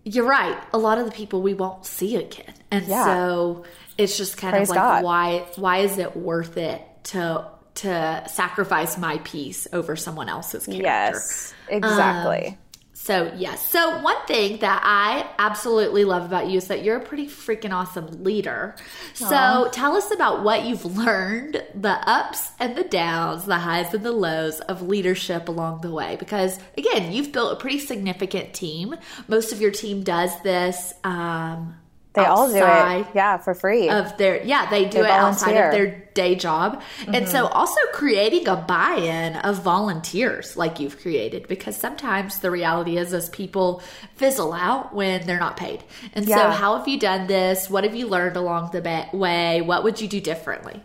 you're 0.05 0.27
right. 0.27 0.61
A 0.73 0.79
lot 0.79 0.99
of 0.99 1.05
the 1.07 1.13
people 1.13 1.43
we 1.43 1.55
won't 1.55 1.87
see 1.87 2.17
again, 2.17 2.53
and 2.71 2.87
yeah. 2.87 3.05
so 3.05 3.65
it's 3.97 4.19
just 4.19 4.37
kind 4.37 4.53
Praise 4.53 4.71
of 4.71 4.77
like 4.77 4.85
God. 4.85 5.05
why 5.05 5.47
why 5.57 5.79
is 5.79 5.99
it 5.99 6.17
worth 6.17 6.57
it 6.57 6.83
to 7.05 7.49
to 7.77 8.25
sacrifice 8.29 8.99
my 8.99 9.19
peace 9.25 9.69
over 9.73 9.95
someone 9.97 10.29
else's 10.29 10.67
character? 10.67 10.83
Yes, 10.83 11.55
exactly. 11.69 12.49
Um, 12.49 12.59
so, 13.05 13.31
yes. 13.37 13.71
So, 13.71 14.01
one 14.01 14.17
thing 14.27 14.61
that 14.61 14.81
I 14.83 15.29
absolutely 15.39 16.07
love 16.07 16.25
about 16.25 16.49
you 16.49 16.57
is 16.57 16.69
that 16.69 16.83
you're 16.83 16.97
a 16.97 17.05
pretty 17.05 17.27
freaking 17.27 17.71
awesome 17.71 18.25
leader. 18.25 18.77
Aww. 18.77 19.29
So, 19.29 19.69
tell 19.73 19.95
us 19.95 20.11
about 20.11 20.43
what 20.43 20.65
you've 20.65 20.87
learned, 20.97 21.63
the 21.75 21.91
ups 22.09 22.53
and 22.59 22.75
the 22.75 22.85
downs, 22.85 23.45
the 23.45 23.59
highs 23.59 23.93
and 23.93 24.03
the 24.03 24.11
lows 24.11 24.61
of 24.61 24.81
leadership 24.81 25.49
along 25.51 25.83
the 25.83 25.91
way. 25.91 26.17
Because, 26.19 26.59
again, 26.79 27.13
you've 27.13 27.31
built 27.31 27.53
a 27.53 27.57
pretty 27.57 27.79
significant 27.79 28.55
team. 28.55 28.95
Most 29.29 29.53
of 29.53 29.61
your 29.61 29.71
team 29.71 30.03
does 30.03 30.41
this. 30.41 30.95
Um, 31.05 31.77
they 32.15 32.25
all 32.25 32.49
do 32.49 32.57
it, 32.59 33.07
yeah, 33.13 33.39
for 33.39 33.55
free. 33.55 33.89
Of 33.89 34.17
their, 34.19 34.43
yeah, 34.45 34.71
they 34.71 34.85
do 34.85 35.03
they 35.03 35.05
it 35.05 35.09
volunteer. 35.09 35.27
outside 35.27 35.57
of 35.57 35.73
their 35.73 36.09
day 36.15 36.37
job, 36.37 36.81
mm-hmm. 37.01 37.15
and 37.15 37.29
so 37.29 37.45
mm-hmm. 37.45 37.53
also 37.53 37.81
creating 37.93 38.47
a 38.47 38.55
buy-in 38.55 39.35
of 39.37 39.63
volunteers 39.63 40.57
like 40.57 40.79
you've 40.79 41.01
created, 41.01 41.49
because 41.49 41.77
sometimes 41.77 42.39
the 42.39 42.53
reality 42.53 42.97
is, 42.99 43.13
as 43.13 43.29
people 43.31 43.83
fizzle 44.15 44.53
out 44.53 44.95
when 44.95 45.27
they're 45.27 45.41
not 45.41 45.57
paid. 45.57 45.83
And 46.13 46.25
yeah. 46.25 46.37
so, 46.37 46.51
how 46.57 46.79
have 46.79 46.87
you 46.87 47.01
done 47.01 47.27
this? 47.27 47.69
What 47.69 47.83
have 47.83 47.97
you 47.97 48.07
learned 48.07 48.37
along 48.37 48.71
the 48.71 49.09
way? 49.13 49.61
What 49.61 49.83
would 49.83 50.01
you 50.01 50.07
do 50.07 50.21
differently? 50.21 50.83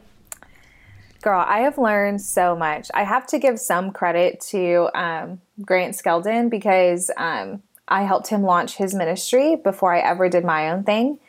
Girl, 1.21 1.45
I 1.45 1.59
have 1.59 1.77
learned 1.77 2.21
so 2.21 2.55
much. 2.55 2.89
I 2.93 3.03
have 3.03 3.27
to 3.27 3.39
give 3.39 3.59
some 3.59 3.91
credit 3.91 4.39
to 4.49 4.89
um, 4.95 5.41
Grant 5.61 5.95
Skeldon 5.95 6.49
because. 6.49 7.11
Um, 7.15 7.61
I 7.89 8.03
helped 8.03 8.27
him 8.27 8.43
launch 8.43 8.77
his 8.77 8.93
ministry 8.93 9.55
before 9.55 9.93
I 9.93 9.99
ever 9.99 10.29
did 10.29 10.45
my 10.45 10.69
own 10.69 10.83
thing. 10.83 11.19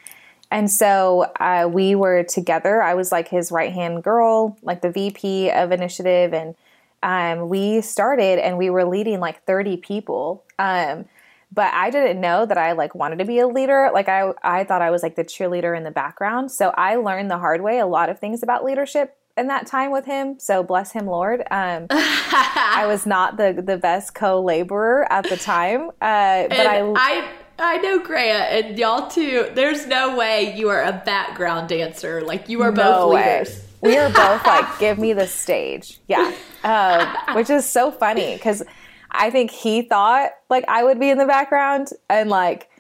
And 0.51 0.71
so 0.71 1.33
uh, 1.39 1.69
we 1.73 1.95
were 1.95 2.23
together. 2.25 2.83
I 2.83 2.95
was 2.95 3.11
like 3.11 3.29
his 3.29 3.51
right 3.51 3.73
hand 3.73 4.03
girl, 4.03 4.59
like 4.63 4.83
the 4.83 4.91
VP 4.91 5.51
of 5.51 5.73
initiative. 5.73 6.35
And 6.35 6.55
um, 7.03 7.49
we 7.49 7.81
started 7.81 8.39
and 8.39 8.59
we 8.59 8.69
were 8.69 8.85
leading 8.85 9.21
like 9.21 9.45
30 9.45 9.79
people. 9.79 10.45
Um, 10.59 11.07
but 11.53 11.73
I 11.73 11.91
didn't 11.91 12.21
know 12.21 12.47
that 12.47 12.59
I 12.59 12.73
like 12.73 12.95
wanted 12.95 13.19
to 13.21 13.25
be 13.25 13.39
a 13.39 13.49
leader. 13.49 13.91
Like 13.93 14.09
I, 14.09 14.33
I 14.43 14.65
thought 14.65 14.83
I 14.83 14.91
was 14.91 15.03
like 15.03 15.17
the 15.17 15.25
cheerleader 15.25 15.77
in 15.77 15.85
the 15.85 15.91
background. 15.91 16.53
So 16.53 16.73
I 16.77 16.97
learned 16.97 17.31
the 17.31 17.39
hard 17.39 17.63
way 17.63 17.79
a 17.79 17.87
lot 17.87 18.09
of 18.09 18.19
things 18.19 18.43
about 18.43 18.65
leadership 18.65 19.17
in 19.37 19.47
that 19.49 19.67
time 19.67 19.91
with 19.91 20.07
him. 20.07 20.39
So 20.39 20.63
bless 20.63 20.93
him, 20.93 21.07
Lord. 21.07 21.41
Um, 21.51 21.87
I 21.91 22.85
was 22.87 23.07
not 23.07 23.37
the 23.37 23.63
the 23.65 23.77
best 23.77 24.15
co 24.15 24.41
laborer 24.43 25.11
at 25.11 25.29
the 25.29 25.37
time, 25.37 25.91
uh, 26.01 26.49
but 26.49 26.67
I, 26.67 26.93
I. 26.97 27.29
I 27.63 27.77
know 27.77 27.99
Grant 27.99 28.67
and 28.67 28.79
y'all 28.79 29.11
too. 29.11 29.51
There's 29.55 29.87
no 29.87 30.17
way 30.17 30.57
you 30.57 30.71
are 30.71 30.83
a 30.83 31.03
background 31.05 31.69
dancer. 31.69 32.23
Like 32.23 32.49
you 32.49 32.63
are 32.63 32.73
no 32.73 32.83
both 32.83 33.13
way. 33.13 33.41
leaders. 33.41 33.67
We 33.83 33.99
are 33.99 34.09
both 34.09 34.47
like, 34.47 34.79
give 34.79 34.99
me 34.99 35.13
the 35.13 35.27
stage. 35.27 36.01
Yeah. 36.09 36.33
Um, 36.65 37.37
which 37.37 37.51
is 37.51 37.67
so 37.67 37.91
funny 37.91 38.33
because 38.35 38.63
I 39.11 39.29
think 39.29 39.51
he 39.51 39.83
thought 39.83 40.31
like 40.49 40.65
I 40.69 40.85
would 40.85 40.99
be 40.99 41.11
in 41.11 41.19
the 41.19 41.27
background 41.27 41.89
and 42.09 42.31
like 42.31 42.71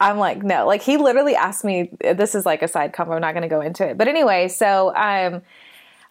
I'm 0.00 0.18
like, 0.18 0.42
no, 0.42 0.66
like 0.66 0.82
he 0.82 0.96
literally 0.96 1.36
asked 1.36 1.64
me, 1.64 1.90
this 2.00 2.34
is 2.34 2.44
like 2.44 2.62
a 2.62 2.68
side 2.68 2.92
comment. 2.92 3.16
I'm 3.16 3.20
not 3.22 3.32
going 3.32 3.42
to 3.42 3.48
go 3.48 3.60
into 3.60 3.88
it. 3.88 3.96
But 3.96 4.08
anyway, 4.08 4.48
so, 4.48 4.94
um, 4.94 5.42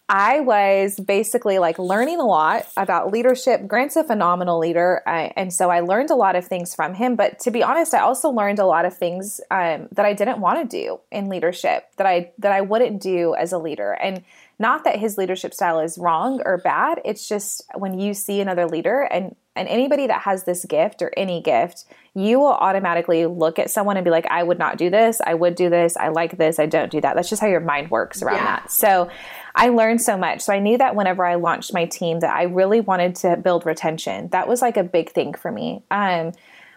I 0.08 0.40
was 0.40 1.00
basically 1.00 1.58
like 1.58 1.78
learning 1.78 2.20
a 2.20 2.26
lot 2.26 2.66
about 2.76 3.10
leadership. 3.10 3.66
Grant's 3.66 3.96
a 3.96 4.04
phenomenal 4.04 4.58
leader, 4.58 5.02
uh, 5.06 5.30
and 5.34 5.50
so 5.50 5.70
I 5.70 5.80
learned 5.80 6.10
a 6.10 6.14
lot 6.14 6.36
of 6.36 6.46
things 6.46 6.74
from 6.74 6.92
him. 6.92 7.16
But 7.16 7.38
to 7.40 7.50
be 7.50 7.62
honest, 7.62 7.94
I 7.94 8.00
also 8.00 8.28
learned 8.28 8.58
a 8.58 8.66
lot 8.66 8.84
of 8.84 8.94
things 8.94 9.40
um, 9.50 9.88
that 9.92 10.04
I 10.04 10.12
didn't 10.12 10.40
want 10.40 10.70
to 10.70 10.76
do 10.76 11.00
in 11.10 11.30
leadership 11.30 11.86
that 11.96 12.06
I 12.06 12.32
that 12.38 12.52
I 12.52 12.60
wouldn't 12.60 13.00
do 13.00 13.34
as 13.34 13.52
a 13.52 13.58
leader. 13.58 13.92
And 13.92 14.22
not 14.58 14.84
that 14.84 14.98
his 14.98 15.16
leadership 15.16 15.54
style 15.54 15.80
is 15.80 15.96
wrong 15.96 16.42
or 16.44 16.58
bad. 16.58 17.00
It's 17.04 17.26
just 17.26 17.62
when 17.74 17.98
you 17.98 18.12
see 18.12 18.40
another 18.40 18.66
leader 18.66 19.08
and 19.10 19.34
and 19.56 19.68
anybody 19.68 20.08
that 20.08 20.22
has 20.22 20.44
this 20.44 20.64
gift 20.64 21.00
or 21.00 21.12
any 21.16 21.40
gift, 21.40 21.84
you 22.12 22.40
will 22.40 22.52
automatically 22.52 23.24
look 23.26 23.58
at 23.58 23.70
someone 23.70 23.96
and 23.96 24.04
be 24.04 24.10
like, 24.10 24.26
I 24.26 24.42
would 24.42 24.58
not 24.58 24.78
do 24.78 24.90
this. 24.90 25.20
I 25.24 25.34
would 25.34 25.54
do 25.54 25.70
this. 25.70 25.96
I 25.96 26.08
like 26.08 26.36
this. 26.38 26.58
I 26.58 26.66
don't 26.66 26.90
do 26.90 27.00
that. 27.00 27.14
That's 27.14 27.30
just 27.30 27.40
how 27.40 27.46
your 27.46 27.60
mind 27.60 27.90
works 27.90 28.20
around 28.20 28.36
yeah. 28.36 28.44
that. 28.44 28.70
So 28.72 29.10
I 29.54 29.68
learned 29.68 30.02
so 30.02 30.16
much. 30.16 30.40
So 30.40 30.52
I 30.52 30.58
knew 30.58 30.76
that 30.78 30.96
whenever 30.96 31.24
I 31.24 31.36
launched 31.36 31.72
my 31.72 31.84
team 31.84 32.20
that 32.20 32.34
I 32.34 32.44
really 32.44 32.80
wanted 32.80 33.14
to 33.16 33.36
build 33.36 33.64
retention. 33.64 34.28
That 34.28 34.48
was 34.48 34.60
like 34.60 34.76
a 34.76 34.82
big 34.82 35.10
thing 35.10 35.34
for 35.34 35.52
me. 35.52 35.82
Um, 35.90 36.32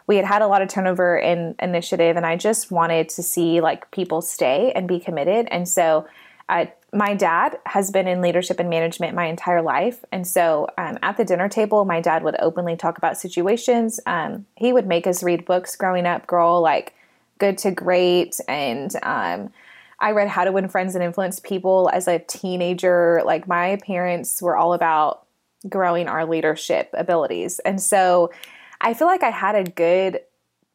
we 0.05 0.15
had 0.15 0.25
had 0.25 0.41
a 0.41 0.47
lot 0.47 0.61
of 0.61 0.69
turnover 0.69 1.17
in 1.17 1.55
initiative 1.59 2.15
and 2.15 2.25
I 2.25 2.37
just 2.37 2.71
wanted 2.71 3.09
to 3.09 3.23
see 3.23 3.61
like 3.61 3.89
people 3.91 4.21
stay 4.21 4.71
and 4.73 4.87
be 4.87 4.99
committed. 4.99 5.47
And 5.51 5.67
so 5.67 6.07
uh, 6.49 6.67
my 6.93 7.13
dad 7.13 7.57
has 7.65 7.91
been 7.91 8.07
in 8.07 8.21
leadership 8.21 8.59
and 8.59 8.69
management 8.69 9.15
my 9.15 9.25
entire 9.25 9.61
life. 9.61 10.05
And 10.11 10.25
so 10.25 10.67
um, 10.77 10.97
at 11.01 11.17
the 11.17 11.25
dinner 11.25 11.49
table, 11.49 11.83
my 11.83 11.99
dad 11.99 12.23
would 12.23 12.35
openly 12.39 12.77
talk 12.77 12.97
about 12.97 13.17
situations. 13.17 13.99
Um, 14.05 14.45
he 14.55 14.71
would 14.71 14.87
make 14.87 15.07
us 15.07 15.23
read 15.23 15.43
books 15.45 15.75
growing 15.75 16.05
up, 16.05 16.25
girl, 16.27 16.61
like 16.61 16.93
Good 17.39 17.57
to 17.59 17.71
Great 17.71 18.39
and 18.47 18.95
um, 19.03 19.51
I 19.99 20.11
read 20.11 20.27
How 20.27 20.43
to 20.43 20.51
Win 20.51 20.67
Friends 20.67 20.95
and 20.95 21.03
Influence 21.03 21.39
People 21.39 21.89
as 21.91 22.07
a 22.07 22.19
teenager. 22.19 23.21
Like 23.25 23.47
my 23.47 23.77
parents 23.77 24.41
were 24.41 24.55
all 24.55 24.73
about 24.73 25.25
growing 25.67 26.07
our 26.07 26.25
leadership 26.25 26.89
abilities. 26.93 27.59
And 27.59 27.81
so 27.81 28.31
I 28.79 28.93
feel 28.93 29.07
like 29.07 29.23
I 29.23 29.31
had 29.31 29.55
a 29.55 29.63
good 29.63 30.19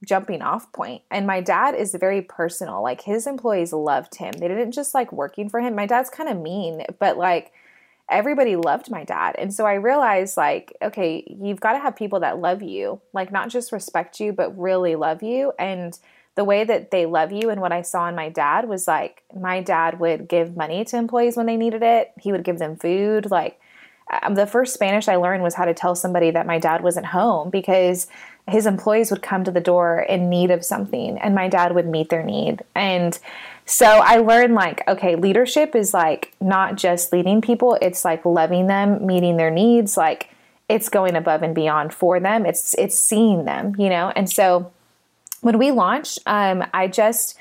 jumping 0.05 0.43
off 0.43 0.73
point. 0.73 1.03
And 1.11 1.27
my 1.27 1.41
dad 1.41 1.75
is 1.77 1.95
very 1.95 2.23
personal. 2.23 2.83
Like 2.83 3.01
his 3.03 3.27
employees 3.27 3.73
loved 3.73 4.17
him. 4.17 4.33
They 4.33 4.49
didn't 4.49 4.73
just 4.73 4.95
like 4.95 5.13
working 5.13 5.49
for 5.49 5.61
him. 5.61 5.77
My 5.77 5.87
dad's 5.87 6.11
kind 6.11 6.29
of 6.29 6.41
mean, 6.41 6.85
but 6.99 7.17
like 7.17 7.53
everybody 8.11 8.57
loved 8.57 8.91
my 8.91 9.05
dad. 9.05 9.37
And 9.39 9.55
so 9.55 9.65
I 9.65 9.75
realized 9.75 10.37
like, 10.37 10.77
okay, 10.83 11.25
you've 11.41 11.61
got 11.61 11.75
to 11.75 11.79
have 11.79 11.95
people 11.95 12.21
that 12.21 12.41
love 12.41 12.63
you, 12.63 13.01
like 13.13 13.31
not 13.31 13.49
just 13.49 13.71
respect 13.71 14.19
you, 14.19 14.33
but 14.33 14.59
really 14.59 14.97
love 14.97 15.23
you. 15.23 15.53
And 15.59 15.97
the 16.35 16.45
way 16.45 16.65
that 16.65 16.91
they 16.91 17.07
love 17.07 17.31
you 17.31 17.51
and 17.51 17.61
what 17.61 17.73
I 17.73 17.83
saw 17.83 18.09
in 18.09 18.15
my 18.15 18.29
dad 18.29 18.69
was 18.69 18.89
like 18.89 19.23
my 19.39 19.61
dad 19.61 20.01
would 20.01 20.29
give 20.29 20.57
money 20.57 20.85
to 20.87 20.97
employees 20.97 21.37
when 21.37 21.47
they 21.47 21.57
needed 21.57 21.83
it. 21.83 22.13
He 22.19 22.33
would 22.33 22.45
give 22.45 22.59
them 22.59 22.77
food. 22.77 23.31
Like 23.31 23.61
um, 24.23 24.35
the 24.35 24.47
first 24.47 24.73
Spanish 24.73 25.09
I 25.09 25.17
learned 25.17 25.43
was 25.43 25.55
how 25.55 25.67
to 25.67 25.75
tell 25.75 25.95
somebody 25.95 26.31
that 26.31 26.47
my 26.47 26.59
dad 26.59 26.83
wasn't 26.83 27.07
home 27.07 27.51
because 27.51 28.07
his 28.49 28.67
employees 28.67 29.11
would 29.11 29.23
come 29.23 29.45
to 29.45 29.51
the 29.51 29.61
door 29.61 30.01
in 30.01 30.29
need 30.29 30.51
of 30.51 30.65
something 30.65 31.19
and 31.19 31.35
my 31.35 31.49
dad 31.49 31.75
would 31.75 31.87
meet 31.87 32.09
their 32.09 32.25
need. 32.25 32.63
And 32.75 33.19
so 33.65 33.87
I 33.87 34.17
learned 34.17 34.55
like, 34.55 34.87
okay, 34.89 35.17
leadership 35.17 35.77
is 35.77 35.95
like 35.95 36.35
not 36.41 36.77
just 36.77 37.13
leading 37.13 37.41
people, 37.41 37.79
it's 37.81 38.05
like 38.05 38.25
loving 38.25 38.67
them, 38.67 39.07
meeting 39.07 39.37
their 39.37 39.51
needs, 39.51 39.97
like 39.97 40.31
it's 40.69 40.89
going 40.89 41.15
above 41.15 41.43
and 41.43 41.55
beyond 41.55 41.93
for 41.93 42.19
them. 42.19 42.47
It's 42.47 42.75
it's 42.79 42.99
seeing 42.99 43.45
them, 43.45 43.75
you 43.79 43.89
know? 43.89 44.13
And 44.17 44.29
so 44.29 44.73
when 45.43 45.59
we 45.59 45.71
launched, 45.71 46.19
um, 46.27 46.65
I 46.75 46.89
just 46.89 47.37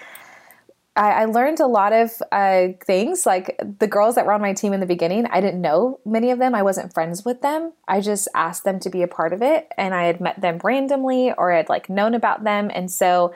I, 0.96 1.22
I, 1.22 1.26
learned 1.26 1.62
a 1.62 1.68
lot 1.68 1.94
of 1.94 2.12
uh, 2.34 2.68
things. 2.84 3.26
Like 3.26 3.58
the 3.80 3.88
girls 3.88 4.16
that 4.16 4.26
were 4.26 4.34
on 4.34 4.42
my 4.42 4.54
team 4.54 4.74
in 4.74 4.82
the 4.82 4.86
beginning, 4.86 5.26
I 5.28 5.40
didn't 5.40 5.62
know 5.62 6.02
many 6.06 6.32
of 6.32 6.38
them. 6.40 6.54
I 6.54 6.64
wasn't 6.64 6.94
friends 6.94 7.24
with 7.24 7.42
them. 7.42 7.72
I 7.88 8.02
just 8.02 8.28
asked 8.36 8.66
them 8.66 8.80
to 8.82 8.90
be 8.90 9.02
a 9.02 9.08
part 9.08 9.32
of 9.32 9.42
it, 9.42 9.72
and 9.78 9.96
I 9.96 10.04
had 10.04 10.20
met 10.20 10.42
them 10.42 10.60
randomly 10.62 11.32
or 11.32 11.54
I 11.54 11.58
had 11.58 11.70
like 11.70 11.90
known 11.90 12.14
about 12.14 12.44
them, 12.44 12.70
and 12.74 12.92
so. 12.92 13.34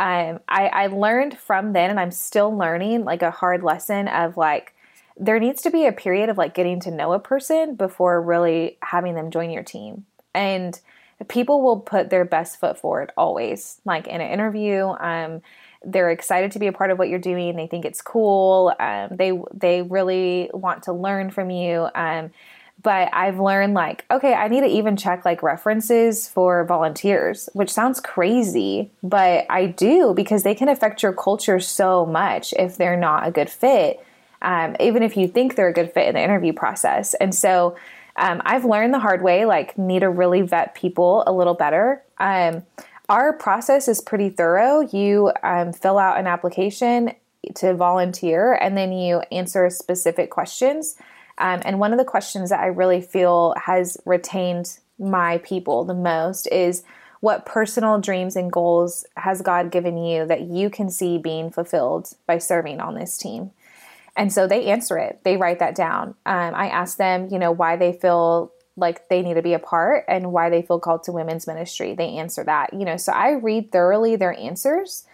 um, 0.00 0.40
I, 0.48 0.66
I 0.66 0.86
learned 0.88 1.38
from 1.38 1.74
then, 1.74 1.90
and 1.90 2.00
I'm 2.00 2.10
still 2.10 2.56
learning 2.56 3.04
like 3.04 3.22
a 3.22 3.30
hard 3.30 3.62
lesson 3.62 4.08
of 4.08 4.36
like, 4.36 4.74
there 5.16 5.38
needs 5.38 5.62
to 5.62 5.70
be 5.70 5.86
a 5.86 5.92
period 5.92 6.28
of 6.28 6.38
like 6.38 6.54
getting 6.54 6.80
to 6.80 6.90
know 6.90 7.12
a 7.12 7.20
person 7.20 7.76
before 7.76 8.20
really 8.20 8.78
having 8.82 9.14
them 9.14 9.30
join 9.30 9.50
your 9.50 9.62
team. 9.62 10.04
And 10.34 10.80
people 11.28 11.62
will 11.62 11.80
put 11.80 12.10
their 12.10 12.24
best 12.24 12.58
foot 12.60 12.78
forward 12.78 13.12
always, 13.16 13.80
like 13.84 14.06
in 14.06 14.20
an 14.20 14.30
interview. 14.30 14.86
Um, 14.86 15.42
they're 15.84 16.10
excited 16.10 16.52
to 16.52 16.58
be 16.58 16.68
a 16.68 16.72
part 16.72 16.90
of 16.90 16.98
what 16.98 17.08
you're 17.08 17.18
doing. 17.18 17.56
They 17.56 17.66
think 17.66 17.84
it's 17.84 18.00
cool. 18.00 18.72
Um, 18.78 19.08
they 19.10 19.32
they 19.52 19.82
really 19.82 20.50
want 20.52 20.84
to 20.84 20.92
learn 20.92 21.30
from 21.30 21.50
you. 21.50 21.88
Um, 21.94 22.30
but 22.82 23.08
I've 23.12 23.38
learned 23.38 23.74
like, 23.74 24.04
okay, 24.10 24.34
I 24.34 24.48
need 24.48 24.62
to 24.62 24.66
even 24.66 24.96
check 24.96 25.24
like 25.24 25.42
references 25.42 26.28
for 26.28 26.64
volunteers, 26.64 27.48
which 27.52 27.70
sounds 27.70 28.00
crazy, 28.00 28.90
but 29.02 29.46
I 29.48 29.66
do 29.66 30.14
because 30.14 30.42
they 30.42 30.54
can 30.54 30.68
affect 30.68 31.02
your 31.02 31.12
culture 31.12 31.60
so 31.60 32.04
much 32.04 32.52
if 32.58 32.76
they're 32.76 32.96
not 32.96 33.26
a 33.26 33.30
good 33.30 33.50
fit. 33.50 34.04
Um, 34.40 34.74
even 34.80 35.04
if 35.04 35.16
you 35.16 35.28
think 35.28 35.54
they're 35.54 35.68
a 35.68 35.72
good 35.72 35.92
fit 35.92 36.08
in 36.08 36.14
the 36.14 36.22
interview 36.22 36.52
process. 36.52 37.14
And 37.14 37.32
so 37.32 37.76
um, 38.16 38.42
I've 38.44 38.64
learned 38.64 38.92
the 38.92 38.98
hard 38.98 39.22
way, 39.22 39.44
like, 39.44 39.78
need 39.78 40.00
to 40.00 40.10
really 40.10 40.42
vet 40.42 40.74
people 40.74 41.24
a 41.26 41.32
little 41.32 41.54
better. 41.54 42.02
Um, 42.18 42.64
our 43.08 43.32
process 43.32 43.88
is 43.88 44.00
pretty 44.00 44.30
thorough. 44.30 44.80
You 44.80 45.32
um, 45.42 45.72
fill 45.72 45.98
out 45.98 46.18
an 46.18 46.26
application 46.26 47.12
to 47.56 47.74
volunteer 47.74 48.54
and 48.54 48.76
then 48.76 48.92
you 48.92 49.20
answer 49.32 49.68
specific 49.70 50.30
questions. 50.30 50.96
Um, 51.38 51.60
and 51.64 51.80
one 51.80 51.92
of 51.92 51.98
the 51.98 52.04
questions 52.04 52.50
that 52.50 52.60
I 52.60 52.66
really 52.66 53.00
feel 53.00 53.54
has 53.64 53.96
retained 54.04 54.78
my 54.98 55.38
people 55.38 55.84
the 55.84 55.94
most 55.94 56.46
is 56.48 56.84
what 57.20 57.46
personal 57.46 58.00
dreams 58.00 58.36
and 58.36 58.50
goals 58.50 59.04
has 59.16 59.42
God 59.42 59.70
given 59.70 59.96
you 59.96 60.26
that 60.26 60.42
you 60.42 60.70
can 60.70 60.90
see 60.90 61.18
being 61.18 61.50
fulfilled 61.50 62.14
by 62.26 62.38
serving 62.38 62.80
on 62.80 62.94
this 62.94 63.16
team? 63.16 63.52
And 64.16 64.32
so 64.32 64.46
they 64.46 64.66
answer 64.66 64.98
it, 64.98 65.20
they 65.24 65.36
write 65.36 65.58
that 65.60 65.74
down. 65.74 66.08
Um, 66.26 66.54
I 66.54 66.68
ask 66.68 66.98
them, 66.98 67.28
you 67.30 67.38
know, 67.38 67.50
why 67.50 67.76
they 67.76 67.92
feel 67.92 68.52
like 68.76 69.08
they 69.08 69.22
need 69.22 69.34
to 69.34 69.42
be 69.42 69.54
a 69.54 69.58
part 69.58 70.04
and 70.08 70.32
why 70.32 70.50
they 70.50 70.62
feel 70.62 70.80
called 70.80 71.04
to 71.04 71.12
women's 71.12 71.46
ministry. 71.46 71.94
They 71.94 72.16
answer 72.16 72.44
that, 72.44 72.72
you 72.72 72.84
know. 72.84 72.96
So 72.96 73.12
I 73.12 73.32
read 73.32 73.72
thoroughly 73.72 74.16
their 74.16 74.38
answers. 74.38 75.06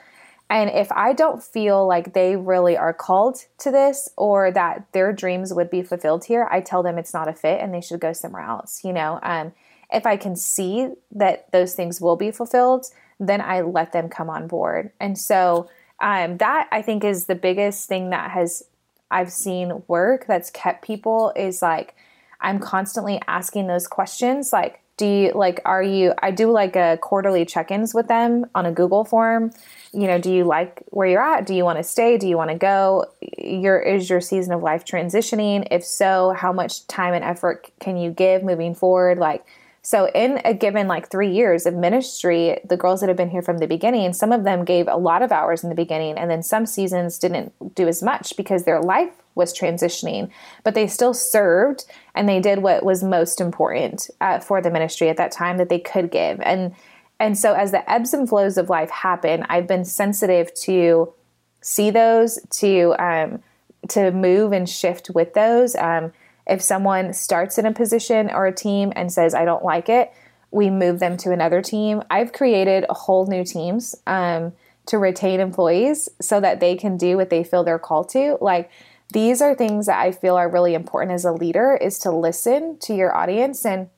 And 0.50 0.70
if 0.70 0.90
I 0.92 1.12
don't 1.12 1.42
feel 1.42 1.86
like 1.86 2.14
they 2.14 2.34
really 2.36 2.76
are 2.76 2.94
called 2.94 3.44
to 3.58 3.70
this 3.70 4.08
or 4.16 4.50
that 4.52 4.86
their 4.92 5.12
dreams 5.12 5.52
would 5.52 5.70
be 5.70 5.82
fulfilled 5.82 6.24
here, 6.24 6.48
I 6.50 6.60
tell 6.60 6.82
them 6.82 6.98
it's 6.98 7.12
not 7.12 7.28
a 7.28 7.34
fit 7.34 7.60
and 7.60 7.74
they 7.74 7.82
should 7.82 8.00
go 8.00 8.12
somewhere 8.12 8.42
else, 8.42 8.82
you 8.82 8.92
know. 8.92 9.20
Um, 9.22 9.52
if 9.92 10.06
I 10.06 10.16
can 10.16 10.36
see 10.36 10.88
that 11.12 11.50
those 11.52 11.74
things 11.74 12.00
will 12.00 12.16
be 12.16 12.30
fulfilled, 12.30 12.86
then 13.20 13.40
I 13.40 13.60
let 13.60 13.92
them 13.92 14.08
come 14.08 14.30
on 14.30 14.46
board. 14.46 14.90
And 15.00 15.18
so 15.18 15.68
um, 16.00 16.38
that 16.38 16.68
I 16.70 16.82
think 16.82 17.04
is 17.04 17.26
the 17.26 17.34
biggest 17.34 17.88
thing 17.88 18.10
that 18.10 18.30
has 18.30 18.62
I've 19.10 19.32
seen 19.32 19.82
work 19.88 20.26
that's 20.26 20.50
kept 20.50 20.84
people 20.84 21.32
is 21.36 21.62
like 21.62 21.94
I'm 22.40 22.58
constantly 22.58 23.20
asking 23.26 23.66
those 23.66 23.86
questions 23.86 24.52
like 24.52 24.80
do 24.98 25.06
you 25.06 25.32
like 25.32 25.60
are 25.64 25.82
you 25.82 26.12
I 26.20 26.32
do 26.32 26.50
like 26.50 26.76
a 26.76 26.98
quarterly 27.00 27.46
check-ins 27.46 27.94
with 27.94 28.08
them 28.08 28.46
on 28.54 28.66
a 28.66 28.72
Google 28.72 29.04
form. 29.04 29.52
You 29.92 30.08
know, 30.08 30.18
do 30.18 30.30
you 30.30 30.44
like 30.44 30.82
where 30.88 31.06
you're 31.06 31.22
at? 31.22 31.46
Do 31.46 31.54
you 31.54 31.64
want 31.64 31.78
to 31.78 31.84
stay? 31.84 32.18
Do 32.18 32.28
you 32.28 32.36
want 32.36 32.50
to 32.50 32.58
go? 32.58 33.06
Your 33.38 33.78
is 33.78 34.10
your 34.10 34.20
season 34.20 34.52
of 34.52 34.62
life 34.62 34.84
transitioning? 34.84 35.66
If 35.70 35.84
so, 35.84 36.34
how 36.36 36.52
much 36.52 36.86
time 36.88 37.14
and 37.14 37.24
effort 37.24 37.70
can 37.80 37.96
you 37.96 38.10
give 38.10 38.42
moving 38.42 38.74
forward? 38.74 39.18
Like 39.18 39.44
so, 39.88 40.06
in 40.14 40.42
a 40.44 40.52
given 40.52 40.86
like 40.86 41.10
three 41.10 41.30
years 41.32 41.64
of 41.64 41.72
ministry, 41.72 42.60
the 42.62 42.76
girls 42.76 43.00
that 43.00 43.08
have 43.08 43.16
been 43.16 43.30
here 43.30 43.40
from 43.40 43.56
the 43.56 43.66
beginning, 43.66 44.12
some 44.12 44.32
of 44.32 44.44
them 44.44 44.66
gave 44.66 44.86
a 44.86 44.98
lot 44.98 45.22
of 45.22 45.32
hours 45.32 45.62
in 45.64 45.70
the 45.70 45.74
beginning, 45.74 46.18
and 46.18 46.30
then 46.30 46.42
some 46.42 46.66
seasons 46.66 47.16
didn't 47.16 47.54
do 47.74 47.88
as 47.88 48.02
much 48.02 48.36
because 48.36 48.64
their 48.64 48.82
life 48.82 49.14
was 49.34 49.58
transitioning, 49.58 50.30
but 50.62 50.74
they 50.74 50.86
still 50.86 51.14
served 51.14 51.86
and 52.14 52.28
they 52.28 52.38
did 52.38 52.58
what 52.58 52.84
was 52.84 53.02
most 53.02 53.40
important 53.40 54.10
uh, 54.20 54.38
for 54.40 54.60
the 54.60 54.70
ministry 54.70 55.08
at 55.08 55.16
that 55.16 55.32
time 55.32 55.56
that 55.56 55.70
they 55.70 55.78
could 55.78 56.10
give. 56.10 56.38
And 56.42 56.74
and 57.18 57.38
so, 57.38 57.54
as 57.54 57.70
the 57.70 57.90
ebbs 57.90 58.12
and 58.12 58.28
flows 58.28 58.58
of 58.58 58.68
life 58.68 58.90
happen, 58.90 59.46
I've 59.48 59.66
been 59.66 59.86
sensitive 59.86 60.52
to 60.64 61.14
see 61.62 61.90
those, 61.90 62.38
to 62.60 62.94
um, 62.98 63.42
to 63.88 64.10
move 64.10 64.52
and 64.52 64.68
shift 64.68 65.08
with 65.14 65.32
those. 65.32 65.74
Um, 65.76 66.12
if 66.48 66.62
someone 66.62 67.12
starts 67.12 67.58
in 67.58 67.66
a 67.66 67.72
position 67.72 68.30
or 68.30 68.46
a 68.46 68.54
team 68.54 68.92
and 68.96 69.12
says, 69.12 69.34
I 69.34 69.44
don't 69.44 69.64
like 69.64 69.88
it, 69.88 70.12
we 70.50 70.70
move 70.70 70.98
them 70.98 71.16
to 71.18 71.32
another 71.32 71.60
team. 71.60 72.02
I've 72.10 72.32
created 72.32 72.86
whole 72.88 73.26
new 73.26 73.44
teams 73.44 73.94
um, 74.06 74.52
to 74.86 74.98
retain 74.98 75.40
employees 75.40 76.08
so 76.20 76.40
that 76.40 76.60
they 76.60 76.74
can 76.74 76.96
do 76.96 77.16
what 77.16 77.30
they 77.30 77.44
feel 77.44 77.64
they're 77.64 77.78
called 77.78 78.08
to. 78.10 78.38
Like, 78.40 78.70
these 79.12 79.40
are 79.40 79.54
things 79.54 79.86
that 79.86 79.98
I 79.98 80.12
feel 80.12 80.36
are 80.36 80.50
really 80.50 80.74
important 80.74 81.12
as 81.12 81.24
a 81.24 81.32
leader 81.32 81.78
is 81.80 81.98
to 82.00 82.10
listen 82.10 82.78
to 82.80 82.94
your 82.94 83.14
audience 83.16 83.64
and 83.64 83.88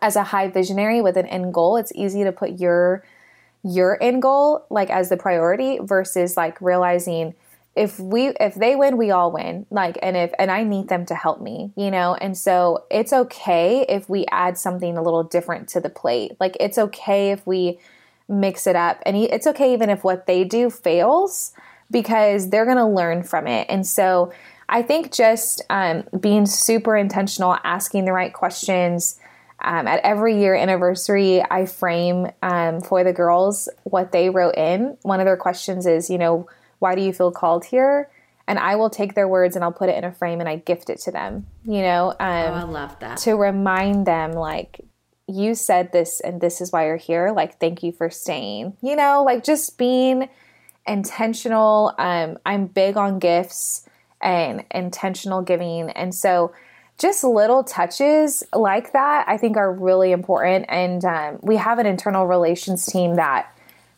as 0.00 0.16
a 0.16 0.24
high 0.24 0.48
visionary 0.48 1.00
with 1.00 1.16
an 1.16 1.26
end 1.26 1.54
goal, 1.54 1.76
it's 1.76 1.92
easy 1.94 2.24
to 2.24 2.32
put 2.32 2.58
your 2.58 3.04
your 3.64 3.96
end 4.02 4.20
goal 4.20 4.66
like 4.70 4.90
as 4.90 5.08
the 5.08 5.16
priority 5.16 5.78
versus 5.80 6.36
like 6.36 6.60
realizing 6.60 7.32
if 7.74 7.98
we 7.98 8.28
if 8.40 8.54
they 8.54 8.76
win 8.76 8.96
we 8.96 9.10
all 9.10 9.32
win. 9.32 9.66
Like 9.70 9.98
and 10.02 10.16
if 10.16 10.32
and 10.38 10.50
i 10.50 10.62
need 10.62 10.88
them 10.88 11.06
to 11.06 11.14
help 11.14 11.40
me 11.40 11.72
you 11.76 11.90
know? 11.90 12.14
And 12.14 12.36
so 12.36 12.84
it's 12.90 13.12
okay 13.12 13.84
if 13.88 14.08
we 14.08 14.26
add 14.30 14.58
something 14.58 14.96
a 14.96 15.02
little 15.02 15.24
different 15.24 15.68
to 15.70 15.80
the 15.80 15.90
plate. 15.90 16.32
Like 16.40 16.56
it's 16.60 16.78
okay 16.78 17.30
if 17.30 17.46
we 17.46 17.78
mix 18.28 18.66
it 18.66 18.76
up. 18.76 19.02
And 19.04 19.16
it's 19.16 19.46
okay 19.46 19.72
even 19.72 19.90
if 19.90 20.04
what 20.04 20.26
they 20.26 20.44
do 20.44 20.70
fails 20.70 21.52
because 21.90 22.48
they're 22.48 22.64
going 22.64 22.78
to 22.78 22.86
learn 22.86 23.22
from 23.22 23.46
it. 23.46 23.66
And 23.68 23.86
so 23.86 24.32
i 24.68 24.80
think 24.82 25.12
just 25.12 25.62
um, 25.70 26.04
being 26.18 26.46
super 26.46 26.96
intentional 26.96 27.56
asking 27.64 28.04
the 28.04 28.12
right 28.12 28.32
questions 28.32 29.18
um, 29.60 29.86
at 29.86 30.00
every 30.02 30.40
year 30.40 30.54
anniversary 30.54 31.42
i 31.50 31.66
frame 31.66 32.28
um, 32.42 32.80
for 32.80 33.04
the 33.04 33.12
girls 33.12 33.68
what 33.84 34.12
they 34.12 34.30
wrote 34.30 34.54
in. 34.56 34.96
One 35.02 35.20
of 35.20 35.26
their 35.26 35.36
questions 35.36 35.86
is 35.86 36.08
you 36.08 36.18
know 36.18 36.48
why 36.82 36.94
do 36.94 37.00
you 37.00 37.12
feel 37.12 37.30
called 37.30 37.64
here? 37.64 38.10
And 38.48 38.58
I 38.58 38.74
will 38.74 38.90
take 38.90 39.14
their 39.14 39.28
words 39.28 39.54
and 39.54 39.64
I'll 39.64 39.72
put 39.72 39.88
it 39.88 39.96
in 39.96 40.04
a 40.04 40.12
frame 40.12 40.40
and 40.40 40.48
I 40.48 40.56
gift 40.56 40.90
it 40.90 40.98
to 41.02 41.12
them, 41.12 41.46
you 41.64 41.80
know? 41.80 42.10
Um, 42.10 42.16
oh, 42.18 42.52
I 42.54 42.62
love 42.64 42.98
that. 42.98 43.18
To 43.18 43.36
remind 43.36 44.04
them, 44.04 44.32
like, 44.32 44.80
you 45.28 45.54
said 45.54 45.92
this 45.92 46.20
and 46.20 46.40
this 46.40 46.60
is 46.60 46.72
why 46.72 46.86
you're 46.86 46.96
here. 46.96 47.32
Like, 47.34 47.60
thank 47.60 47.84
you 47.84 47.92
for 47.92 48.10
staying, 48.10 48.76
you 48.82 48.96
know, 48.96 49.22
like 49.22 49.44
just 49.44 49.78
being 49.78 50.28
intentional. 50.86 51.94
Um, 51.98 52.36
I'm 52.44 52.66
big 52.66 52.96
on 52.96 53.20
gifts 53.20 53.88
and 54.20 54.64
intentional 54.72 55.42
giving. 55.42 55.90
And 55.90 56.14
so, 56.14 56.52
just 56.98 57.24
little 57.24 57.64
touches 57.64 58.44
like 58.54 58.92
that, 58.92 59.24
I 59.26 59.36
think, 59.36 59.56
are 59.56 59.72
really 59.72 60.12
important. 60.12 60.66
And 60.68 61.04
um, 61.04 61.38
we 61.42 61.56
have 61.56 61.78
an 61.78 61.86
internal 61.86 62.26
relations 62.26 62.86
team 62.86 63.14
that 63.14 63.52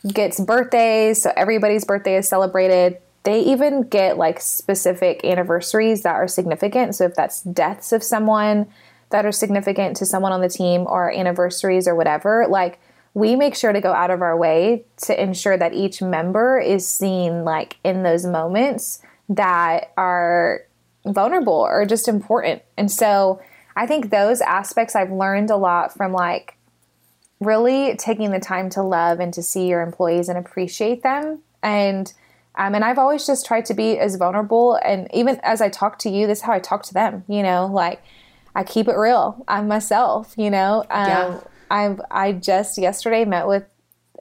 gets 0.06 0.40
birthdays, 0.40 1.22
so 1.22 1.32
everybody's 1.36 1.84
birthday 1.84 2.16
is 2.16 2.28
celebrated. 2.28 2.98
They 3.22 3.40
even 3.40 3.88
get 3.88 4.18
like 4.18 4.40
specific 4.40 5.24
anniversaries 5.24 6.02
that 6.02 6.14
are 6.14 6.28
significant. 6.28 6.94
So 6.94 7.04
if 7.04 7.14
that's 7.14 7.42
deaths 7.42 7.92
of 7.92 8.02
someone 8.02 8.66
that 9.10 9.24
are 9.24 9.32
significant 9.32 9.96
to 9.96 10.06
someone 10.06 10.32
on 10.32 10.40
the 10.40 10.48
team 10.48 10.86
or 10.86 11.10
anniversaries 11.10 11.88
or 11.88 11.94
whatever, 11.94 12.46
like 12.48 12.80
we 13.14 13.36
make 13.36 13.54
sure 13.54 13.72
to 13.72 13.80
go 13.80 13.92
out 13.92 14.10
of 14.10 14.20
our 14.20 14.36
way 14.36 14.84
to 15.02 15.22
ensure 15.22 15.56
that 15.56 15.72
each 15.72 16.02
member 16.02 16.58
is 16.58 16.86
seen 16.86 17.44
like 17.44 17.78
in 17.84 18.02
those 18.02 18.26
moments 18.26 19.00
that 19.28 19.92
are 19.96 20.62
vulnerable 21.06 21.52
or 21.52 21.86
just 21.86 22.08
important. 22.08 22.62
And 22.76 22.90
so 22.90 23.40
I 23.76 23.86
think 23.86 24.10
those 24.10 24.40
aspects 24.40 24.94
I've 24.94 25.12
learned 25.12 25.50
a 25.50 25.56
lot 25.56 25.94
from 25.94 26.12
like 26.12 26.56
really 27.44 27.96
taking 27.96 28.30
the 28.30 28.40
time 28.40 28.68
to 28.70 28.82
love 28.82 29.20
and 29.20 29.32
to 29.34 29.42
see 29.42 29.68
your 29.68 29.82
employees 29.82 30.28
and 30.28 30.38
appreciate 30.38 31.02
them. 31.02 31.40
And 31.62 32.12
um, 32.56 32.74
and 32.74 32.84
I've 32.84 32.98
always 32.98 33.26
just 33.26 33.44
tried 33.46 33.64
to 33.66 33.74
be 33.74 33.98
as 33.98 34.14
vulnerable. 34.14 34.78
And 34.84 35.08
even 35.12 35.40
as 35.42 35.60
I 35.60 35.68
talk 35.68 35.98
to 36.00 36.10
you, 36.10 36.28
this 36.28 36.38
is 36.38 36.44
how 36.44 36.52
I 36.52 36.60
talk 36.60 36.84
to 36.84 36.94
them. 36.94 37.24
You 37.28 37.42
know, 37.42 37.66
like 37.66 38.02
I 38.54 38.62
keep 38.62 38.86
it 38.86 38.96
real. 38.96 39.44
I'm 39.48 39.66
myself. 39.66 40.34
You 40.36 40.50
know, 40.50 40.84
um, 40.90 41.08
yeah. 41.08 41.40
I 41.70 41.96
I 42.10 42.32
just 42.32 42.78
yesterday 42.78 43.24
met 43.24 43.48
with 43.48 43.64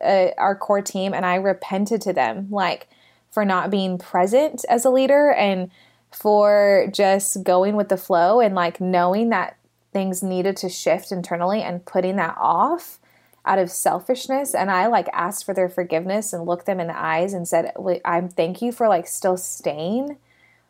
uh, 0.02 0.30
our 0.38 0.56
core 0.56 0.82
team 0.82 1.14
and 1.14 1.26
I 1.26 1.36
repented 1.36 2.02
to 2.02 2.14
them 2.14 2.48
like 2.50 2.88
for 3.32 3.46
not 3.46 3.72
being 3.72 3.98
present 3.98 4.64
as 4.70 4.86
a 4.86 4.90
leader 4.90 5.32
and 5.32 5.72
for 6.12 6.88
just 6.92 7.44
going 7.44 7.76
with 7.76 7.90
the 7.90 7.98
flow 7.98 8.40
and 8.40 8.54
like 8.54 8.80
knowing 8.80 9.30
that 9.30 9.58
things 9.92 10.22
needed 10.22 10.58
to 10.58 10.70
shift 10.70 11.12
internally 11.12 11.62
and 11.62 11.86
putting 11.86 12.16
that 12.18 12.36
off 12.40 13.00
out 13.46 13.60
of 13.60 13.70
selfishness 13.70 14.56
and 14.56 14.72
I 14.72 14.88
like 14.88 15.08
asked 15.12 15.46
for 15.46 15.54
their 15.54 15.70
forgiveness 15.70 16.32
and 16.32 16.46
looked 16.46 16.66
them 16.66 16.80
in 16.80 16.88
the 16.88 16.98
eyes 16.98 17.34
and 17.34 17.48
said 17.48 17.74
I'm 18.06 18.30
thank 18.30 18.62
you 18.62 18.72
for 18.72 18.88
like 18.88 19.08
still 19.08 19.38
staying 19.38 20.18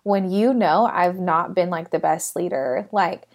when 0.04 0.32
you 0.32 0.54
know 0.54 0.90
I've 0.92 1.20
not 1.20 1.54
been 1.54 1.70
like 1.70 1.92
the 1.92 2.00
best 2.00 2.36
leader. 2.36 2.88
Like 2.92 3.28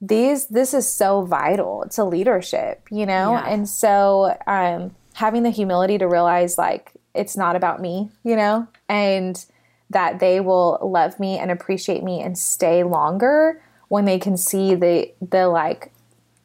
these 0.00 0.46
this 0.46 0.74
is 0.74 0.86
so 0.86 1.22
vital 1.22 1.86
to 1.92 2.04
leadership 2.04 2.82
you 2.90 3.06
know? 3.06 3.32
Yeah. 3.32 3.48
and 3.48 3.68
so 3.68 4.36
um 4.46 4.94
having 5.14 5.42
the 5.42 5.50
humility 5.50 5.98
to 5.98 6.06
realize 6.06 6.58
like 6.58 6.92
it's 7.14 7.36
not 7.36 7.56
about 7.56 7.80
me, 7.80 8.10
you 8.22 8.36
know, 8.36 8.68
and 8.88 9.44
that 9.90 10.20
they 10.20 10.40
will 10.40 10.78
love 10.82 11.18
me 11.18 11.38
and 11.38 11.50
appreciate 11.50 12.04
me 12.04 12.20
and 12.20 12.38
stay 12.38 12.84
longer 12.84 13.60
when 13.88 14.04
they 14.04 14.18
can 14.18 14.36
see 14.36 14.74
the 14.74 15.10
the 15.20 15.48
like 15.48 15.92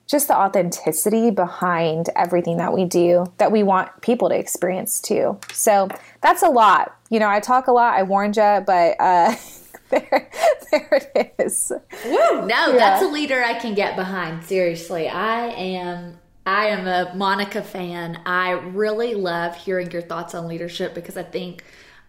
just 0.07 0.27
the 0.27 0.37
authenticity 0.37 1.31
behind 1.31 2.09
everything 2.15 2.57
that 2.57 2.73
we 2.73 2.85
do 2.85 3.25
that 3.37 3.51
we 3.51 3.63
want 3.63 3.89
people 4.01 4.29
to 4.29 4.37
experience 4.37 4.99
too. 4.99 5.39
So 5.51 5.87
that's 6.21 6.43
a 6.43 6.49
lot. 6.49 6.95
You 7.09 7.19
know, 7.19 7.29
I 7.29 7.39
talk 7.39 7.67
a 7.67 7.71
lot, 7.71 7.93
I 7.93 8.03
warned 8.03 8.37
you, 8.37 8.63
but 8.65 8.95
uh, 8.99 9.35
there, 9.89 10.29
there 10.71 11.01
it 11.15 11.35
is. 11.39 11.71
Woo! 12.05 12.45
No, 12.45 12.47
yeah. 12.47 12.71
that's 12.77 13.03
a 13.03 13.07
leader 13.07 13.43
I 13.43 13.59
can 13.59 13.73
get 13.73 13.95
behind. 13.95 14.43
Seriously, 14.43 15.07
I 15.07 15.47
am. 15.47 16.19
I 16.45 16.67
am 16.67 16.87
a 16.87 17.15
Monica 17.15 17.63
fan. 17.63 18.19
I 18.25 18.51
really 18.51 19.15
love 19.15 19.55
hearing 19.55 19.89
your 19.91 20.01
thoughts 20.01 20.35
on 20.35 20.45
leadership 20.45 20.93
because 20.93 21.15
I 21.15 21.23
think 21.23 21.63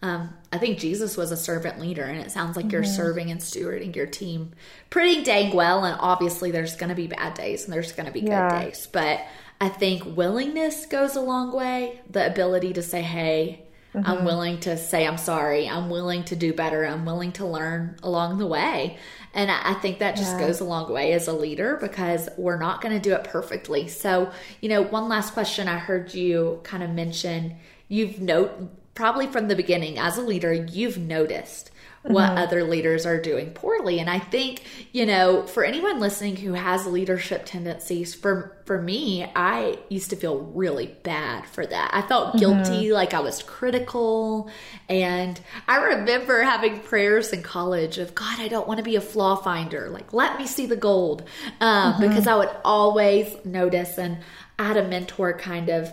um, 0.05 0.35
I 0.53 0.59
think 0.59 0.79
Jesus 0.79 1.17
was 1.17 1.33
a 1.33 1.37
servant 1.37 1.81
leader, 1.81 2.05
and 2.05 2.21
it 2.21 2.31
sounds 2.31 2.57
like 2.57 2.67
mm-hmm. 2.67 2.73
you're 2.73 2.85
serving 2.85 3.31
and 3.31 3.41
stewarding 3.41 3.97
your 3.97 4.05
team 4.05 4.53
pretty 4.91 5.25
dang 5.25 5.57
well. 5.57 5.83
And 5.83 5.97
obviously, 5.99 6.51
there's 6.51 6.77
going 6.77 6.91
to 6.91 6.95
be 6.95 7.07
bad 7.07 7.33
days 7.33 7.65
and 7.65 7.73
there's 7.73 7.93
going 7.93 8.05
to 8.05 8.13
be 8.13 8.21
yeah. 8.21 8.51
good 8.51 8.67
days, 8.67 8.87
but 8.87 9.23
I 9.63 9.71
think 9.71 10.05
willingness 10.05 10.85
goes 10.85 11.17
a 11.17 11.23
long 11.23 11.53
way. 11.53 12.03
The 12.11 12.27
ability 12.27 12.75
to 12.75 12.83
say, 12.83 13.01
"Hey, 13.01 13.65
mm-hmm. 13.95 14.07
I'm 14.07 14.27
willing 14.27 14.61
to 14.61 14.77
say 14.77 15.07
I'm 15.07 15.17
sorry. 15.17 15.71
I'm 15.71 15.89
willing 15.89 16.25
to 16.25 16.37
do 16.37 16.53
better. 16.53 16.85
I'm 16.85 17.07
willing 17.07 17.33
to 17.33 17.47
learn 17.47 17.97
along 18.03 18.37
the 18.37 18.47
way." 18.47 18.99
And 19.33 19.51
I 19.51 19.73
think 19.73 20.01
that 20.01 20.17
just 20.17 20.33
yeah. 20.33 20.47
goes 20.47 20.61
a 20.61 20.65
long 20.65 20.93
way 20.93 21.13
as 21.15 21.29
a 21.29 21.33
leader 21.33 21.79
because 21.81 22.29
we're 22.37 22.59
not 22.59 22.83
going 22.83 22.95
to 22.95 23.01
do 23.01 23.15
it 23.15 23.25
perfectly. 23.25 23.89
So, 23.89 24.31
you 24.61 24.69
know, 24.69 24.83
one 24.83 25.09
last 25.09 25.33
question 25.33 25.67
I 25.67 25.79
heard 25.79 26.13
you 26.13 26.61
kind 26.63 26.83
of 26.83 26.91
mention. 26.91 27.57
You've 27.89 28.21
note 28.21 28.71
probably 28.95 29.27
from 29.27 29.49
the 29.49 29.57
beginning 29.57 29.99
as 29.99 30.17
a 30.17 30.23
leader, 30.23 30.53
you've 30.53 30.99
noticed 30.99 31.71
what 32.05 32.29
mm-hmm. 32.29 32.39
other 32.39 32.65
leaders 32.65 33.07
are 33.07 33.19
doing 33.19 33.51
poorly 33.53 33.99
and 33.99 34.11
i 34.11 34.19
think 34.19 34.63
you 34.93 35.07
know 35.07 35.47
for 35.47 35.65
anyone 35.65 35.99
listening 35.99 36.37
who 36.37 36.53
has 36.53 36.87
leadership 36.87 37.47
tendencies 37.47 38.15
for 38.15 38.55
for 38.67 38.81
me 38.81 39.25
i 39.35 39.79
used 39.89 40.11
to 40.11 40.17
feel 40.17 40.41
really 40.41 40.95
bad 41.03 41.47
for 41.47 41.65
that 41.65 41.91
i 41.95 42.03
felt 42.03 42.29
mm-hmm. 42.29 42.39
guilty 42.41 42.85
mm-hmm. 42.85 42.93
like 42.93 43.15
i 43.15 43.21
was 43.21 43.43
critical 43.43 44.51
and 44.91 45.41
i 45.67 45.79
remember 45.79 46.43
having 46.43 46.79
prayers 46.81 47.33
in 47.33 47.43
college 47.43 47.97
of 47.97 48.15
god 48.15 48.39
i 48.39 48.49
don't 48.49 48.69
want 48.69 48.77
to 48.77 48.85
be 48.85 48.97
a 48.97 49.01
flaw 49.01 49.35
finder 49.35 49.89
like 49.89 50.13
let 50.13 50.39
me 50.39 50.47
see 50.47 50.67
the 50.67 50.77
gold 50.77 51.23
um, 51.63 51.95
mm-hmm. 51.95 52.03
because 52.07 52.27
i 52.27 52.37
would 52.37 52.55
always 52.67 53.35
notice 53.47 53.97
and 53.97 54.19
i 54.59 54.65
had 54.65 54.77
a 54.77 54.87
mentor 54.87 55.33
kind 55.33 55.71
of 55.71 55.91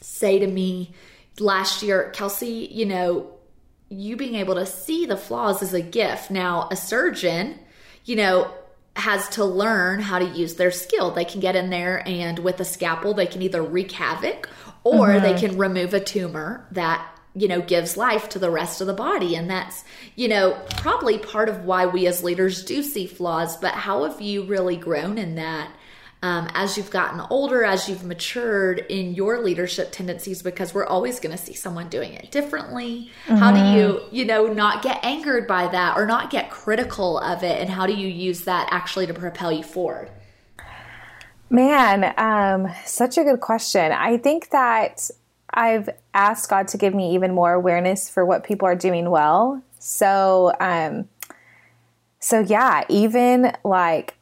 say 0.00 0.38
to 0.38 0.46
me 0.46 0.94
last 1.38 1.82
year, 1.82 2.10
Kelsey, 2.14 2.68
you 2.70 2.86
know, 2.86 3.32
you 3.88 4.16
being 4.16 4.34
able 4.34 4.56
to 4.56 4.66
see 4.66 5.06
the 5.06 5.16
flaws 5.16 5.62
is 5.62 5.74
a 5.74 5.80
gift. 5.80 6.30
Now, 6.30 6.68
a 6.70 6.76
surgeon, 6.76 7.58
you 8.04 8.16
know, 8.16 8.52
has 8.96 9.28
to 9.30 9.44
learn 9.44 10.00
how 10.00 10.18
to 10.18 10.24
use 10.24 10.54
their 10.54 10.70
skill. 10.70 11.10
They 11.10 11.24
can 11.24 11.40
get 11.40 11.54
in 11.54 11.70
there 11.70 12.02
and 12.06 12.38
with 12.38 12.58
a 12.60 12.64
scalpel, 12.64 13.14
they 13.14 13.26
can 13.26 13.42
either 13.42 13.62
wreak 13.62 13.92
havoc 13.92 14.48
or 14.84 15.08
mm-hmm. 15.08 15.22
they 15.22 15.38
can 15.38 15.58
remove 15.58 15.92
a 15.92 16.00
tumor 16.00 16.66
that 16.72 17.06
you 17.34 17.48
know 17.48 17.60
gives 17.60 17.98
life 17.98 18.30
to 18.30 18.38
the 18.38 18.50
rest 18.50 18.80
of 18.80 18.86
the 18.86 18.94
body 18.94 19.36
and 19.36 19.50
that's 19.50 19.84
you 20.14 20.26
know 20.26 20.58
probably 20.78 21.18
part 21.18 21.50
of 21.50 21.64
why 21.64 21.84
we 21.84 22.06
as 22.06 22.24
leaders 22.24 22.64
do 22.64 22.82
see 22.82 23.06
flaws 23.06 23.58
but 23.58 23.74
how 23.74 24.04
have 24.04 24.22
you 24.22 24.42
really 24.44 24.76
grown 24.76 25.18
in 25.18 25.34
that 25.34 25.70
um, 26.22 26.48
as 26.54 26.76
you've 26.76 26.90
gotten 26.90 27.20
older, 27.30 27.62
as 27.64 27.88
you've 27.88 28.04
matured 28.04 28.84
in 28.88 29.14
your 29.14 29.40
leadership 29.42 29.92
tendencies, 29.92 30.42
because 30.42 30.72
we're 30.72 30.86
always 30.86 31.20
going 31.20 31.36
to 31.36 31.42
see 31.42 31.52
someone 31.52 31.88
doing 31.88 32.14
it 32.14 32.30
differently. 32.30 33.10
Mm-hmm. 33.26 33.36
How 33.36 33.52
do 33.52 33.58
you, 33.58 33.86
mm-hmm. 33.86 34.14
you 34.14 34.24
know, 34.24 34.46
not 34.46 34.82
get 34.82 35.04
angered 35.04 35.46
by 35.46 35.68
that 35.68 35.96
or 35.96 36.06
not 36.06 36.30
get 36.30 36.50
critical 36.50 37.18
of 37.18 37.42
it? 37.42 37.60
And 37.60 37.70
how 37.70 37.86
do 37.86 37.92
you 37.92 38.08
use 38.08 38.42
that 38.42 38.68
actually 38.70 39.06
to 39.06 39.14
propel 39.14 39.52
you 39.52 39.62
forward? 39.62 40.10
Man, 41.48 42.12
um, 42.16 42.72
such 42.84 43.18
a 43.18 43.22
good 43.22 43.40
question. 43.40 43.92
I 43.92 44.16
think 44.16 44.50
that 44.50 45.10
I've 45.54 45.88
asked 46.12 46.50
God 46.50 46.66
to 46.68 46.78
give 46.78 46.94
me 46.94 47.14
even 47.14 47.32
more 47.32 47.52
awareness 47.52 48.10
for 48.10 48.24
what 48.24 48.42
people 48.42 48.66
are 48.66 48.74
doing 48.74 49.10
well. 49.10 49.62
So, 49.78 50.52
um, 50.58 51.08
so 52.18 52.40
yeah, 52.40 52.84
even 52.88 53.52
like 53.64 54.15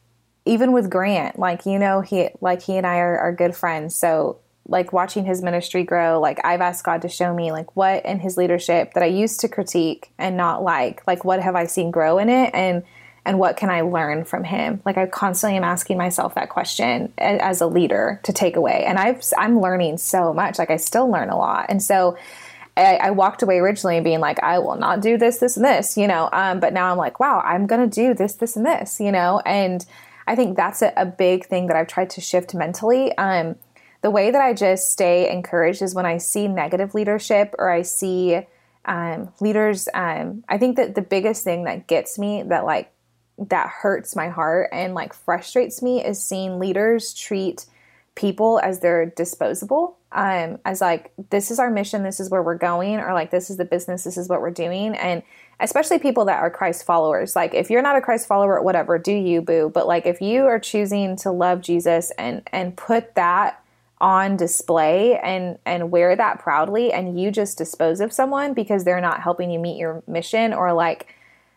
even 0.45 0.71
with 0.71 0.89
Grant, 0.89 1.39
like 1.39 1.65
you 1.65 1.79
know, 1.79 2.01
he 2.01 2.29
like 2.41 2.61
he 2.61 2.77
and 2.77 2.85
I 2.85 2.97
are, 2.97 3.17
are 3.17 3.33
good 3.33 3.55
friends. 3.55 3.95
So 3.95 4.39
like 4.67 4.93
watching 4.93 5.25
his 5.25 5.41
ministry 5.41 5.83
grow, 5.83 6.19
like 6.19 6.39
I've 6.43 6.61
asked 6.61 6.83
God 6.83 7.01
to 7.03 7.09
show 7.09 7.33
me 7.33 7.51
like 7.51 7.75
what 7.75 8.05
in 8.05 8.19
his 8.19 8.37
leadership 8.37 8.93
that 8.93 9.03
I 9.03 9.07
used 9.07 9.39
to 9.41 9.47
critique 9.47 10.11
and 10.17 10.37
not 10.37 10.63
like, 10.63 11.05
like 11.05 11.23
what 11.23 11.41
have 11.41 11.55
I 11.55 11.65
seen 11.65 11.91
grow 11.91 12.17
in 12.17 12.29
it 12.29 12.51
and 12.53 12.83
and 13.27 13.39
what 13.39 13.57
can 13.57 13.71
I 13.71 13.81
learn 13.81 14.23
from 14.23 14.43
him? 14.43 14.81
Like 14.85 14.97
I 14.97 15.07
constantly 15.07 15.57
am 15.57 15.63
asking 15.63 15.97
myself 15.97 16.35
that 16.35 16.49
question 16.49 17.11
as 17.17 17.59
a 17.59 17.65
leader 17.65 18.19
to 18.23 18.31
take 18.31 18.55
away. 18.55 18.85
And 18.85 18.99
I've 18.99 19.23
I'm 19.37 19.59
learning 19.59 19.97
so 19.97 20.31
much. 20.31 20.59
Like 20.59 20.69
I 20.69 20.77
still 20.77 21.09
learn 21.09 21.29
a 21.29 21.37
lot. 21.37 21.65
And 21.69 21.81
so 21.81 22.17
I, 22.77 22.97
I, 22.97 23.11
walked 23.11 23.41
away 23.41 23.59
originally 23.59 24.01
being 24.01 24.19
like, 24.19 24.43
I 24.43 24.59
will 24.59 24.75
not 24.75 24.99
do 24.99 25.17
this, 25.17 25.37
this, 25.37 25.55
and 25.55 25.65
this, 25.65 25.97
you 25.97 26.07
know. 26.07 26.27
Um, 26.33 26.59
but 26.59 26.73
now 26.73 26.91
I'm 26.91 26.97
like, 26.97 27.21
wow, 27.21 27.39
I'm 27.39 27.67
gonna 27.67 27.87
do 27.87 28.13
this, 28.13 28.33
this, 28.33 28.57
and 28.57 28.65
this, 28.65 28.99
you 28.99 29.13
know. 29.13 29.41
And 29.45 29.85
I 30.27 30.35
think 30.35 30.57
that's 30.57 30.81
a, 30.81 30.93
a 30.97 31.05
big 31.05 31.45
thing 31.45 31.67
that 31.67 31.77
I've 31.77 31.87
tried 31.87 32.09
to 32.11 32.21
shift 32.21 32.53
mentally. 32.53 33.15
Um, 33.17 33.55
the 34.01 34.11
way 34.11 34.31
that 34.31 34.41
I 34.41 34.53
just 34.53 34.91
stay 34.91 35.29
encouraged 35.31 35.81
is 35.81 35.95
when 35.95 36.05
I 36.05 36.17
see 36.17 36.47
negative 36.47 36.93
leadership 36.93 37.55
or 37.57 37.69
I 37.69 37.81
see 37.81 38.41
um, 38.85 39.33
leaders. 39.39 39.87
Um, 39.93 40.43
I 40.47 40.57
think 40.57 40.75
that 40.77 40.95
the 40.95 41.01
biggest 41.01 41.43
thing 41.43 41.63
that 41.63 41.87
gets 41.87 42.19
me 42.19 42.43
that 42.43 42.65
like 42.65 42.91
that 43.37 43.69
hurts 43.69 44.15
my 44.15 44.29
heart 44.29 44.69
and 44.71 44.93
like 44.93 45.13
frustrates 45.13 45.81
me 45.81 46.03
is 46.03 46.21
seeing 46.21 46.59
leaders 46.59 47.13
treat 47.13 47.65
people 48.15 48.59
as 48.63 48.79
they're 48.79 49.07
disposable 49.07 49.97
um, 50.13 50.57
as 50.63 50.79
like 50.79 51.11
this 51.29 51.51
is 51.51 51.59
our 51.59 51.69
mission 51.69 52.03
this 52.03 52.21
is 52.21 52.29
where 52.29 52.41
we're 52.41 52.57
going 52.57 52.97
or 52.97 53.13
like 53.13 53.31
this 53.31 53.49
is 53.49 53.57
the 53.57 53.65
business 53.65 54.05
this 54.05 54.17
is 54.17 54.29
what 54.29 54.39
we're 54.39 54.49
doing 54.49 54.95
and 54.95 55.21
especially 55.59 55.99
people 55.99 56.25
that 56.25 56.39
are 56.41 56.49
Christ 56.49 56.85
followers. 56.85 57.35
Like 57.35 57.53
if 57.53 57.69
you're 57.69 57.81
not 57.81 57.95
a 57.95 58.01
Christ 58.01 58.27
follower, 58.27 58.61
whatever, 58.61 58.97
do 58.97 59.13
you, 59.13 59.41
boo. 59.41 59.71
But 59.73 59.87
like 59.87 60.05
if 60.05 60.21
you 60.21 60.45
are 60.45 60.59
choosing 60.59 61.15
to 61.17 61.31
love 61.31 61.61
Jesus 61.61 62.11
and 62.17 62.41
and 62.51 62.75
put 62.75 63.15
that 63.15 63.61
on 64.01 64.35
display 64.35 65.17
and 65.19 65.57
and 65.65 65.89
wear 65.89 66.15
that 66.15 66.39
proudly 66.39 66.91
and 66.91 67.19
you 67.19 67.31
just 67.31 67.57
dispose 67.57 68.01
of 68.01 68.11
someone 68.11 68.53
because 68.53 68.83
they're 68.83 68.99
not 68.99 69.21
helping 69.21 69.49
you 69.49 69.57
meet 69.57 69.77
your 69.77 70.03
mission 70.05 70.53
or 70.53 70.73
like 70.73 71.15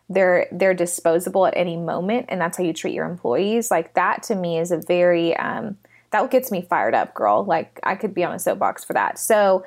they're 0.08 0.46
they're 0.52 0.74
disposable 0.74 1.46
at 1.46 1.56
any 1.56 1.76
moment 1.76 2.26
and 2.28 2.40
that's 2.40 2.56
how 2.56 2.62
you 2.62 2.72
treat 2.72 2.94
your 2.94 3.06
employees 3.06 3.70
like 3.72 3.92
that 3.94 4.22
to 4.22 4.36
me 4.36 4.56
is 4.56 4.70
a 4.70 4.78
very 4.78 5.36
um 5.36 5.76
that 6.10 6.30
gets 6.30 6.52
me 6.52 6.62
fired 6.62 6.94
up 6.94 7.12
girl 7.12 7.44
like 7.44 7.80
i 7.82 7.96
could 7.96 8.14
be 8.14 8.22
on 8.22 8.32
a 8.32 8.38
soapbox 8.38 8.84
for 8.84 8.92
that 8.92 9.18
so 9.18 9.64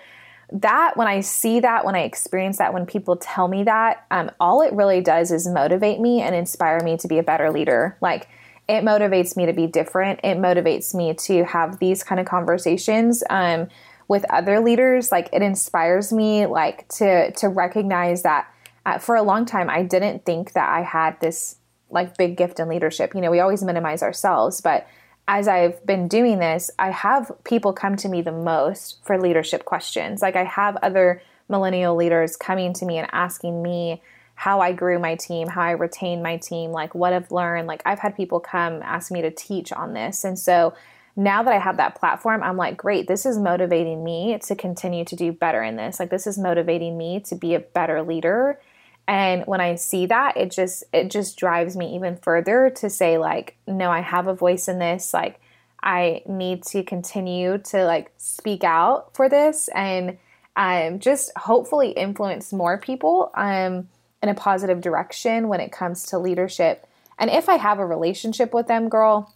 that 0.51 0.97
when 0.97 1.07
I 1.07 1.21
see 1.21 1.59
that, 1.61 1.85
when 1.85 1.95
I 1.95 2.01
experience 2.01 2.57
that, 2.57 2.73
when 2.73 2.85
people 2.85 3.15
tell 3.15 3.47
me 3.47 3.63
that, 3.63 4.05
um, 4.11 4.31
all 4.39 4.61
it 4.61 4.73
really 4.73 5.01
does 5.01 5.31
is 5.31 5.47
motivate 5.47 5.99
me 5.99 6.21
and 6.21 6.35
inspire 6.35 6.79
me 6.83 6.97
to 6.97 7.07
be 7.07 7.19
a 7.19 7.23
better 7.23 7.51
leader. 7.51 7.97
Like 8.01 8.27
it 8.67 8.83
motivates 8.83 9.37
me 9.37 9.45
to 9.45 9.53
be 9.53 9.67
different. 9.67 10.19
It 10.23 10.37
motivates 10.37 10.93
me 10.93 11.13
to 11.13 11.45
have 11.45 11.79
these 11.79 12.03
kind 12.03 12.19
of 12.19 12.27
conversations 12.27 13.23
um, 13.29 13.69
with 14.07 14.25
other 14.29 14.59
leaders. 14.59 15.11
Like 15.11 15.29
it 15.31 15.41
inspires 15.41 16.11
me, 16.11 16.45
like 16.45 16.87
to 16.89 17.31
to 17.31 17.47
recognize 17.47 18.23
that 18.23 18.47
uh, 18.85 18.97
for 18.97 19.15
a 19.15 19.23
long 19.23 19.45
time 19.45 19.69
I 19.69 19.83
didn't 19.83 20.25
think 20.25 20.53
that 20.53 20.69
I 20.69 20.81
had 20.81 21.19
this 21.21 21.57
like 21.89 22.17
big 22.17 22.37
gift 22.37 22.59
in 22.59 22.67
leadership. 22.67 23.13
You 23.15 23.21
know, 23.21 23.31
we 23.31 23.39
always 23.39 23.63
minimize 23.63 24.03
ourselves, 24.03 24.61
but 24.61 24.87
as 25.27 25.47
I've 25.47 25.85
been 25.85 26.07
doing 26.07 26.39
this, 26.39 26.71
I 26.77 26.91
have 26.91 27.31
people 27.43 27.73
come 27.73 27.95
to 27.97 28.09
me 28.09 28.21
the 28.21 28.31
most 28.31 28.99
for 29.05 29.19
leadership 29.19 29.65
questions. 29.65 30.21
Like 30.21 30.35
I 30.35 30.43
have 30.43 30.77
other 30.81 31.21
millennial 31.47 31.95
leaders 31.95 32.35
coming 32.35 32.73
to 32.73 32.85
me 32.85 32.97
and 32.97 33.07
asking 33.11 33.61
me 33.61 34.01
how 34.35 34.59
I 34.59 34.71
grew 34.71 34.97
my 34.97 35.15
team, 35.15 35.47
how 35.47 35.61
I 35.61 35.71
retained 35.71 36.23
my 36.23 36.37
team, 36.37 36.71
like 36.71 36.95
what 36.95 37.13
I've 37.13 37.31
learned. 37.31 37.67
Like 37.67 37.83
I've 37.85 37.99
had 37.99 38.15
people 38.15 38.39
come 38.39 38.81
ask 38.81 39.11
me 39.11 39.21
to 39.21 39.29
teach 39.29 39.71
on 39.71 39.93
this. 39.93 40.23
And 40.23 40.39
so 40.39 40.73
now 41.15 41.43
that 41.43 41.53
I 41.53 41.59
have 41.59 41.77
that 41.77 41.95
platform, 41.95 42.41
I'm 42.41 42.57
like, 42.57 42.77
great, 42.77 43.07
this 43.07 43.25
is 43.25 43.37
motivating 43.37 44.03
me 44.03 44.39
to 44.47 44.55
continue 44.55 45.05
to 45.05 45.15
do 45.15 45.31
better 45.31 45.61
in 45.61 45.75
this. 45.75 45.99
Like 45.99 46.09
this 46.09 46.25
is 46.25 46.37
motivating 46.37 46.97
me 46.97 47.19
to 47.21 47.35
be 47.35 47.53
a 47.53 47.59
better 47.59 48.01
leader 48.01 48.59
and 49.07 49.43
when 49.45 49.61
i 49.61 49.75
see 49.75 50.05
that 50.05 50.37
it 50.37 50.51
just 50.51 50.83
it 50.93 51.09
just 51.09 51.37
drives 51.37 51.75
me 51.75 51.95
even 51.95 52.15
further 52.17 52.69
to 52.69 52.89
say 52.89 53.17
like 53.17 53.57
no 53.67 53.89
i 53.89 53.99
have 53.99 54.27
a 54.27 54.33
voice 54.33 54.67
in 54.67 54.79
this. 54.79 55.13
Like 55.13 55.39
i 55.83 56.21
need 56.27 56.63
to 56.65 56.83
continue 56.83 57.57
to 57.57 57.85
like 57.85 58.11
speak 58.17 58.63
out 58.63 59.15
for 59.15 59.29
this 59.29 59.67
and 59.69 60.17
um, 60.55 60.99
just 60.99 61.31
hopefully 61.37 61.91
influence 61.91 62.51
more 62.51 62.77
people 62.77 63.31
um, 63.35 63.87
in 64.21 64.27
a 64.27 64.33
positive 64.33 64.81
direction 64.81 65.47
when 65.47 65.61
it 65.61 65.71
comes 65.71 66.03
to 66.07 66.19
leadership. 66.19 66.85
And 67.17 67.29
if 67.29 67.49
i 67.49 67.55
have 67.55 67.79
a 67.79 67.85
relationship 67.85 68.53
with 68.53 68.67
them 68.67 68.89
girl 68.89 69.33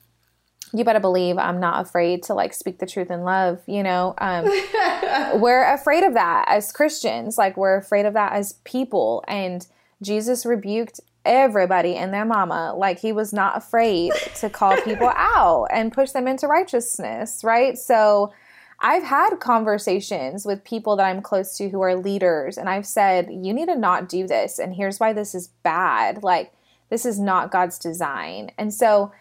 you 0.78 0.84
better 0.84 1.00
believe 1.00 1.38
I'm 1.38 1.60
not 1.60 1.86
afraid 1.86 2.24
to 2.24 2.34
like 2.34 2.54
speak 2.54 2.80
the 2.80 2.86
truth 2.86 3.10
in 3.10 3.24
love. 3.24 3.62
You 3.68 3.84
know, 3.84 4.14
um, 4.18 4.46
we're 5.40 5.74
afraid 5.74 6.04
of 6.04 6.14
that 6.14 6.46
as 6.48 6.72
Christians. 6.72 7.38
Like 7.38 7.58
we're 7.58 7.78
afraid 7.78 8.06
of 8.06 8.14
that 8.14 8.34
as 8.34 8.54
people. 8.64 9.24
And 9.28 9.66
Jesus 10.02 10.46
rebuked 10.46 11.00
everybody 11.24 11.96
and 11.96 12.14
their 12.14 12.26
mama. 12.26 12.74
Like 12.76 13.00
he 13.00 13.12
was 13.12 13.34
not 13.34 13.58
afraid 13.58 14.14
to 14.40 14.50
call 14.50 14.80
people 14.82 15.12
out 15.16 15.68
and 15.72 15.94
push 15.94 16.12
them 16.12 16.28
into 16.28 16.48
righteousness. 16.48 17.44
Right. 17.44 17.78
So 17.78 18.32
I've 18.80 19.04
had 19.04 19.38
conversations 19.38 20.46
with 20.46 20.64
people 20.64 20.96
that 20.98 21.06
I'm 21.06 21.22
close 21.22 21.58
to 21.58 21.70
who 21.70 21.82
are 21.82 21.96
leaders, 21.96 22.58
and 22.58 22.70
I've 22.70 22.86
said, 22.86 23.30
you 23.32 23.54
need 23.54 23.68
to 23.68 23.76
not 23.76 24.10
do 24.10 24.28
this. 24.28 24.60
And 24.60 24.76
here's 24.76 25.00
why 25.00 25.14
this 25.14 25.34
is 25.34 25.48
bad. 25.64 26.24
Like, 26.24 26.52
this 26.90 27.06
is 27.06 27.20
not 27.20 27.52
God's 27.52 27.80
design. 27.80 28.52
And 28.58 28.74
so, 28.74 29.12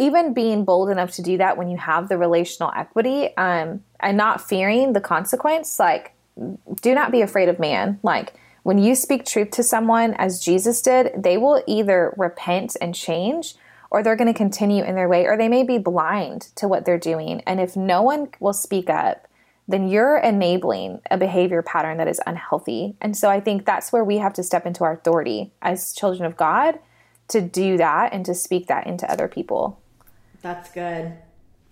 even 0.00 0.32
being 0.32 0.64
bold 0.64 0.88
enough 0.88 1.12
to 1.12 1.22
do 1.22 1.36
that 1.36 1.58
when 1.58 1.68
you 1.68 1.76
have 1.76 2.08
the 2.08 2.16
relational 2.16 2.72
equity 2.74 3.36
um, 3.36 3.84
and 4.00 4.16
not 4.16 4.40
fearing 4.40 4.94
the 4.94 5.00
consequence, 5.00 5.78
like, 5.78 6.14
do 6.80 6.94
not 6.94 7.12
be 7.12 7.20
afraid 7.20 7.50
of 7.50 7.58
man. 7.58 8.00
Like, 8.02 8.32
when 8.62 8.78
you 8.78 8.94
speak 8.94 9.26
truth 9.26 9.50
to 9.52 9.62
someone 9.62 10.14
as 10.14 10.42
Jesus 10.42 10.80
did, 10.80 11.12
they 11.16 11.36
will 11.36 11.62
either 11.66 12.14
repent 12.16 12.76
and 12.80 12.94
change 12.94 13.54
or 13.90 14.02
they're 14.02 14.16
going 14.16 14.32
to 14.32 14.36
continue 14.36 14.82
in 14.84 14.94
their 14.94 15.08
way 15.08 15.26
or 15.26 15.36
they 15.36 15.48
may 15.48 15.64
be 15.64 15.76
blind 15.76 16.48
to 16.54 16.66
what 16.66 16.86
they're 16.86 16.98
doing. 16.98 17.42
And 17.46 17.60
if 17.60 17.76
no 17.76 18.00
one 18.00 18.28
will 18.40 18.54
speak 18.54 18.88
up, 18.88 19.28
then 19.68 19.88
you're 19.88 20.16
enabling 20.16 21.00
a 21.10 21.18
behavior 21.18 21.62
pattern 21.62 21.98
that 21.98 22.08
is 22.08 22.20
unhealthy. 22.26 22.96
And 23.02 23.16
so 23.16 23.28
I 23.28 23.40
think 23.40 23.66
that's 23.66 23.92
where 23.92 24.04
we 24.04 24.16
have 24.16 24.32
to 24.34 24.42
step 24.42 24.64
into 24.64 24.82
our 24.82 24.92
authority 24.92 25.52
as 25.60 25.92
children 25.92 26.24
of 26.24 26.36
God 26.36 26.78
to 27.28 27.40
do 27.40 27.76
that 27.76 28.12
and 28.12 28.24
to 28.26 28.34
speak 28.34 28.66
that 28.66 28.86
into 28.86 29.10
other 29.10 29.28
people. 29.28 29.79
That's 30.42 30.70
good. 30.70 31.12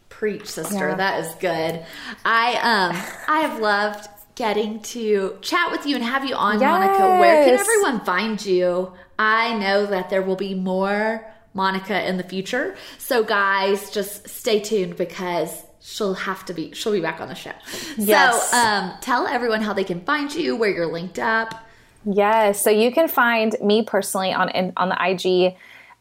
Preach, 0.08 0.46
sister. 0.46 0.88
Yeah. 0.88 0.94
That 0.94 1.20
is 1.24 1.34
good. 1.36 1.84
I 2.24 2.54
um 2.54 2.96
I 3.28 3.40
have 3.40 3.60
loved 3.60 4.08
getting 4.34 4.80
to 4.80 5.36
chat 5.42 5.70
with 5.72 5.84
you 5.84 5.96
and 5.96 6.04
have 6.04 6.24
you 6.24 6.34
on, 6.34 6.60
yes. 6.60 6.68
Monica. 6.68 7.20
Where 7.20 7.44
can 7.44 7.58
everyone 7.58 8.04
find 8.04 8.44
you? 8.44 8.92
I 9.18 9.58
know 9.58 9.86
that 9.86 10.10
there 10.10 10.22
will 10.22 10.36
be 10.36 10.54
more 10.54 11.26
Monica 11.54 12.08
in 12.08 12.16
the 12.16 12.22
future. 12.22 12.76
So 12.98 13.22
guys, 13.24 13.90
just 13.90 14.28
stay 14.28 14.60
tuned 14.60 14.96
because 14.96 15.62
she'll 15.80 16.14
have 16.14 16.44
to 16.46 16.54
be 16.54 16.72
she'll 16.72 16.92
be 16.92 17.00
back 17.00 17.20
on 17.20 17.28
the 17.28 17.34
show. 17.34 17.52
Yes. 17.96 18.50
So 18.50 18.56
um 18.56 18.92
tell 19.00 19.26
everyone 19.26 19.60
how 19.60 19.72
they 19.72 19.84
can 19.84 20.00
find 20.02 20.34
you, 20.34 20.56
where 20.56 20.70
you're 20.70 20.92
linked 20.92 21.18
up. 21.18 21.54
Yes. 22.04 22.62
So 22.62 22.70
you 22.70 22.92
can 22.92 23.08
find 23.08 23.56
me 23.60 23.82
personally 23.82 24.32
on 24.32 24.72
on 24.76 24.88
the 24.88 24.96
IG 25.00 25.56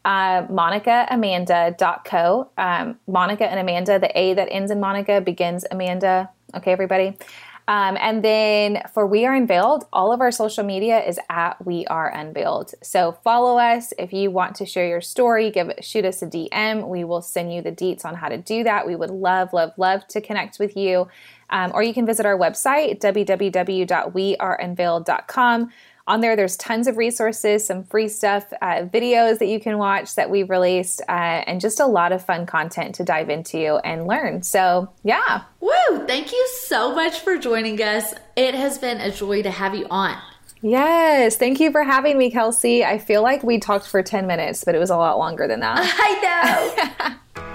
uh, 0.08 0.46
monicaamanda.co. 0.46 2.50
Um, 2.56 2.98
Monica 3.06 3.44
and 3.44 3.60
Amanda, 3.60 3.98
the 3.98 4.18
A 4.18 4.32
that 4.34 4.48
ends 4.50 4.70
in 4.70 4.80
Monica 4.80 5.20
begins 5.20 5.66
Amanda. 5.70 6.30
Okay, 6.56 6.72
everybody. 6.72 7.18
Um, 7.68 7.98
and 8.00 8.24
then 8.24 8.80
for 8.94 9.06
We 9.06 9.26
Are 9.26 9.34
Unveiled, 9.34 9.84
all 9.92 10.10
of 10.10 10.22
our 10.22 10.30
social 10.30 10.64
media 10.64 11.04
is 11.04 11.20
at 11.28 11.62
We 11.66 11.84
Are 11.88 12.08
Unveiled. 12.08 12.72
So 12.82 13.18
follow 13.22 13.58
us 13.58 13.92
if 13.98 14.14
you 14.14 14.30
want 14.30 14.56
to 14.56 14.64
share 14.64 14.88
your 14.88 15.02
story. 15.02 15.50
Give 15.50 15.72
shoot 15.82 16.06
us 16.06 16.22
a 16.22 16.26
DM. 16.26 16.88
We 16.88 17.04
will 17.04 17.20
send 17.20 17.52
you 17.52 17.60
the 17.60 17.70
deets 17.70 18.06
on 18.06 18.14
how 18.14 18.30
to 18.30 18.38
do 18.38 18.64
that. 18.64 18.86
We 18.86 18.96
would 18.96 19.10
love, 19.10 19.52
love, 19.52 19.72
love 19.76 20.08
to 20.08 20.22
connect 20.22 20.58
with 20.58 20.74
you. 20.74 21.08
Um, 21.50 21.70
or 21.74 21.82
you 21.82 21.92
can 21.92 22.06
visit 22.06 22.24
our 22.24 22.38
website 22.38 22.98
www.weareunveiled.com 23.00 25.70
on 26.08 26.20
there. 26.20 26.34
There's 26.34 26.56
tons 26.56 26.88
of 26.88 26.96
resources 26.96 27.64
some 27.64 27.84
free 27.84 28.08
stuff 28.08 28.52
uh, 28.60 28.82
videos 28.82 29.38
that 29.38 29.46
you 29.46 29.60
can 29.60 29.78
watch 29.78 30.14
that 30.16 30.30
we've 30.30 30.50
released 30.50 31.02
uh, 31.08 31.12
and 31.46 31.60
just 31.60 31.78
a 31.78 31.86
lot 31.86 32.12
of 32.12 32.24
fun 32.24 32.46
content 32.46 32.94
to 32.96 33.04
dive 33.04 33.30
into 33.30 33.76
and 33.84 34.06
learn. 34.06 34.42
So 34.42 34.90
yeah. 35.04 35.42
Woo! 35.60 36.06
Thank 36.06 36.32
you 36.32 36.48
so 36.62 36.94
much 36.94 37.20
for 37.20 37.36
joining 37.36 37.80
us. 37.82 38.14
It 38.36 38.54
has 38.54 38.78
been 38.78 39.00
a 39.00 39.10
joy 39.10 39.42
to 39.42 39.50
have 39.50 39.74
you 39.74 39.86
on. 39.90 40.16
Yes, 40.60 41.36
thank 41.36 41.60
you 41.60 41.70
for 41.70 41.84
having 41.84 42.18
me, 42.18 42.30
Kelsey. 42.30 42.84
I 42.84 42.98
feel 42.98 43.22
like 43.22 43.44
we 43.44 43.60
talked 43.60 43.86
for 43.86 44.02
10 44.02 44.26
minutes, 44.26 44.64
but 44.64 44.74
it 44.74 44.78
was 44.78 44.90
a 44.90 44.96
lot 44.96 45.18
longer 45.18 45.46
than 45.46 45.60
that. 45.60 45.78
I 45.98 47.08
know. 47.08 47.14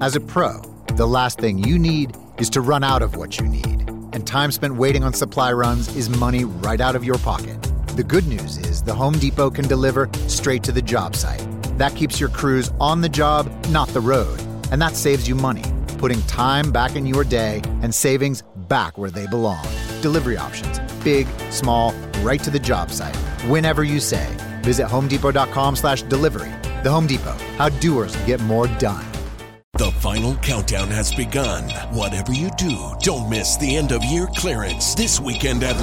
As 0.00 0.14
a 0.14 0.20
pro, 0.20 0.60
the 0.94 1.06
last 1.06 1.40
thing 1.40 1.58
you 1.58 1.76
need 1.76 2.16
is 2.38 2.48
to 2.50 2.60
run 2.60 2.84
out 2.84 3.02
of 3.02 3.16
what 3.16 3.40
you 3.40 3.48
need. 3.48 3.88
And 4.12 4.24
time 4.24 4.52
spent 4.52 4.76
waiting 4.76 5.02
on 5.02 5.12
supply 5.12 5.52
runs 5.52 5.94
is 5.96 6.08
money 6.08 6.44
right 6.44 6.80
out 6.80 6.94
of 6.94 7.02
your 7.02 7.18
pocket. 7.18 7.60
The 7.96 8.04
good 8.04 8.24
news 8.28 8.58
is 8.58 8.80
the 8.80 8.94
Home 8.94 9.14
Depot 9.14 9.50
can 9.50 9.66
deliver 9.66 10.08
straight 10.28 10.62
to 10.62 10.72
the 10.72 10.80
job 10.80 11.16
site. 11.16 11.44
That 11.78 11.96
keeps 11.96 12.20
your 12.20 12.28
crews 12.28 12.70
on 12.80 13.00
the 13.00 13.08
job, 13.08 13.52
not 13.70 13.88
the 13.88 14.00
road. 14.00 14.40
And 14.70 14.80
that 14.80 14.94
saves 14.94 15.28
you 15.28 15.34
money, 15.34 15.64
putting 15.98 16.22
time 16.22 16.70
back 16.70 16.94
in 16.94 17.04
your 17.04 17.24
day 17.24 17.60
and 17.82 17.92
savings 17.92 18.44
back 18.68 18.98
where 18.98 19.10
they 19.10 19.26
belong. 19.26 19.66
Delivery 20.00 20.36
options 20.36 20.78
big, 21.02 21.26
small, 21.50 21.92
right 22.22 22.42
to 22.42 22.50
the 22.50 22.58
job 22.58 22.90
site. 22.90 23.16
Whenever 23.48 23.82
you 23.82 23.98
say. 23.98 24.28
Visit 24.62 24.86
homedepot.com 24.86 25.76
slash 25.76 26.02
delivery. 26.02 26.52
The 26.82 26.90
Home 26.90 27.06
Depot, 27.06 27.36
how 27.56 27.68
doers 27.68 28.14
get 28.26 28.40
more 28.40 28.66
done. 28.78 29.04
The 29.78 29.92
final 29.92 30.34
countdown 30.38 30.88
has 30.88 31.14
begun. 31.14 31.62
Whatever 31.94 32.32
you 32.32 32.50
do, 32.58 32.96
don't 32.98 33.30
miss 33.30 33.56
the 33.56 33.76
end 33.76 33.92
of 33.92 34.02
year 34.02 34.26
clearance 34.34 34.92
this 34.96 35.20
weekend 35.20 35.62
at 35.62 35.76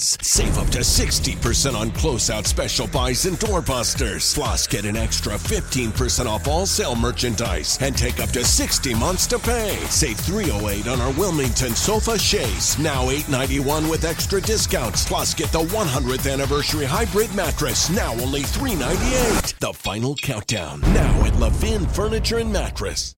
Save 0.00 0.58
up 0.58 0.68
to 0.68 0.78
60% 0.78 1.74
on 1.74 1.90
closeout 1.90 2.46
special 2.46 2.86
buys 2.88 3.26
and 3.26 3.36
doorbusters. 3.38 4.34
Plus, 4.34 4.66
get 4.66 4.84
an 4.84 4.96
extra 4.96 5.34
15% 5.34 6.26
off 6.26 6.48
all 6.48 6.66
sale 6.66 6.96
merchandise 6.96 7.78
and 7.80 7.96
take 7.96 8.20
up 8.20 8.30
to 8.30 8.44
60 8.44 8.94
months 8.94 9.26
to 9.26 9.38
pay. 9.38 9.76
Save 9.88 10.18
308 10.20 10.88
on 10.88 11.00
our 11.00 11.12
Wilmington 11.12 11.74
sofa 11.74 12.18
chaise, 12.18 12.78
now 12.78 13.10
891 13.10 13.88
with 13.88 14.04
extra 14.04 14.40
discounts. 14.40 15.06
Plus, 15.06 15.34
get 15.34 15.52
the 15.52 15.64
100th 15.64 16.30
anniversary 16.32 16.86
hybrid 16.86 17.34
mattress, 17.34 17.90
now 17.90 18.12
only 18.12 18.42
398. 18.42 19.54
The 19.60 19.72
final 19.72 20.14
countdown, 20.16 20.80
now 20.80 21.24
at 21.24 21.36
Levin 21.36 21.86
Furniture 21.86 22.38
and 22.38 22.52
Mattress. 22.52 23.08